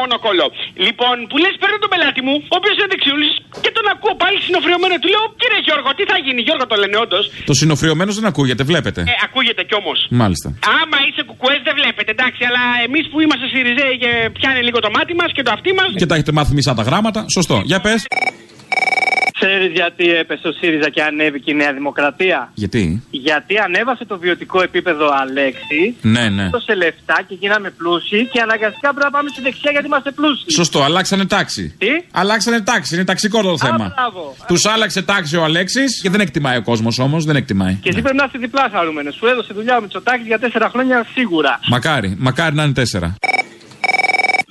Εννοείται 0.00 0.06
μόνο 0.06 0.14
κόλλο. 0.26 0.46
Λοιπόν, 0.86 1.14
που 1.30 1.36
λες, 1.42 1.54
παίρνω 1.60 1.78
τον 1.84 1.90
πελάτη 1.92 2.20
μου, 2.26 2.34
ο 2.52 2.54
οποίος 2.60 2.74
είναι 2.78 2.88
δεξιούλης, 2.94 3.32
και 3.64 3.70
τον 3.76 3.84
ακούω 3.92 4.14
πάλι 4.22 4.36
συνοφριωμένο. 4.48 4.94
Του 5.02 5.08
λέω, 5.14 5.24
κύριε 5.40 5.60
Γιώργο, 5.66 5.88
τι 5.98 6.04
θα 6.10 6.16
γίνει, 6.24 6.40
Γιώργο 6.46 6.64
το 6.70 6.76
λένε 6.82 6.96
όντως. 7.04 7.24
Το 7.50 7.54
συνοφριωμένο 7.62 8.10
δεν 8.18 8.26
ακούγεται, 8.30 8.62
βλέπετε. 8.70 9.00
Ε, 9.12 9.14
ακούγεται 9.26 9.62
κι 9.68 9.76
όμως. 9.80 9.98
Μάλιστα. 10.22 10.48
Άμα 10.80 10.98
είσαι 11.06 11.22
κουκουές 11.28 11.60
δεν 11.66 11.74
βλέπετε, 11.80 12.10
εντάξει, 12.16 12.42
αλλά 12.48 12.62
εμείς 12.86 13.04
που 13.10 13.16
είμαστε 13.24 13.46
Σιριζέοι 13.52 13.94
και 14.04 14.10
πιάνει 14.36 14.60
λίγο 14.68 14.78
το 14.86 14.90
μάτι 14.96 15.14
μας 15.20 15.30
και 15.36 15.42
το 15.46 15.50
αυτί 15.56 15.70
μας. 15.78 15.90
Και 16.00 16.08
τα 16.10 16.14
έχετε 16.16 16.32
μάθει 16.38 16.52
μισά 16.58 16.72
τα 16.78 16.84
γράμματα. 16.88 17.20
Σωστό. 17.36 17.56
Για 17.70 17.78
πες. 17.84 18.00
Ξέρεις 19.40 19.72
γιατί 19.72 20.10
έπεσε 20.10 20.48
ο 20.48 20.52
ΣΥΡΙΖΑ 20.52 20.88
και 20.90 21.02
ανέβηκε 21.02 21.50
η 21.50 21.54
Νέα 21.54 21.72
Δημοκρατία; 21.72 22.50
Γιατί; 22.54 23.02
Γιατί 23.10 23.58
ανέβασε 23.58 24.04
το 24.04 24.18
βιωτικό 24.18 24.62
επίπεδο 24.62 25.10
Αλέξη. 25.20 25.96
Ναι, 26.00 26.28
ναι. 26.28 26.44
Έδωσε 26.44 26.74
λεφτά 26.74 27.22
και 27.28 27.36
γίναμε 27.40 27.70
πλούσιοι 27.70 28.26
και 28.32 28.40
αναγκαστικά 28.40 28.88
πρέπει 28.88 29.04
να 29.04 29.10
πάμε 29.10 29.28
στη 29.28 29.40
δεξιά 29.42 29.70
γιατί 29.70 29.86
είμαστε 29.86 30.10
πλούσιοι. 30.10 30.44
Σωστό, 30.52 30.82
αλλάξανε 30.82 31.26
τάξη. 31.26 31.74
Τι; 31.78 31.88
Αλλάξανε 32.10 32.60
τάξη, 32.60 32.94
είναι 32.94 33.04
ταξικό 33.04 33.42
το 33.42 33.58
θέμα. 33.58 33.92
μπράβο. 33.96 34.36
Τους 34.46 34.66
άλλαξε 34.66 35.02
τάξη 35.02 35.36
ο 35.36 35.44
Αλέξης 35.44 36.00
και 36.02 36.10
δεν 36.10 36.20
εκτιμάει 36.20 36.56
ο 36.56 36.62
κόσμος 36.62 36.98
όμως, 36.98 37.24
δεν 37.24 37.36
εκτιμάει. 37.36 37.74
Και 37.82 37.88
εσύ 37.88 38.02
πρέπει 38.02 38.16
να 38.16 38.24
είσαι 38.24 38.38
διπλά 38.38 38.68
χαρούμενο. 38.72 39.10
Σου 39.10 39.26
έδωσε 39.26 39.52
δουλειά 39.54 39.76
ο 39.76 39.80
Μητσοτάκης 39.80 40.26
για 40.26 40.38
τέσσερα 40.38 40.68
χρόνια 40.68 41.06
σίγουρα. 41.14 41.60
Μακάρι, 41.68 42.14
μακάρι 42.18 42.54
να 42.54 42.62
είναι 42.62 42.72
τέσσερα. 42.72 43.14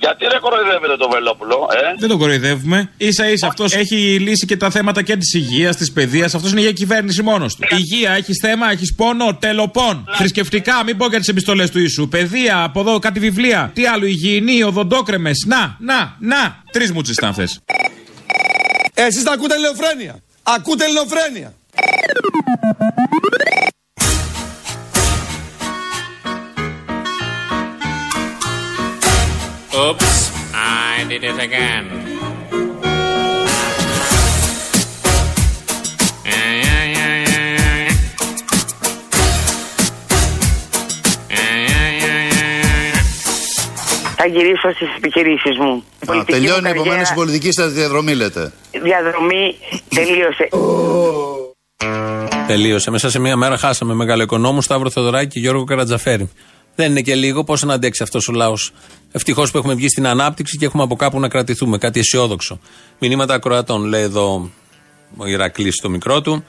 Γιατί 0.00 0.26
δεν 0.30 0.40
κοροϊδεύετε 0.40 0.96
το 0.96 1.08
Βελόπουλο, 1.08 1.68
ε; 1.72 1.94
Δεν 1.98 2.08
τον 2.08 2.18
κοροϊδεύουμε. 2.18 2.90
σα 3.08 3.28
ίσα 3.30 3.46
αυτός 3.46 3.74
έχει 3.74 3.96
λύσει 4.20 4.46
και 4.46 4.56
τα 4.56 4.70
θέματα 4.70 5.02
και 5.02 5.16
της 5.16 5.34
υγείας, 5.34 5.76
της 5.76 5.92
παιδείας. 5.92 6.34
Αυτός 6.34 6.50
είναι 6.50 6.60
για 6.60 6.72
κυβέρνηση 6.72 7.22
μόνος 7.22 7.54
του. 7.54 7.66
Υγεία, 7.76 8.10
έχεις 8.12 8.38
θέμα, 8.42 8.70
έχεις 8.70 8.94
πόνο, 8.94 9.34
τελοπών. 9.34 10.04
Θρησκευτικά, 10.16 10.84
μην 10.84 10.96
πω 10.96 11.06
για 11.06 11.18
τις 11.18 11.28
επιστολές 11.28 11.70
του 11.70 11.78
ίσου. 11.78 12.08
Παιδεία, 12.08 12.62
από 12.62 12.80
εδώ 12.80 12.98
κάτι 12.98 13.20
βιβλία. 13.20 13.70
Τι 13.74 13.86
άλλο, 13.86 14.06
υγιεινή, 14.06 14.62
οδοντόκρεμες. 14.62 15.44
Να, 15.46 15.76
να, 15.78 16.16
να. 16.18 16.62
Τρεις 16.72 16.92
μουτσες 16.92 17.14
ήταν 17.16 17.28
αυτές. 17.28 17.60
Εσείς 18.94 19.22
τα 19.22 19.32
ακούτε 19.32 19.54
ελληνοφρένεια. 19.54 20.16
Ακούτε 20.42 20.84
ελληνοφρένεια. 20.84 21.54
Oops, 29.80 30.30
I 30.52 31.06
did 31.08 31.24
it 31.24 31.38
again. 31.38 31.86
Θα 44.16 44.26
γυρίσω 44.26 44.72
στις 44.72 44.88
επιχειρήσει 44.96 45.48
μου. 45.60 45.84
Η 45.94 45.96
Α, 46.02 46.06
πολιτική 46.06 46.32
τελειώνει 46.32 46.60
μου 46.62 46.68
επομένως 46.68 46.86
καριέρα- 46.88 47.12
η 47.12 47.14
πολιτική 47.14 47.52
σας 47.52 47.72
διαδρομή, 47.72 48.14
λέτε. 48.14 48.52
Διαδρομή 48.82 49.56
τελείωσε. 49.88 50.48
Τελείωσε. 52.46 52.90
Μέσα 52.90 53.10
σε 53.10 53.18
μία 53.18 53.36
μέρα 53.36 53.56
χάσαμε 53.56 53.94
μεγάλο 53.94 54.22
οικονόμου 54.22 54.62
Σταύρο 54.62 54.90
Θεοδωράκη 54.90 55.28
και 55.28 55.38
Γιώργο 55.40 55.64
Καρατζαφέρη. 55.64 56.30
Δεν 56.74 56.90
είναι 56.90 57.00
και 57.00 57.14
λίγο 57.14 57.44
πόσο 57.44 57.66
να 57.66 57.74
αντέξει 57.74 58.02
αυτός 58.02 58.28
ο 58.28 58.32
λαός; 58.32 58.72
Ευτυχώς 59.12 59.50
που 59.50 59.58
έχουμε 59.58 59.74
βγει 59.74 59.88
στην 59.88 60.06
ανάπτυξη 60.06 60.56
και 60.56 60.64
έχουμε 60.64 60.82
από 60.82 60.96
κάπου 60.96 61.20
να 61.20 61.28
κρατηθούμε. 61.28 61.78
Κάτι 61.78 61.98
αισιόδοξο. 61.98 62.60
Μηνύματα 62.98 63.34
ακροατών, 63.34 63.84
λέει 63.84 64.02
εδώ 64.02 64.50
ο 65.16 65.26
Ηρακλής 65.26 65.74
στο 65.74 65.88
μικρό 65.88 66.20
του. 66.20 66.44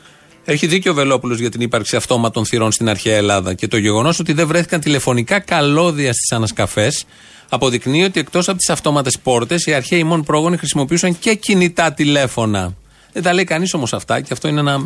Έχει 0.46 0.68
δίκιο 0.68 0.92
ο 0.92 0.96
Βελόπουλος 0.96 1.40
για 1.40 1.50
την 1.50 1.62
ύπαρξη 1.62 1.96
αυτόματων 1.96 2.46
θυρών 2.46 2.72
στην 2.72 2.90
αρχαία 2.90 3.16
Ελλάδα 3.16 3.54
και 3.54 3.68
το 3.68 3.78
γεγονός 3.78 4.20
ότι 4.20 4.34
δεν 4.34 4.48
βρέθηκαν 4.48 4.80
τηλεφωνικά 4.80 5.40
καλώδια 5.40 6.14
στις 6.14 6.32
ανασκαφές 6.32 7.06
αποδεικνύει 7.50 8.04
ότι 8.04 8.20
εκτός 8.20 8.50
από 8.50 8.58
τις 8.58 8.70
αυτόματες 8.70 9.20
πόρτες, 9.24 9.66
οι 9.66 9.74
αρχαίοι 9.74 10.04
μόνο 10.04 10.24
πρόγονοι 10.24 10.58
χρησιμοποιούσαν 10.58 11.20
και 11.20 11.36
κινητά 11.36 11.94
τηλέφωνα. 11.94 12.74
Δεν 13.14 13.24
τα 13.24 13.34
λέει 13.34 13.44
κανείς 13.44 13.74
όμως 13.74 13.94
αυτά 13.94 14.22
και 14.22 14.34
αυτό 14.34 14.48
είναι 14.48 14.60
ένα 14.60 14.86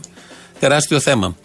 τεράστιο 0.59 0.99
θέμα. 0.99 1.35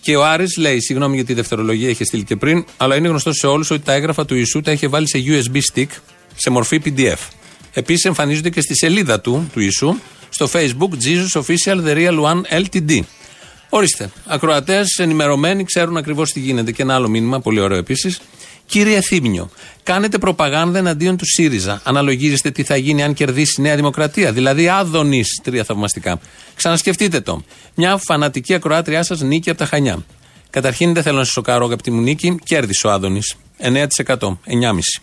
Και 0.00 0.16
ο 0.16 0.24
Άρης 0.24 0.56
λέει, 0.56 0.80
συγγνώμη 0.80 1.14
για 1.14 1.24
τη 1.24 1.34
δευτερολογία, 1.34 1.88
είχε 1.88 2.04
στείλει 2.04 2.24
και 2.24 2.36
πριν, 2.36 2.64
αλλά 2.76 2.96
είναι 2.96 3.08
γνωστό 3.08 3.32
σε 3.32 3.46
όλους 3.46 3.70
ότι 3.70 3.82
τα 3.84 3.92
έγγραφα 3.92 4.24
του 4.24 4.34
Ιησού 4.34 4.60
τα 4.60 4.72
είχε 4.72 4.88
βάλει 4.88 5.08
σε 5.08 5.22
USB 5.26 5.58
stick 5.74 5.88
σε 6.36 6.50
μορφή 6.50 6.80
PDF. 6.84 7.28
Επίσης 7.72 8.04
εμφανίζονται 8.04 8.50
και 8.50 8.60
στη 8.60 8.76
σελίδα 8.76 9.20
του, 9.20 9.50
του 9.52 9.60
Ιησού, 9.60 9.94
στο 10.28 10.48
Facebook 10.52 10.90
Jesus 11.04 11.40
Official 11.42 11.84
The 11.86 11.96
Real 11.96 12.20
One 12.20 12.64
LTD. 12.64 13.00
Ορίστε. 13.68 14.10
Ακροατές 14.26 14.98
ενημερωμένοι 14.98 15.64
ξέρουν 15.64 15.96
ακριβώς 15.96 16.32
τι 16.32 16.40
γίνεται. 16.40 16.72
Και 16.72 16.82
ένα 16.82 16.94
άλλο 16.94 17.08
μήνυμα, 17.08 17.40
πολύ 17.40 17.60
ωραίο 17.60 17.78
επίσης. 17.78 18.20
Κύριε 18.68 19.00
Θήμιο, 19.00 19.50
κάνετε 19.82 20.18
προπαγάνδα 20.18 20.78
εναντίον 20.78 21.16
του 21.16 21.26
ΣΥΡΙΖΑ. 21.26 21.80
Αναλογίζεστε 21.84 22.50
τι 22.50 22.62
θα 22.62 22.76
γίνει 22.76 23.02
αν 23.02 23.14
κερδίσει 23.14 23.54
η 23.58 23.62
Νέα 23.62 23.76
Δημοκρατία. 23.76 24.32
Δηλαδή, 24.32 24.68
άδονη. 24.68 25.22
Τρία 25.42 25.64
θαυμαστικά. 25.64 26.20
Ξανασκεφτείτε 26.54 27.20
το. 27.20 27.42
Μια 27.74 27.96
φανατική 27.96 28.54
ακροάτριά 28.54 29.02
σας 29.02 29.20
νίκη 29.20 29.50
από 29.50 29.58
τα 29.58 29.66
Χανιά. 29.66 30.04
Καταρχήν, 30.50 30.94
δεν 30.94 31.02
θέλω 31.02 31.16
να 31.16 31.24
σας 31.24 31.32
σοκάρω, 31.32 31.64
αγαπητή 31.64 31.90
μου 31.90 32.00
νίκη, 32.00 32.38
κέρδισε 32.44 32.86
ο 32.86 32.90
Άδωνης. 32.90 33.36
9%. 33.58 34.38
9,5%. 34.44 35.02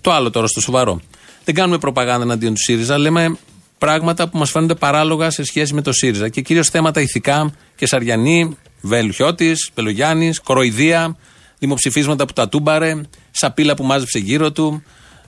Το 0.00 0.12
άλλο 0.12 0.30
τώρα 0.30 0.46
στο 0.46 0.60
σοβαρό. 0.60 1.00
Δεν 1.44 1.54
κάνουμε 1.54 1.78
προπαγάνδα 1.78 2.22
εναντίον 2.24 2.54
του 2.54 2.60
ΣΥΡΙΖΑ, 2.60 2.98
λέμε 2.98 3.36
πράγματα 3.78 4.28
που 4.28 4.38
μας 4.38 4.50
φαίνονται 4.50 4.74
παράλογα 4.74 5.30
σε 5.30 5.44
σχέση 5.44 5.74
με 5.74 5.82
το 5.82 5.92
ΣΥΡΙΖΑ. 5.92 6.28
Και 6.28 6.40
κυρίως 6.40 6.68
θέματα 6.68 7.00
ηθικά 7.00 7.54
και 7.76 7.86
Σαριανή, 7.86 8.56
Βελουχιώτη, 8.80 9.52
Πελογιάννη, 9.74 10.32
κοροϊδία, 10.44 11.16
δημοψηφίσματα 11.64 12.26
που 12.26 12.32
τα 12.32 12.48
τούμπαρε, 12.48 13.00
σαπίλα 13.30 13.74
που 13.74 13.84
μάζεψε 13.84 14.18
γύρω 14.18 14.52
του, 14.52 14.82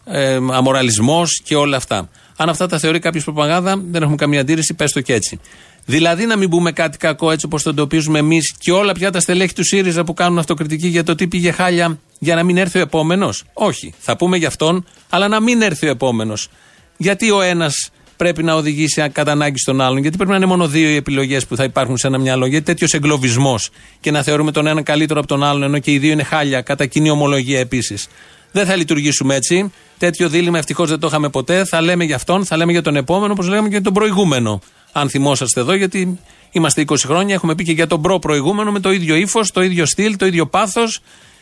ε, 0.05 0.35
αμοραλισμός 0.35 1.40
και 1.44 1.55
όλα 1.55 1.77
αυτά. 1.77 2.09
Αν 2.37 2.49
αυτά 2.49 2.66
τα 2.66 2.79
θεωρεί 2.79 2.99
κάποιος 2.99 3.25
προπαγάνδα, 3.25 3.83
δεν 3.90 4.03
έχουμε 4.03 4.16
καμία 4.16 4.40
αντίρρηση, 4.40 4.75
πες 4.75 4.92
το 4.92 5.01
και 5.01 5.14
έτσι. 5.14 5.40
Δηλαδή 5.85 6.27
να 6.27 6.37
μην 6.37 6.49
πούμε 6.49 6.72
κάτι 6.72 6.99
κακό 6.99 7.31
έτσι 7.31 7.46
όπως 7.46 7.62
το 7.62 7.70
εντοπίζουμε 7.70 8.18
εμείς 8.18 8.55
και 8.59 8.72
όλα 8.72 8.92
πια 8.92 9.11
τα 9.11 9.20
στελέχη 9.20 9.55
του 9.55 9.64
ΣΥΡΙΖΑ 9.64 10.05
που 10.05 10.14
κάνουν 10.14 10.38
αυτοκριτική 10.38 10.87
για 10.87 11.05
το 11.05 11.14
τι 11.14 11.29
πήγε 11.29 11.51
χάλια 11.51 11.99
για 12.18 12.35
να 12.35 12.42
μην 12.42 12.57
έρθει 12.57 12.79
ο 12.79 12.81
επόμενος; 12.81 13.44
Όχι. 13.53 13.94
Θα 13.99 14.16
πούμε 14.16 14.37
για 14.37 14.49
αυτόν, 14.49 14.87
αλλά 15.09 15.29
να 15.29 15.40
μην 15.40 15.62
έρθει 15.62 15.87
ο 15.87 15.90
επόμενος. 15.90 16.49
Γιατί 16.96 17.31
ο 17.31 17.40
ένας 17.42 17.90
πρέπει 18.16 18.42
να 18.42 18.55
οδηγήσει 18.55 19.09
κατά 19.12 19.33
ανάγκη 19.33 19.59
στον 19.59 19.81
άλλον, 19.81 19.98
Γιατί 19.98 20.16
πρέπει 20.16 20.31
να 20.31 20.37
είναι 20.37 20.46
μόνο 20.46 20.68
δύο 20.68 20.88
οι 20.88 20.96
επιλογές 20.96 21.46
που 21.46 21.57
θα 21.57 21.64
υπάρχουν 21.64 21.96
σε 21.96 22.07
ένα 22.07 22.18
μυαλό. 22.18 22.46
Γιατί 22.46 22.64
τέτοιος 22.64 22.92
εγκλωβισμός 22.92 23.70
και 24.00 24.11
να 24.11 24.22
θεωρούμε 24.22 24.52
τον 24.52 24.66
ένα 24.66 24.83
καλύτερο 24.83 25.18
από 25.18 25.29
τον 25.29 25.42
άλλον, 25.42 25.62
ενώ 25.62 25.79
και 25.79 25.92
οι 25.92 25.98
δύο 25.98 26.12
είναι 26.12 26.22
χάλια, 26.22 26.61
κατά 26.61 26.87
κοινή 26.87 27.11
ομολογία 27.11 27.59
επίσης. 27.59 28.09
Δεν 28.52 28.66
θα 28.66 28.76
λειτουργήσουμε 28.76 29.35
έτσι. 29.35 29.72
Τέτοιο 29.98 30.29
δίλημα 30.29 30.59
ευτυχώς 30.59 30.88
δεν 30.88 30.98
το 30.98 31.07
είχαμε 31.07 31.29
ποτέ. 31.29 31.64
Θα 31.64 31.81
λέμε 31.81 32.05
για 32.05 32.14
αυτόν, 32.14 32.44
θα 32.44 32.57
λέμε 32.57 32.72
για 32.72 32.83
τον 32.83 32.96
επόμενο, 32.96 33.33
όπως 33.33 33.48
λέμε 33.48 33.62
και 33.62 33.68
για 33.74 33.83
τον 33.83 33.92
προηγούμενο. 33.92 34.61
Αν 34.92 35.09
θυμόσαστε 35.09 35.61
εδώ, 35.61 35.74
γιατί 35.74 36.18
είμαστε 36.50 36.81
20 36.81 37.07
χρόνια, 37.07 37.35
έχουμε 37.35 37.55
πει 37.55 37.64
και 37.64 37.72
για 37.72 37.87
τον 37.87 38.02
προ-προηγούμενο 38.02 38.72
με 38.72 38.81
το 38.81 38.92
ίδιο 38.92 39.14
ύφος, 39.14 39.50
το 39.50 39.62
ίδιο 39.62 39.87
στυλ, 39.87 40.16
το 40.16 40.26
ίδιο 40.26 40.46
πάθος 40.46 41.00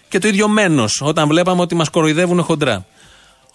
και 0.08 0.18
το 0.18 0.28
ίδιο 0.28 0.48
μένος. 0.48 1.00
Όταν 1.04 1.28
βλέπαμε 1.28 1.60
ότι 1.60 1.74
μας 1.74 1.88
κοροϊδεύουν 1.88 2.42
χοντρά. 2.42 2.87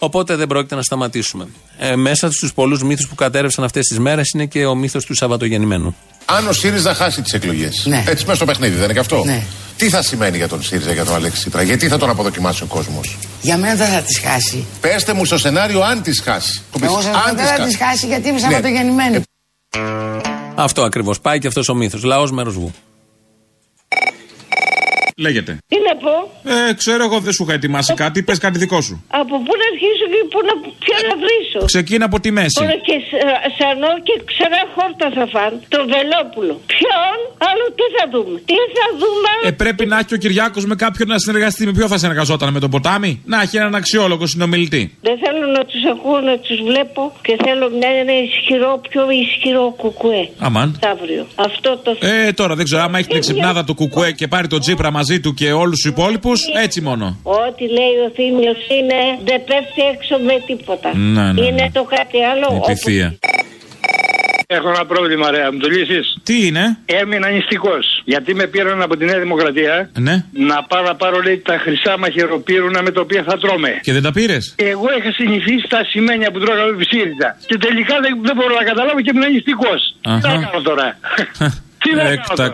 Οπότε 0.02 0.36
δεν 0.36 0.46
πρόκειται 0.46 0.74
να 0.74 0.82
σταματήσουμε. 0.82 1.48
Ε, 1.78 1.96
μέσα 1.96 2.30
στους 2.30 2.52
πολλούς 2.52 2.82
μύθους 2.82 3.08
που 3.08 3.14
κατέρευσαν 3.14 3.64
αυτές 3.64 3.86
τις 3.86 3.98
μέρες 3.98 4.30
είναι 4.34 4.46
και 4.46 4.66
ο 4.66 4.74
μύθος 4.74 5.04
του 5.04 5.14
Σαββατογεννημένου. 5.14 5.96
Αν 6.24 6.48
ο 6.48 6.52
ΣΥΡΙΖΑ 6.52 6.94
χάσει 6.94 7.22
τις 7.22 7.32
εκλογές. 7.32 7.84
Ναι. 7.86 8.04
Έτσι 8.06 8.22
μέσα 8.24 8.34
στο 8.34 8.44
παιχνίδι, 8.44 8.74
δεν 8.74 8.84
είναι 8.84 8.92
και 8.92 8.98
αυτό; 8.98 9.22
Ναι. 9.24 9.42
Τι 9.76 9.88
θα 9.88 10.02
σημαίνει 10.02 10.36
για 10.36 10.48
τον 10.48 10.62
ΣΥΡΙΖΑ, 10.62 10.92
για 10.92 11.04
τον 11.04 11.14
Αλέξη 11.14 11.40
Τσίπρα, 11.40 11.62
γιατί 11.62 11.88
θα 11.88 11.98
τον 11.98 12.10
αποδοκιμάσει 12.10 12.62
ο 12.62 12.66
κόσμος; 12.66 13.16
Για 13.40 13.56
μένα 13.56 13.74
δεν 13.74 13.88
θα 13.88 14.00
τις 14.00 14.18
χάσει. 14.18 14.66
Πέστε 14.80 15.12
μου 15.12 15.24
στο 15.24 15.38
σενάριο 15.38 15.80
αν 15.80 16.02
τις 16.02 16.20
χάσει. 16.24 16.62
Το 16.72 16.78
πεις, 16.78 16.88
Εγώ 16.88 17.00
σα 17.00 17.10
λέω 17.10 17.18
αν 17.18 17.36
δεν 17.36 17.46
τις 17.46 17.56
θα 17.56 17.64
τις 17.64 17.76
χάσει 17.76 18.06
γιατί 18.06 18.28
είμαι 18.28 18.40
Ναι. 18.40 18.40
Σαββατογεννημένη. 18.40 19.22
Αυτό 20.54 20.82
ακριβώς. 20.82 21.20
Πάει 21.20 21.38
και 21.38 21.46
αυτός 21.46 21.68
ο 21.68 21.74
μύθος. 21.74 22.02
Λαός 22.02 22.30
μέρος 22.30 22.54
βου. 22.54 22.72
Λέγεται. 25.26 25.52
Τι 25.72 25.76
να 25.88 25.94
πω, 26.04 26.14
Ε, 26.68 26.72
ξέρω 26.82 27.02
εγώ 27.08 27.16
δεν 27.26 27.32
σου 27.36 27.42
είχα 27.44 27.52
ετοιμάσει 27.58 27.92
κάτι, 28.02 28.18
πες 28.22 28.38
κάτι 28.44 28.58
δικό 28.64 28.80
σου. 28.86 28.94
από 29.20 29.34
πού 29.44 29.52
να 29.60 29.64
αρχίσω 29.72 30.04
και 30.12 30.20
πού 30.32 30.38
να, 30.48 30.54
ποιο 30.84 30.96
να 31.08 31.14
βρίσω; 31.22 31.60
Ξεκίνα 31.72 32.04
από 32.10 32.18
τη 32.24 32.30
μέση. 32.38 32.58
Τώρα 32.60 32.76
και 32.88 32.96
σα- 33.10 33.40
σανό 33.58 33.92
και 34.06 34.14
ξανά 34.30 34.60
χόρτα 34.74 35.06
θα 35.16 35.24
φαν. 35.34 35.52
Το 35.74 35.78
Βελόπουλο. 35.92 36.54
Ποιον, 36.74 37.16
άλλο 37.50 37.64
τι 37.78 37.84
θα 37.96 38.04
δούμε; 38.12 38.36
Τι 38.50 38.58
θα 38.76 38.86
δούμε. 39.00 39.30
Ε, 39.48 39.50
πρέπει 39.62 39.84
να 39.92 39.96
έχει 40.02 40.14
ο 40.18 40.20
Κυριάκος 40.24 40.64
με 40.70 40.74
κάποιον 40.84 41.08
να 41.14 41.18
συνεργαστεί. 41.24 41.62
Με 41.68 41.72
ποιο 41.78 41.86
θα 41.92 41.98
συνεργαζόταν, 42.02 42.48
με 42.56 42.60
τον 42.64 42.70
ποτάμι; 42.74 43.12
Να 43.32 43.36
έχει 43.44 43.56
έναν 43.62 43.74
αξιόλογο 43.80 44.24
συνομιλητή. 44.32 44.82
Δεν 45.06 45.16
θέλω 45.24 45.44
να 45.56 45.62
τους 45.70 45.82
ακούω, 45.92 46.20
να 46.30 46.34
τους 46.44 46.58
βλέπω 46.68 47.02
και 47.26 47.34
θέλω 47.44 47.66
να 47.82 47.88
είναι 47.98 48.14
ισχυρό, 48.28 48.70
πιο 48.88 49.02
ισχυρό 49.24 49.64
κουκουέ. 49.82 50.22
Αμάν. 50.38 50.68
Αύριο. 50.92 51.22
Αυτό 51.48 51.70
το 51.84 51.90
Ε, 52.00 52.32
τώρα 52.32 52.54
δεν 52.58 52.64
ξέρω, 52.68 52.82
άμα 52.82 52.98
έχει 52.98 53.08
την 53.08 53.20
ξυπνάδα 53.20 53.64
του 53.64 53.74
Κουκουέ 53.74 54.10
και 54.12 54.26
πάρει 54.28 54.46
τον 54.46 54.60
Τζίπρα 54.60 54.90
μαζί 54.90 55.09
του 55.18 55.34
και 55.34 55.52
όλους 55.52 55.80
τους 55.80 55.90
υπόλοιπους, 55.90 56.40
έτσι 56.62 56.80
μόνο. 56.80 57.18
Ό,τι 57.22 57.64
λέει 57.68 57.94
ο 58.06 58.10
Θήμιο 58.14 58.54
είναι 58.76 59.00
δεν 59.24 59.44
πέφτει 59.44 59.82
έξω 59.94 60.18
με 60.18 60.42
τίποτα. 60.46 60.96
Ναι, 60.96 61.32
ναι, 61.32 61.46
Είναι 61.46 61.70
το 61.72 61.82
κάτι 61.82 62.18
άλλο. 62.24 62.62
Επιθεία. 62.64 63.18
Έχω 64.46 64.68
ένα 64.68 64.84
πρόβλημα, 64.86 65.30
ρε. 65.30 65.42
Μου 65.52 65.58
το 65.58 65.68
λύσεις; 65.68 66.06
Τι 66.22 66.46
είναι; 66.46 66.78
Έμεινα 66.86 67.28
νηστικός. 67.28 67.84
Γιατί 68.04 68.34
με 68.34 68.46
πήραν 68.46 68.82
από 68.82 68.96
τη 68.96 69.04
Νέα 69.04 69.18
Δημοκρατία 69.18 69.90
Ναι. 69.98 70.24
να 70.32 70.56
πάω 70.68 70.82
να 70.82 70.94
πάρω 70.94 71.20
λέει, 71.22 71.38
τα 71.38 71.56
χρυσά 71.64 71.98
μαχαιροπύρουνα 71.98 72.82
με 72.82 72.90
τα 72.90 73.00
οποία 73.00 73.22
θα 73.28 73.38
τρώμε. 73.38 73.70
Και 73.82 73.92
δεν 73.92 74.02
τα 74.02 74.12
πήρες; 74.12 74.54
Εγώ 74.56 74.86
είχα 74.98 75.12
συνηθίσει 75.12 75.66
τα 75.68 75.80
σημαίνια 75.84 76.30
που 76.30 76.38
τρώγαμε 76.38 76.70
επί 76.70 76.84
ΣΥΡΙΖΑ. 76.84 77.28
Και 77.46 77.56
τελικά 77.58 77.94
δεν, 78.04 78.12
δεν 78.22 78.34
μπορώ 78.36 78.54
να 78.54 78.64
καταλάβω 78.64 79.00
και 79.00 79.10
έμεινα 79.12 79.28
νηστικός. 79.28 79.80
Τι 80.00 80.08
να 80.08 80.20
κάνω 80.44 80.60
τώρα; 80.62 80.98
Τι 81.82 81.90
να 81.94 82.02
κάνω 82.02 82.34
τώρα; 82.36 82.52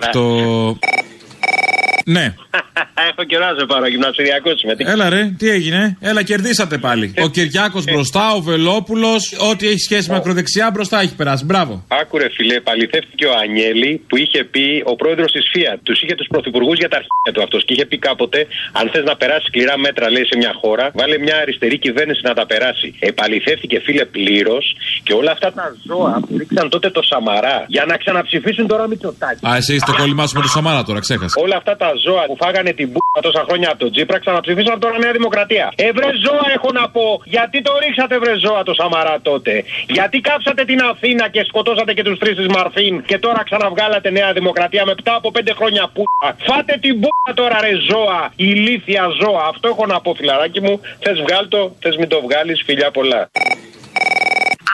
Έκτακτο. 2.06 2.12
Ναι. 2.12 2.34
στο 3.16 3.24
καιρό, 3.24 3.44
σε 3.58 3.66
πάρω 3.66 3.86
γυμναστηριακό 3.88 4.50
με. 4.64 4.74
Έλα 4.92 5.08
ρε, 5.08 5.22
τι 5.38 5.48
έγινε; 5.50 5.96
Έλα, 6.00 6.22
κερδίσατε 6.22 6.78
πάλι. 6.78 7.14
Ο 7.24 7.28
Κυριάκος 7.28 7.84
μπροστά, 7.84 8.32
ο 8.32 8.40
Βελόπουλος, 8.40 9.22
ό,τι 9.50 9.68
έχει 9.68 9.78
σχέση 9.78 10.10
με 10.10 10.16
ακροδεξιά 10.16 10.70
μπροστά 10.72 11.00
έχει 11.00 11.14
περάσει. 11.14 11.44
Μπράβο. 11.44 11.84
Άκουρε 11.88 12.28
φιλέ, 12.36 12.54
επαληθεύτηκε 12.54 13.26
ο 13.26 13.32
Ανιέλη 13.42 14.02
που 14.08 14.16
είχε 14.16 14.44
πει 14.44 14.82
ο 14.84 14.96
πρόεδρος 14.96 15.32
της 15.32 15.44
ΦΙΑ. 15.52 15.78
Τους 15.82 16.02
είχε 16.02 16.14
τους 16.14 16.26
πρωθυπουργούς 16.26 16.78
για 16.78 16.88
τα 16.88 16.96
αρχαία 16.96 17.32
του 17.34 17.42
αυτός 17.42 17.64
και 17.64 17.72
είχε 17.72 17.86
πει 17.86 17.98
κάποτε: 17.98 18.46
Αν 18.72 18.90
θες 18.92 19.04
να 19.04 19.16
περάσεις 19.16 19.46
σκληρά 19.46 19.78
μέτρα, 19.78 20.10
λέει 20.10 20.24
σε 20.30 20.36
μια 20.36 20.52
χώρα, 20.60 20.90
βάλε 20.94 21.18
μια 21.18 21.36
αριστερή 21.36 21.78
κυβέρνηση 21.78 22.20
να 22.24 22.34
τα 22.34 22.46
περάσει. 22.46 22.94
Επαληθεύτηκε 22.98 23.80
φίλε 23.84 24.04
πλήρως 24.04 24.64
και 25.02 25.12
όλα 25.12 25.30
αυτά 25.30 25.52
τα 25.52 25.74
ζώα 25.86 26.20
που 26.28 26.36
ρίξαν 26.38 26.68
τότε 26.68 26.90
το 26.90 27.02
Σαμαρά 27.02 27.64
για 27.68 27.84
να 27.90 27.96
ξαναψηφίσουν 27.96 28.66
τώρα 28.66 28.88
Μητσοτάκη. 28.88 29.46
Α, 29.48 29.56
εσύ 29.56 29.74
είστε 29.74 29.92
κόλλημά 29.98 30.26
σου 30.26 30.36
με 30.36 30.42
το 30.42 30.48
Σαμάρα 30.48 30.82
τώρα, 30.82 31.00
ξέχασα. 31.00 31.34
Όλα 31.44 31.56
αυτά 31.56 31.76
τα 31.76 31.95
ζώα 32.04 32.24
που 32.26 32.36
φάγανε 32.42 32.72
την 32.72 32.86
μπουκα 32.86 33.20
τόσα 33.20 33.44
χρόνια 33.48 33.68
από 33.70 33.78
τον 33.78 33.90
Τζίπρα 33.92 34.18
ξαναψηφίσαν 34.18 34.80
τώρα 34.80 34.98
Νέα 34.98 35.12
Δημοκρατία. 35.12 35.72
Ευρε 35.76 36.08
ζώα 36.24 36.46
έχω 36.54 36.72
να 36.72 36.88
πω. 36.88 37.20
Γιατί 37.24 37.62
το 37.62 37.72
ρίξατε 37.82 38.18
βρε 38.18 38.34
ζώα 38.38 38.62
το 38.62 38.74
Σαμαρά 38.74 39.16
τότε; 39.22 39.64
Γιατί 39.88 40.20
κάψατε 40.20 40.64
την 40.64 40.80
Αθήνα 40.80 41.28
και 41.28 41.44
σκοτώσατε 41.44 41.92
και 41.94 42.02
τους 42.02 42.18
τρεις 42.18 42.36
της 42.36 42.46
Μαρφίν 42.46 43.02
και 43.04 43.18
τώρα 43.18 43.42
ξαναβγάλατε 43.44 44.10
Νέα 44.10 44.32
Δημοκρατία 44.32 44.84
μετά 44.84 45.14
από 45.14 45.30
πέντε 45.30 45.52
χρόνια 45.52 45.90
που. 45.94 46.04
Φάτε 46.46 46.78
την 46.80 46.94
μπουκα 46.94 47.32
τώρα 47.34 47.60
ρε 47.60 47.74
ζώα. 47.90 48.32
Ηλίθια 48.36 49.08
ζώα. 49.20 49.44
Αυτό 49.48 49.68
έχω 49.68 49.86
να 49.86 50.00
πω 50.00 50.14
φιλαράκι 50.14 50.60
μου. 50.60 50.80
Θες 50.98 51.20
βγάλ 51.20 51.48
το, 51.48 51.76
θες 51.80 51.96
μην 51.96 52.08
το 52.08 52.20
βγάλεις. 52.20 52.62
Φιλιά 52.66 52.90
πολλά. 52.90 53.30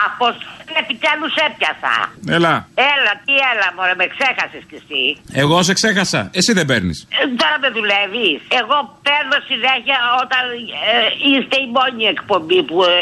Από 0.06 0.26
επιτέλους 0.82 1.34
έπιασα. 1.46 1.94
Έλα. 2.36 2.54
Έλα, 2.94 3.12
τι 3.26 3.34
έλα, 3.50 3.66
μωρέ, 3.76 3.94
με 4.02 4.06
ξέχασες 4.14 4.62
κι 4.70 4.76
εσύ. 4.82 5.02
Εγώ 5.42 5.56
σε 5.68 5.72
ξέχασα. 5.80 6.20
Εσύ 6.38 6.52
δεν 6.58 6.66
παίρνεις. 6.70 6.98
Ε, 7.18 7.22
τώρα 7.40 7.56
με 7.64 7.68
δουλεύεις. 7.76 8.38
Εγώ 8.60 8.76
παίρνω 9.06 9.36
συνέχεια 9.50 9.98
όταν 10.22 10.42
ε, 10.92 10.94
είστε 11.30 11.56
η 11.64 11.68
μόνη 11.76 12.04
εκπομπή 12.14 12.60
που 12.68 12.76
ε, 12.82 12.94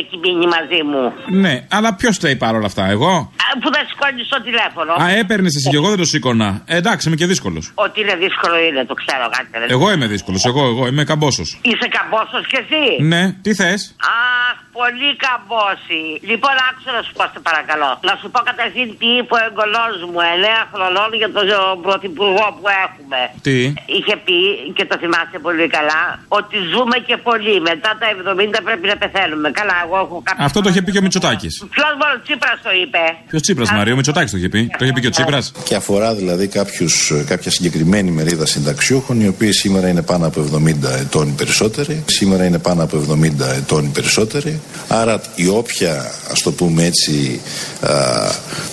έχει 0.00 0.14
μείνει 0.24 0.46
μαζί 0.56 0.80
μου. 0.90 1.02
Ναι, 1.44 1.54
αλλά 1.76 1.90
ποιος 1.98 2.18
τα 2.18 2.28
παρόλα 2.44 2.66
αυτά, 2.66 2.84
εγώ; 2.96 3.12
Α, 3.46 3.46
Που 3.62 3.68
δεν 3.74 3.84
σηκώνεις 3.90 4.28
το 4.28 4.38
τηλέφωνο. 4.48 4.92
Α, 5.02 5.06
έπαιρνες 5.22 5.52
εσύ 5.56 5.68
και 5.70 5.76
εγώ 5.76 5.88
δεν 5.88 5.98
το 6.02 6.04
σήκωνα. 6.04 6.48
Ε, 6.66 6.76
εντάξει, 6.76 7.02
είμαι 7.08 7.16
και 7.16 7.26
δύσκολος. 7.26 7.64
Ότι 7.74 8.00
είναι 8.00 8.14
δύσκολο 8.24 8.56
είναι, 8.58 8.84
το 8.84 8.94
ξέρω 8.94 9.26
κάτι. 9.36 9.48
δεν- 9.52 9.70
Εγώ 9.76 9.92
είμαι 9.92 10.06
δύσκολος, 10.06 10.44
εγώ, 10.44 10.62
εγώ 10.72 10.86
είμαι 10.86 11.04
καμπόσος. 11.04 11.58
Είσαι 11.62 11.88
καμπόσος 11.96 12.46
κι 12.50 12.56
εσύ; 12.56 13.02
Ναι, 13.02 13.32
τι 13.32 13.54
θες; 13.54 13.96
Αχ, 14.00 14.56
πολύ 14.78 15.10
καμπόση. 15.24 16.02
Λοιπόν, 16.30 16.54
άκουσα 16.68 16.90
να 16.98 17.02
σου 17.06 17.12
πω, 17.18 17.24
σε 17.34 17.40
παρακαλώ. 17.48 17.90
Να 18.08 18.14
σου 18.20 18.26
πω 18.32 18.38
καταρχήν 18.50 18.86
τι 19.00 19.08
είπε 19.18 19.32
ο 19.38 19.40
εγγονός 19.48 19.94
μου, 20.10 20.20
9 20.34 20.58
χρονών 20.72 21.10
για 21.20 21.30
τον 21.36 21.44
πρωθυπουργό 21.86 22.46
που 22.56 22.66
έχουμε. 22.84 23.20
Τι; 23.46 23.56
Είχε 23.96 24.14
πει, 24.24 24.38
και 24.76 24.84
το 24.90 24.94
θυμάσαι 25.02 25.38
πολύ 25.46 25.66
καλά, 25.76 26.02
ότι 26.38 26.56
ζούμε 26.72 26.96
και 27.08 27.16
πολύ. 27.28 27.54
Μετά 27.70 27.90
τα 28.00 28.06
70 28.10 28.60
πρέπει 28.68 28.86
να 28.92 28.96
πεθαίνουμε. 29.02 29.48
Καλά, 29.60 29.76
εγώ 29.84 29.96
έχω 30.04 30.16
κάποια. 30.26 30.44
Αυτό 30.48 30.58
το 30.64 30.68
είχε 30.70 30.82
πει 30.84 30.90
και 30.94 31.00
ο 31.02 31.04
Μητσοτάκης. 31.06 31.54
Ποιο 31.74 31.84
μόνο 32.00 32.14
Τσίπρας 32.24 32.58
το 32.66 32.72
είπε. 32.82 33.02
Ποιος 33.30 33.42
Τσίπρας, 33.42 33.68
Μαρία, 33.78 33.92
ο 33.92 33.98
Μητσοτάκης 34.00 34.30
το 34.34 34.38
είχε 34.40 34.48
πει. 34.54 34.60
Το 34.78 34.82
είχε 34.84 34.92
πει 34.94 35.00
και 35.04 35.10
ο 35.12 35.14
Τσίπρας. 35.16 35.44
Και 35.68 35.74
αφορά 35.82 36.14
δηλαδή 36.20 36.46
κάποιους, 36.58 36.94
κάποια 37.26 37.50
συγκεκριμένη 37.50 38.10
μερίδα 38.10 38.46
συνταξιούχων 38.46 39.20
οι 39.20 39.28
οποίοι 39.28 39.52
σήμερα 39.52 39.88
είναι 39.88 40.02
πάνω 40.02 40.26
από 40.26 40.40
70 40.40 40.90
ετών 41.04 41.28
οι 41.28 41.34
περισσότεροι. 41.40 42.04
Σήμερα 42.06 42.44
είναι 42.44 42.58
πάνω 42.58 42.82
από 42.82 42.96
70 42.96 43.56
ετών 43.56 43.84
οι 43.84 43.90
περισσότεροι. 43.94 44.60
Άρα 44.88 45.20
η 45.34 45.48
όποια, 45.48 46.12
ας 46.30 46.40
το 46.42 46.52
πούμε 46.52 46.84
έτσι, 46.84 47.40
α, 47.80 47.90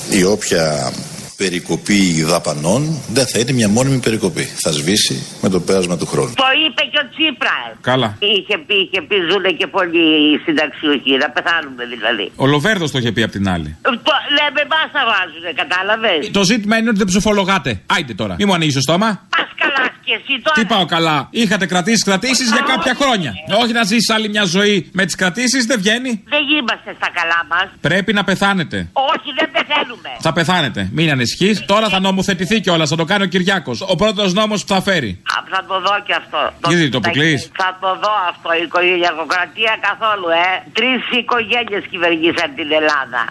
η 0.10 0.24
όποια 0.24 0.92
περικοπή 1.38 2.24
δαπανών 2.24 3.02
δεν 3.08 3.28
θα 3.28 3.40
είναι 3.40 3.52
μια 3.52 3.70
μόνιμη 3.70 4.00
περικοπή. 4.00 4.44
Θα 4.44 4.72
σβήσει 4.72 5.26
με 5.42 5.50
το 5.50 5.60
πέρασμα 5.60 5.98
του 5.98 6.06
χρόνου. 6.06 6.34
Το 6.36 6.50
είπε 6.66 6.82
και 6.92 7.00
ο 7.04 7.10
Τσίπρας. 7.14 7.70
Καλά. 7.82 8.18
Είχε 8.20 8.58
πει, 8.68 8.76
είχε 8.76 9.02
πει, 9.08 9.16
ζουνε 9.30 9.52
και 9.52 9.68
πολλοί 9.68 10.34
οι 10.34 10.38
συνταξιούχοι. 10.46 11.12
Να 11.18 11.30
πεθάνουμε 11.30 11.86
δηλαδή. 11.86 12.32
Ο 12.36 12.46
Λοβέρδος 12.46 12.92
το 12.92 12.98
είχε 12.98 13.12
πει 13.12 13.24
απ' 13.24 13.32
την 13.32 13.50
άλλη. 13.50 13.78
Το, 13.82 14.14
λέμε, 14.38 14.62
μα 14.72 14.82
τα 14.96 15.02
βάζουνε, 15.12 15.52
κατάλαβες; 15.62 16.32
Το 16.32 16.44
ζήτημα 16.44 16.78
είναι 16.78 16.90
ότι 16.90 16.98
δεν 16.98 17.08
ψηφολογάτε. 17.08 17.82
Άιντε 17.86 18.14
τώρα. 18.14 18.36
Μη 18.40 18.46
μου 18.46 18.54
ανοίγεις 18.54 18.74
το 18.74 18.82
στόμα. 18.82 19.28
Πα 19.30 19.42
καλάς 19.62 19.94
και 20.06 20.14
εσύ 20.20 20.42
τώρα. 20.44 20.56
Τι 20.60 20.66
πάω 20.66 20.86
καλά. 20.86 21.28
Είχατε 21.32 21.66
κρατήσει 21.66 22.04
κρατήσεις 22.04 22.48
για 22.52 22.64
κάποια 22.68 22.94
χρόνια. 23.02 23.34
Όχι 23.62 23.72
να 23.74 23.84
ζήσεις 23.84 24.10
άλλη 24.10 24.30
μια 24.30 24.44
ζωή 24.44 24.90
με 24.92 25.06
τις 25.06 25.16
κρατήσεις, 25.16 25.66
δεν 25.66 25.78
βγαίνει. 25.80 26.24
Δεν 26.26 26.44
είμαστε 26.60 26.90
στα 27.00 27.10
καλά 27.14 27.40
μας. 27.50 27.68
Πρέπει 27.82 28.14
να 28.14 28.24
πεθάνετε. 28.24 28.78
Όχι, 28.94 29.30
δεν 29.40 29.48
πεθαίνουμε. 29.52 30.10
Θα 30.20 30.34
πεθάνετε. 30.34 30.90
Μην 30.92 31.06
ανησυχεί. 31.26 31.66
Τώρα 31.66 31.90
θα 31.90 32.00
νομοθετηθεί 32.00 32.60
κιόλας. 32.60 32.90
Θα 32.90 32.96
το 32.96 33.06
κάνει 33.06 33.24
ο 33.24 33.30
Κυριάκος. 33.34 33.82
Ο 33.82 33.96
πρώτος 33.96 34.34
νόμος 34.34 34.60
που 34.66 34.74
θα 34.74 34.82
φέρει. 34.82 35.12
Α, 35.36 35.38
θα 35.50 35.66
το 35.68 35.76
δω 35.86 35.96
και 36.06 36.14
αυτό. 36.22 36.40
Γιατί 36.68 36.90
το 36.90 36.98
αποκλείει. 36.98 37.38
Θα 37.62 37.78
το 37.82 37.90
δω 38.04 38.14
αυτό. 38.32 38.50
Η 38.60 38.62
οικογενειακοκρατία 38.64 39.74
καθόλου, 39.88 40.28
ε. 40.44 40.48
Τρεις 40.78 41.02
οικογένειες 41.20 41.84
κυβερνήσαν 41.92 42.50
την 42.56 42.70
Ελλάδα. 42.80 43.22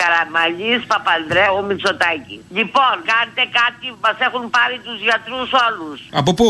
Καραμαλής, 0.00 0.80
Παπανδρέου, 0.92 1.58
Μητσοτάκη. 1.68 2.36
Λοιπόν, 2.58 2.94
κάντε 3.10 3.44
κάτι, 3.60 3.86
μας 4.04 4.16
έχουν 4.26 4.44
πάρει 4.56 4.76
τους 4.86 4.98
γιατρούς 5.08 5.48
όλους. 5.66 5.98
Από 6.20 6.30
πού; 6.38 6.48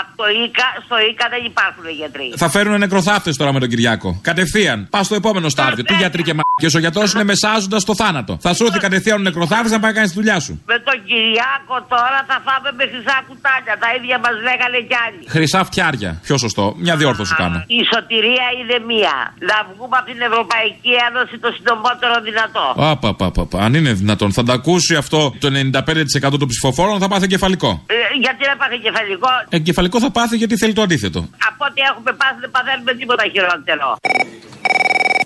από 0.00 0.10
το 0.20 0.26
ΙΚΑ, 0.44 0.68
στο 0.86 0.96
ΙΚΑ 1.10 1.26
δεν 1.34 1.42
υπάρχουν 1.50 1.84
γιατροί. 2.00 2.28
Θα 2.42 2.48
φέρουν 2.54 2.72
νεκροθάφτες 2.84 3.34
τώρα 3.40 3.50
με 3.52 3.60
τον 3.62 3.68
Κυριάκο. 3.72 4.08
Κατευθείαν. 4.30 4.78
Πας 4.94 5.04
στο 5.06 5.14
επόμενο 5.22 5.48
στάδιο. 5.48 5.84
Τι 5.84 5.94
γιατροί 6.02 6.22
και 6.22 6.34
μ***. 6.34 6.40
Και 6.62 6.68
ο 6.78 6.80
γιατρός 6.84 7.08
είναι 7.14 7.24
μεσάζοντας 7.32 7.82
στο 7.82 7.94
θάνατο. 8.00 8.32
Θα 8.40 8.50
σου 8.54 8.64
έρθει 8.66 8.78
κατευθείαν 8.78 9.16
ο 9.20 9.22
νεκροθάφτης 9.28 9.70
να 9.70 9.80
πάει 9.80 9.90
να 9.90 9.96
κάνει 9.96 10.08
τη 10.08 10.14
δουλειά 10.20 10.38
σου. 10.40 10.52
Με 10.72 10.78
τον 10.86 10.96
Κυριάκο 11.08 11.76
τώρα 11.94 12.18
θα 12.30 12.36
φάμε 12.46 12.70
με 12.78 12.84
χρυσά 12.92 13.16
κουτάλια. 13.28 13.74
Τα 13.82 13.88
ίδια 13.96 14.16
μας 14.24 14.34
λέγανε 14.46 14.78
κι 14.88 14.96
άλλοι. 15.06 15.22
Χρυσά 15.34 15.60
φτιάρια. 15.64 16.10
Πιο 16.26 16.36
σωστό. 16.44 16.64
Μια 16.84 16.94
διόρθωση 17.00 17.34
κάνω. 17.42 17.58
Η 17.78 17.80
σωτηρία 17.92 18.46
είναι 18.58 18.76
μία. 18.90 19.16
Να 19.50 19.56
βγούμε 19.70 19.96
από 20.00 20.08
την 20.12 20.20
Ευρωπαϊκή 20.30 20.92
Ένωση 21.08 21.34
το 21.44 21.48
συντομότερο 21.56 22.14
δυνατό. 22.28 22.66
Άπα, 22.90 23.14
πα, 23.14 23.30
πα, 23.30 23.46
πα. 23.46 23.58
Αν 23.64 23.74
είναι 23.74 23.92
δυνατόν, 23.92 24.32
θα 24.32 24.42
τα 24.42 24.52
ακούσει 24.52 24.94
αυτό 24.94 25.34
το 25.38 25.48
95% 25.48 26.38
των 26.38 26.48
ψηφοφόρων, 26.48 26.98
θα 27.00 27.08
πάθει 27.08 27.24
εγκεφαλικό. 27.24 27.84
Ε, 27.86 27.94
γιατί 28.20 28.44
δεν 28.44 28.56
πάθει 28.58 28.78
κεφαλικό. 28.78 29.28
Εγκεφαλικό 29.48 30.00
θα 30.00 30.10
πάθει 30.10 30.36
γιατί 30.36 30.56
θέλει 30.56 30.72
το 30.72 30.82
αντίθετο. 30.82 31.18
Από 31.48 31.64
ό,τι 31.68 31.80
έχουμε 31.80 32.12
πάθει 32.12 32.40
δεν 32.40 32.50
παθαίνουμε 32.50 32.94
τίποτα 32.94 33.24
χειρότερο. 33.32 33.96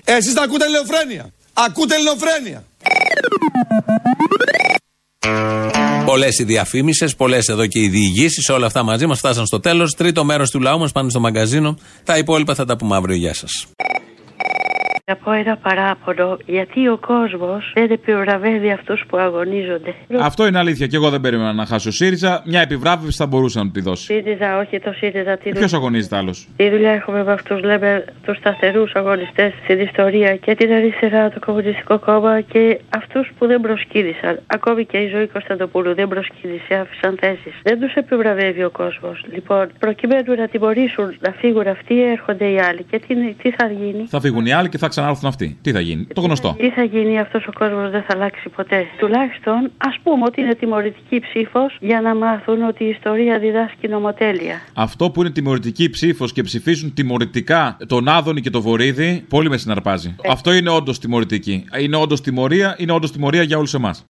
Εσείς 0.03 0.33
τα 0.33 0.41
ακούτε 0.41 0.65
ελληνοφρένεια. 0.65 1.25
Ακούτε 1.53 1.95
ελληνοφρένεια. 1.95 2.63
Πολλές 6.05 6.39
οι 6.39 6.43
διαφήμισες, 6.43 7.15
πολλές 7.15 7.47
εδώ 7.47 7.67
και 7.67 7.79
οι 7.79 7.87
διηγήσεις, 7.87 8.49
όλα 8.49 8.65
αυτά 8.65 8.83
μαζί 8.83 9.05
μας 9.05 9.17
φτάσαν 9.17 9.45
στο 9.45 9.59
τέλος. 9.59 9.93
Τρίτο 9.93 10.23
μέρος 10.23 10.49
του 10.49 10.59
λαού 10.59 10.79
μας 10.79 10.91
πάνε 10.91 11.09
στο 11.09 11.19
μαγκαζίνο. 11.19 11.77
Τα 12.03 12.17
υπόλοιπα 12.17 12.55
θα 12.55 12.65
τα 12.65 12.77
πούμε 12.77 12.95
αύριο. 12.95 13.15
Γεια 13.15 13.33
σας. 13.33 13.67
Να 15.09 15.15
πω 15.15 15.31
ένα 15.31 15.57
παράπονο, 15.57 16.37
γιατί 16.45 16.87
ο 16.87 16.97
κόσμος 16.97 17.71
δεν 17.73 17.91
επιβραβεύει 17.91 18.71
αυτούς 18.71 19.03
που 19.07 19.17
αγωνίζονται. 19.17 19.93
Αυτό 20.19 20.47
είναι 20.47 20.57
αλήθεια. 20.57 20.87
Και 20.87 20.95
εγώ 20.95 21.09
δεν 21.09 21.21
περίμενα 21.21 21.53
να 21.53 21.65
χάσω 21.65 21.91
ΣΥΡΙΖΑ. 21.91 22.41
Μια 22.45 22.61
επιβράβευση 22.61 23.17
θα 23.17 23.27
μπορούσε 23.27 23.59
να 23.59 23.65
του 23.65 23.71
τη 23.71 23.81
δώσει. 23.81 24.03
ΣΥΡΙΖΑ, 24.03 24.57
όχι 24.57 24.79
το 24.79 24.91
ΣΥΡΙΖΑ. 24.93 25.37
Τι, 25.37 25.49
Ποιος 25.49 25.73
αγωνίζεται 25.73 26.15
άλλος; 26.15 26.47
τι 26.55 26.69
δουλειά 26.69 26.91
έχουμε 26.91 27.23
με 27.23 27.31
αυτούς, 27.31 27.61
λέμε, 27.61 28.05
τους 28.25 28.37
σταθερούς 28.37 28.91
αγωνιστές 28.93 29.53
στην 29.63 29.79
ιστορία 29.79 30.35
και 30.35 30.55
την 30.55 30.71
αριστερά, 30.71 31.29
το 31.29 31.39
Κομμουνιστικό 31.45 31.99
Κόμμα 31.99 32.41
και 32.41 32.79
αυτούς 32.89 33.31
που 33.37 33.47
δεν 33.47 33.61
προσκύλησαν. 33.61 34.39
Ακόμη 34.47 34.85
και 34.85 34.97
η 34.97 35.07
ζωή 35.07 35.27
Κωνσταντοπούλου 35.27 35.95
δεν 35.95 36.07
προσκύλησε, 36.07 36.73
άφησαν 36.73 37.17
θέσεις. 37.19 37.53
Δεν 37.63 37.79
τους 37.79 37.93
επιβραβεύει 37.93 38.63
ο 38.63 38.69
κόσμος. 38.69 39.25
Λοιπόν, 39.33 39.67
προκειμένου 39.79 40.35
να 40.35 40.47
τιμωρήσουν 40.47 41.15
να 41.19 41.31
φύγουν 41.31 41.67
αυτοί, 41.67 42.03
έρχονται 42.03 42.51
οι 42.51 42.59
άλλοι. 42.59 42.83
Και 42.91 42.99
τι, 42.99 43.33
τι 43.33 43.51
θα 43.51 43.67
γίνει; 43.67 44.05
Θα 44.09 44.19
φύγουν 44.19 44.45
οι 44.45 44.53
άλλοι 44.53 44.69
και 44.69 44.77
θα 44.77 44.87
ξανάρθουν 44.97 45.29
αυτοί. 45.29 45.57
Τι 45.61 45.71
θα 45.71 45.79
γίνει. 45.79 46.07
Το 46.13 46.21
γνωστό. 46.21 46.55
Τι 46.57 46.69
θα 46.69 46.83
γίνει, 46.83 47.19
αυτός 47.19 47.47
ο 47.47 47.51
κόσμος 47.59 47.91
δεν 47.91 48.01
θα 48.07 48.13
αλλάξει 48.13 48.49
ποτέ. 48.49 48.85
Τουλάχιστον 48.97 49.71
ας 49.77 49.95
πούμε 50.03 50.23
ότι 50.25 50.41
είναι 50.41 50.55
τιμωρητική 50.55 51.19
ψήφος 51.19 51.77
για 51.79 52.01
να 52.01 52.15
μάθουν 52.15 52.61
ότι 52.61 52.83
η 52.83 52.89
ιστορία 52.89 53.39
διδάσκει 53.39 53.87
νομοτέλεια. 53.87 54.61
Αυτό 54.73 55.09
που 55.11 55.21
είναι 55.21 55.31
τιμωρητική 55.31 55.89
ψήφος 55.89 56.33
και 56.33 56.43
ψηφίζουν 56.43 56.93
τιμωρητικά 56.93 57.77
τον 57.87 58.07
Άδωνη 58.07 58.41
και 58.41 58.49
τον 58.49 58.61
Βορύδη, 58.61 59.25
πολύ 59.29 59.49
με 59.49 59.57
συναρπάζει. 59.57 60.15
Αυτό 60.29 60.53
είναι 60.53 60.69
όντως 60.69 60.99
τιμωρητική. 60.99 61.65
Είναι 61.79 61.97
όντως 61.97 62.21
τιμωρία, 62.21 62.75
είναι 62.77 62.91
όντως 62.91 63.11
τιμωρία 63.11 63.43
για 63.43 63.57
όλους 63.57 63.73
εμάς. 63.73 64.05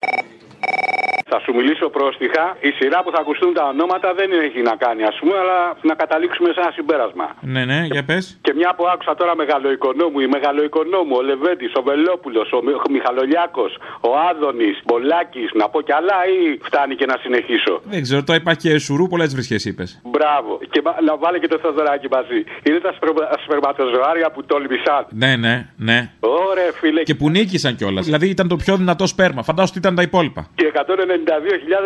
Θα 1.30 1.38
σου 1.44 1.52
μιλήσω 1.58 1.86
πρόστιχα. 1.98 2.46
Η 2.70 2.72
σειρά 2.80 3.00
που 3.04 3.12
θα 3.16 3.20
ακουστούν 3.24 3.54
τα 3.54 3.64
ονόματα 3.74 4.14
δεν 4.20 4.30
έχει 4.46 4.62
να 4.70 4.76
κάνει, 4.84 5.04
ας 5.12 5.16
πούμε, 5.20 5.36
αλλά 5.42 5.60
να 5.90 5.94
καταλήξουμε 6.02 6.50
σε 6.54 6.60
ένα 6.64 6.72
συμπέρασμα. 6.78 7.26
Ναι, 7.54 7.66
ναι, 7.72 7.80
για 7.96 8.04
πες. 8.10 8.24
Και 8.46 8.54
μια 8.60 8.72
που 8.78 8.84
άκουσα 8.94 9.14
τώρα 9.16 9.34
μεγαλοοικονόμου, 9.36 10.20
η 10.20 10.28
μεγαλοοικονόμου, 10.36 11.14
ο 11.20 11.22
Λεβέντης, 11.30 11.72
ο 11.80 11.82
Βελόπουλος, 11.90 12.48
ο 12.58 12.60
Μι- 12.66 12.90
Μιχαλολιάκος, 12.96 13.72
ο 14.10 14.10
Άδωνης, 14.30 14.76
Μπολάκης, 14.86 15.50
να 15.54 15.66
πω 15.70 15.82
κι 15.82 15.94
άλλα 16.00 16.16
ή 16.36 16.58
φτάνει 16.68 16.96
και 16.96 17.06
να 17.12 17.16
συνεχίσω; 17.24 17.74
Δεν 17.84 18.02
ξέρω, 18.06 18.24
τώρα 18.24 18.40
υπάρχει 18.42 18.60
και 18.66 18.78
σουρού, 18.86 19.08
πολλές 19.08 19.32
βρισχές 19.34 19.66
είπες. 19.66 19.90
Μπράβο. 20.04 20.60
Και 20.74 20.82
μα- 20.86 20.98
να 21.10 21.18
βάλει 21.18 21.40
και 21.40 21.48
το 21.48 21.58
Θεοδωράκι 21.62 22.08
μαζί. 22.12 22.40
Είναι 22.68 22.80
τα 22.80 22.92
σπερμα- 22.98 23.30
σπερματοζωάρια 23.44 24.32
που 24.32 24.44
τόλμησαν. 24.46 25.02
Ναι, 25.10 25.36
ναι, 25.36 25.54
ναι. 25.78 26.00
Ωραία, 26.20 26.72
φίλε. 26.80 27.02
Και 27.04 27.16
που 27.16 27.30
νίκησαν 27.30 27.76
κιόλας. 27.76 28.06
Δηλαδή 28.06 28.28
ήταν 28.30 28.48
το 28.48 28.56
πιο 28.56 28.78
δυνατό 28.78 29.08
σπέρμα. 29.08 29.42
Φαντάζομαι 29.44 29.70
ότι 29.78 29.80
ήταν 29.86 29.96
τα 29.96 30.02
υπόλοιπα. 30.02 30.48
Και 30.56 30.66
192.000 30.66 31.17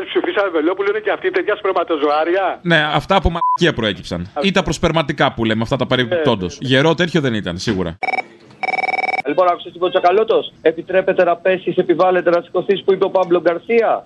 ψηφίσαμε 0.06 0.50
Βελόπουλο 0.50 0.88
είναι 0.90 1.00
και 1.00 1.12
αυτή 1.12 1.32
τέτοια 1.32 1.56
σπερματοζωάρια. 1.56 2.60
Ναι, 2.62 2.84
αυτά 2.94 3.16
από 3.16 3.30
μαλακία 3.30 3.74
προέκυψαν. 3.80 4.32
Ή 4.42 4.52
τα 4.52 4.64
προσπερματικά 4.64 5.34
που 5.34 5.46
λέμε, 5.46 5.62
αυτά 5.62 5.76
τα 5.76 5.86
παρεμπιπτόντως. 5.86 6.58
Γερό 6.62 6.94
τέτοιο 6.94 7.22
δεν 7.22 7.34
ήταν, 7.34 7.58
σίγουρα. 7.58 7.98
Λοιπόν, 9.28 9.48
άκουσε 9.52 9.70
την 9.72 9.80
Κοτσακαλώτο. 9.80 10.44
Επιτρέπεται 10.62 11.24
να 11.24 11.36
πέσεις, 11.36 11.76
επιβάλλεται 11.78 12.30
να 12.30 12.42
σηκωθείς 12.42 12.84
που 12.84 12.94
είπε 12.94 13.06
ο 13.06 13.10
Πάμπλο 13.10 13.42
Γκαρσία. 13.42 14.04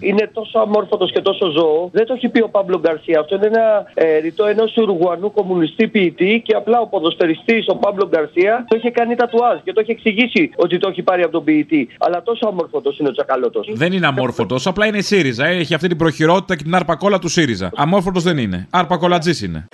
Είναι 0.00 0.30
τόσο 0.32 0.58
αμόρφωτος 0.58 1.12
και 1.12 1.20
τόσο 1.20 1.50
ζώο. 1.50 1.88
Δεν 1.92 2.06
το 2.06 2.12
έχει 2.16 2.28
πει 2.28 2.40
ο 2.42 2.48
Πάμπλο 2.48 2.78
Γκαρσία. 2.78 3.20
Αυτό 3.20 3.34
είναι 3.36 3.46
ένα 3.46 3.86
ε, 3.94 4.18
ρητό 4.18 4.44
ενός 4.46 4.76
Ουρουγουανού 4.76 5.32
κομμουνιστή 5.32 5.88
ποιητή 5.88 6.42
και 6.46 6.54
απλά 6.54 6.80
ο 6.80 6.86
ποδοσφαιριστής 6.86 7.66
ο 7.68 7.76
Πάμπλο 7.76 8.08
Γκαρσία 8.08 8.64
το 8.68 8.76
είχε 8.76 8.90
κάνει 8.90 9.14
τατουάζ 9.14 9.58
και 9.64 9.72
το 9.72 9.80
έχει 9.80 9.90
εξηγήσει 9.90 10.50
ότι 10.56 10.78
το 10.78 10.88
έχει 10.88 11.02
πάρει 11.02 11.22
από 11.22 11.32
τον 11.32 11.44
ποιητή. 11.44 11.88
Αλλά 11.98 12.22
τόσο 12.22 12.46
αμόρφωτος 12.48 12.98
είναι 12.98 13.08
ο 13.08 13.12
Τσακαλώτο. 13.12 13.60
Δεν 13.74 13.92
είναι 13.92 14.06
αμόρφωτος, 14.06 14.66
απλά 14.66 14.86
είναι 14.86 15.00
ΣΥΡΙΖΑ. 15.00 15.46
ε. 15.46 15.56
Έχει 15.56 15.74
αυτή 15.74 15.88
την 15.88 15.96
προχειρότητα 15.96 16.56
και 16.56 16.62
την 16.62 16.74
αρπακόλα 16.74 17.18
του 17.18 17.28
ΣΥΡΙΖΑ. 17.28 17.70
Αμόρφωτος 17.76 18.22
δεν 18.22 18.38
είναι. 18.38 18.66
Αρπακολατζής 18.70 19.42
είναι. 19.42 19.68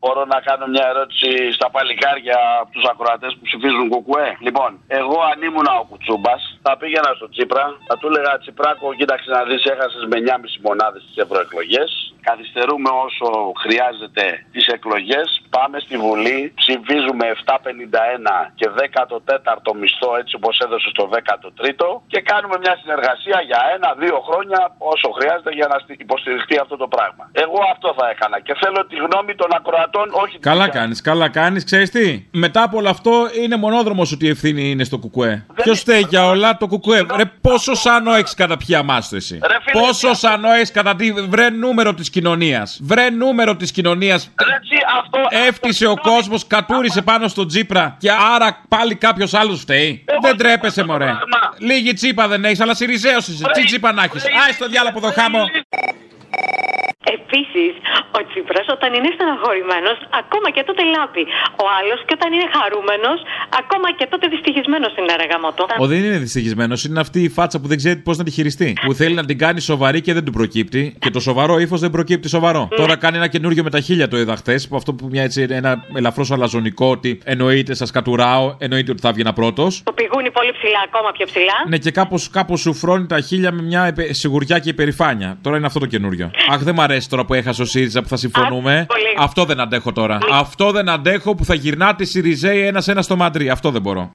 Μπορώ 0.00 0.22
να 0.34 0.38
κάνω 0.48 0.66
μια 0.74 0.86
ερώτηση 0.92 1.30
στα 1.56 1.68
παλικάρια 1.74 2.38
από 2.60 2.70
τους 2.74 2.84
ακροατές 2.92 3.32
που 3.36 3.44
ψηφίζουν 3.48 3.88
κουκουέ. 3.92 4.28
Λοιπόν, 4.46 4.70
εγώ 5.00 5.18
αν 5.30 5.38
ήμουν 5.48 5.68
ο 5.80 5.84
Κουτσούμπας, 5.88 6.42
θα 6.62 6.72
πήγαινα 6.80 7.10
στο 7.18 7.28
Τσίπρα, 7.32 7.64
θα 7.88 7.94
του 7.98 8.06
έλεγα 8.10 8.38
Τσιπράκο, 8.38 8.94
κοίταξε 8.98 9.30
να 9.36 9.42
δεις, 9.48 9.62
έχασες 9.72 10.04
με 10.10 10.16
9,5 10.18 10.60
μονάδες 10.66 11.02
τις 11.06 11.16
ευρωεκλογές. 11.24 11.90
Καθυστερούμε 12.30 12.90
όσο 13.06 13.28
χρειάζεται 13.62 14.24
τις 14.54 14.66
εκλογές. 14.76 15.26
Πάμε 15.56 15.76
στη 15.84 15.96
Βουλή, 16.04 16.52
ψηφίζουμε 16.60 17.24
7,51 17.28 18.52
και 18.58 18.66
14ο 18.78 19.72
μισθό 19.80 20.10
έτσι 20.20 20.34
όπως 20.40 20.54
έδωσε 20.64 20.88
στο 20.94 21.04
13ο 21.12 21.90
και 22.12 22.20
κάνουμε 22.20 22.56
μια 22.64 22.74
συνεργασία 22.82 23.38
για 23.50 23.60
ένα-δύο 23.76 24.18
χρόνια 24.28 24.60
όσο 24.78 25.08
χρειάζεται 25.16 25.52
για 25.58 25.66
να 25.72 25.76
υποστηριχτεί 26.06 26.58
αυτό 26.64 26.76
το 26.76 26.88
πράγμα. 26.94 27.24
Εγώ 27.44 27.60
αυτό 27.74 27.88
θα 27.98 28.06
έκανα 28.12 28.40
και 28.46 28.54
θέλω 28.60 28.80
τη 28.90 28.96
γνώμη 28.96 29.34
των 29.34 29.50
ακροατών, 29.58 29.87
όχι 30.24 30.38
Καλά 30.38 30.68
κάνεις, 30.68 31.00
καλά 31.00 31.28
κάνεις. 31.28 31.64
Ξέρεις 31.64 31.90
τι, 31.90 32.26
μετά 32.30 32.62
από 32.62 32.76
όλο 32.76 32.88
αυτό 32.88 33.28
είναι 33.42 33.56
μονόδρομος 33.56 34.12
ότι 34.12 34.26
η 34.26 34.28
ευθύνη 34.28 34.70
είναι 34.70 34.84
στο 34.84 34.98
κουκουέ. 34.98 35.46
Ποιος 35.54 35.80
φταίει 35.80 36.06
για 36.08 36.26
όλα, 36.26 36.56
το 36.56 36.66
κουκουέ; 36.66 37.06
Ρε, 37.16 37.24
πόσο 37.40 37.74
σανό 37.74 38.14
έχεις 38.14 38.34
κατά 38.34 38.56
ποια 38.56 38.82
μάστεση. 38.82 39.38
Πόσο 39.72 40.14
σανό 40.14 40.52
έχεις 40.52 40.70
κατά 40.70 40.96
τι. 40.96 41.12
Βρε 41.12 41.50
νούμερο 41.50 41.94
της 41.94 42.10
κοινωνίας. 42.10 42.78
Βρε 42.82 43.10
νούμερο 43.10 43.56
της 43.56 43.70
κοινωνίας. 43.72 44.30
Έφτιασε 45.48 45.86
ο 45.86 45.96
κόσμος, 45.96 46.46
κατούρισε 46.46 47.02
πάνω 47.02 47.28
στο 47.28 47.46
τζίπρα 47.46 47.96
και 47.98 48.10
άρα 48.34 48.64
πάλι 48.68 48.94
κάποιος 48.94 49.34
άλλος 49.34 49.60
φταίει. 49.60 50.04
Δεν 50.22 50.36
τρέπεσαι, 50.36 50.84
μωρέ. 50.84 51.12
Λίγη 51.58 51.92
τσίπα 51.92 52.28
δεν 52.28 52.44
έχεις, 52.44 52.60
αλλά 52.60 52.74
Σιριζέο 52.74 53.18
είσαι. 53.18 53.44
Τι 53.52 53.64
τσίπα 53.64 53.92
να 53.92 54.02
έχεις. 54.02 54.24
Άι 54.24 54.52
στο 54.52 54.68
διάλογο 54.68 54.98
εδώ 54.98 55.10
χάμω. 55.10 55.38
Επίση, 57.58 57.80
ο 58.18 58.20
Τσίπρας 58.28 58.66
όταν 58.76 58.90
είναι 58.96 59.10
στεναχωρημένος, 59.16 59.96
ακόμα 60.22 60.48
και 60.54 60.62
τότε 60.68 60.82
λάπει. 60.94 61.22
Ο 61.64 61.66
άλλος 61.78 61.98
και 62.06 62.14
όταν 62.18 62.28
είναι 62.34 62.46
χαρούμενος, 62.56 63.18
ακόμα 63.60 63.88
και 63.98 64.06
τότε 64.12 64.24
δυστυχισμένος 64.34 64.92
είναι 64.98 65.12
αργαμότο. 65.18 65.62
Ο 65.82 65.86
δεν 65.92 65.98
είναι 66.04 66.18
δυστυχισμένος, 66.26 66.78
είναι 66.84 67.00
αυτή 67.06 67.20
η 67.28 67.30
φάτσα 67.36 67.56
που 67.60 67.68
δεν 67.72 67.78
ξέρει 67.82 67.98
πώς 68.06 68.16
να 68.20 68.24
τη 68.26 68.30
χειριστεί. 68.36 68.68
Που 68.86 68.92
θέλει 69.00 69.14
να 69.20 69.24
την 69.30 69.38
κάνει 69.44 69.60
σοβαρή 69.70 70.00
και 70.06 70.12
δεν 70.16 70.24
του 70.26 70.32
προκύπτει. 70.38 70.82
Και 70.98 71.10
το 71.10 71.20
σοβαρό 71.28 71.54
ύφος 71.64 71.80
δεν 71.84 71.90
προκύπτει 71.90 72.28
σοβαρό. 72.28 72.68
Τώρα 72.80 72.94
κάνει 72.96 73.16
ένα 73.16 73.28
καινούριο 73.34 73.62
με 73.62 73.70
τα 73.70 73.80
χίλια 73.86 74.08
το 74.08 74.16
είδα 74.18 74.36
χθες. 74.36 74.68
Που 74.68 74.76
αυτό 74.76 74.90
που 74.94 75.06
μια 75.10 75.22
έτσι 75.22 75.46
ένα 75.50 75.84
ελαφρώς 75.94 76.30
αλαζονικό 76.30 76.86
ότι 76.90 77.20
εννοείται 77.24 77.74
σας 77.74 77.90
κατουράω, 77.90 78.54
εννοείται 78.58 78.90
ότι 78.90 79.00
θα 79.00 79.12
βγει 79.12 79.22
πρώτος. 79.34 79.82
Το 79.84 79.92
πηγούνι 79.92 80.30
πολύ 80.30 80.52
ψηλά, 80.52 80.80
ακόμα 80.84 81.10
πιο 81.16 81.26
ψηλά. 81.26 81.56
Ναι, 81.68 81.78
και 81.78 81.90
κάπως 81.90 82.30
κάπως 82.30 82.60
σου 82.60 82.74
φρώνει 82.74 83.06
τα 83.06 83.20
χίλια 83.20 83.52
με 83.52 83.62
μια 83.62 83.84
επε- 83.84 84.14
σιγουριά 84.14 84.58
και 84.58 84.68
υπερηφάνεια. 84.68 85.38
Τώρα 85.42 85.56
είναι 85.56 85.66
αυτό 85.66 85.78
το 85.78 85.86
καινούριο. 85.86 86.30
Αχ, 86.50 86.62
δεν 86.62 86.74
μ' 86.74 86.80
αρέσει 86.80 87.08
τώρα 87.08 87.24
που 87.24 87.34
έχασε 87.48 87.62
ο 87.62 87.64
ΣΥΡΙΖΑ 87.64 88.02
που 88.02 88.08
θα 88.08 88.16
συμφωνούμε. 88.16 88.86
Αυτό 89.18 89.44
δεν 89.44 89.60
αντέχω 89.60 89.92
τώρα. 89.92 90.18
Αυτό 90.32 90.70
δεν 90.70 90.88
αντέχω 90.88 91.34
που 91.34 91.44
θα 91.44 91.54
γυρνάτε 91.54 92.02
οι 92.02 92.06
ΣΥΡΙΖΑΙ 92.06 92.66
ένα-ένα 92.66 93.02
στο 93.02 93.16
Μαντρί. 93.16 93.50
Αυτό 93.50 93.70
δεν 93.70 93.82
μπορώ. 93.82 94.10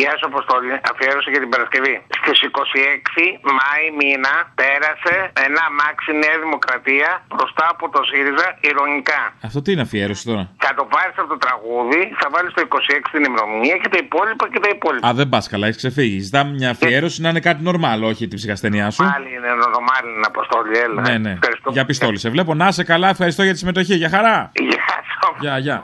Γεια 0.00 0.12
σου, 0.18 0.26
Αποστόλη. 0.32 0.70
Αφιέρωση 0.92 1.28
για 1.34 1.40
την 1.44 1.50
Παρασκευή. 1.54 1.94
Στις 2.18 2.36
26 2.42 3.24
Μάη 3.58 3.84
μήνα 3.98 4.34
πέρασε 4.60 5.14
ένα 5.46 5.60
αμάξι 5.70 6.10
Νέα 6.22 6.36
Δημοκρατία 6.44 7.08
μπροστά 7.34 7.64
από 7.74 7.84
το 7.94 8.00
ΣΥΡΙΖΑ 8.08 8.48
ηρωνικά. 8.68 9.20
Αυτό 9.48 9.58
τι 9.62 9.70
είναι 9.72 9.84
αφιέρωση 9.88 10.22
τώρα; 10.30 10.44
Θα 10.64 10.70
το 10.78 10.84
πάρεις 10.94 11.16
από 11.22 11.28
το 11.34 11.38
τραγούδι, 11.44 12.00
θα 12.20 12.26
βάλεις 12.34 12.52
το 12.56 12.60
26 12.68 13.08
την 13.14 13.24
ημερομηνία 13.28 13.76
και 13.82 13.88
τα 13.94 13.98
υπόλοιπα 14.06 14.44
και 14.52 14.60
τα 14.64 14.70
υπόλοιπα. 14.76 15.08
Α, 15.08 15.12
δεν 15.20 15.28
πας 15.32 15.44
καλά, 15.52 15.64
έχεις 15.68 15.80
ξεφύγει. 15.82 16.18
Ζητάμε 16.26 16.50
μια 16.60 16.70
αφιέρωση 16.74 17.18
να 17.24 17.28
είναι 17.32 17.42
κάτι 17.48 17.60
νορμάλ, 17.68 17.98
όχι 18.10 18.22
την 18.30 18.38
ψυχασθενιά 18.40 18.86
σου. 18.94 19.02
Πάλι 19.12 19.28
είναι 19.36 19.50
νορμάλ 19.62 20.04
είναι 20.14 20.26
Αποστόλη, 20.32 20.72
έλα. 20.84 21.00
Ναι, 21.08 21.16
ναι. 21.24 21.34
Για 21.76 21.84
πιστόλη 21.84 22.18
σε 22.18 22.28
βλέπω. 22.34 22.54
Να 22.54 22.66
σε 22.72 22.84
καλά, 22.92 23.08
ευχαριστώ 23.08 23.42
για 23.42 23.52
τη 23.52 23.58
συμμετοχή. 23.58 23.94
Για 23.94 24.10
χαρά. 24.14 24.36
Γεια 24.68 24.96
σου. 25.10 25.28
Γεια, 25.40 25.58
γεια. 25.58 25.76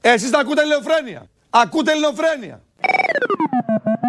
Εσείς 0.00 0.30
τα 0.30 0.38
ακούτε 0.38 0.60
ελληνοφρένεια. 0.60 1.22
Ακούτε 1.50 1.90
ελληνοφρένεια. 1.92 2.62
Thank 2.80 3.08
you. 4.02 4.07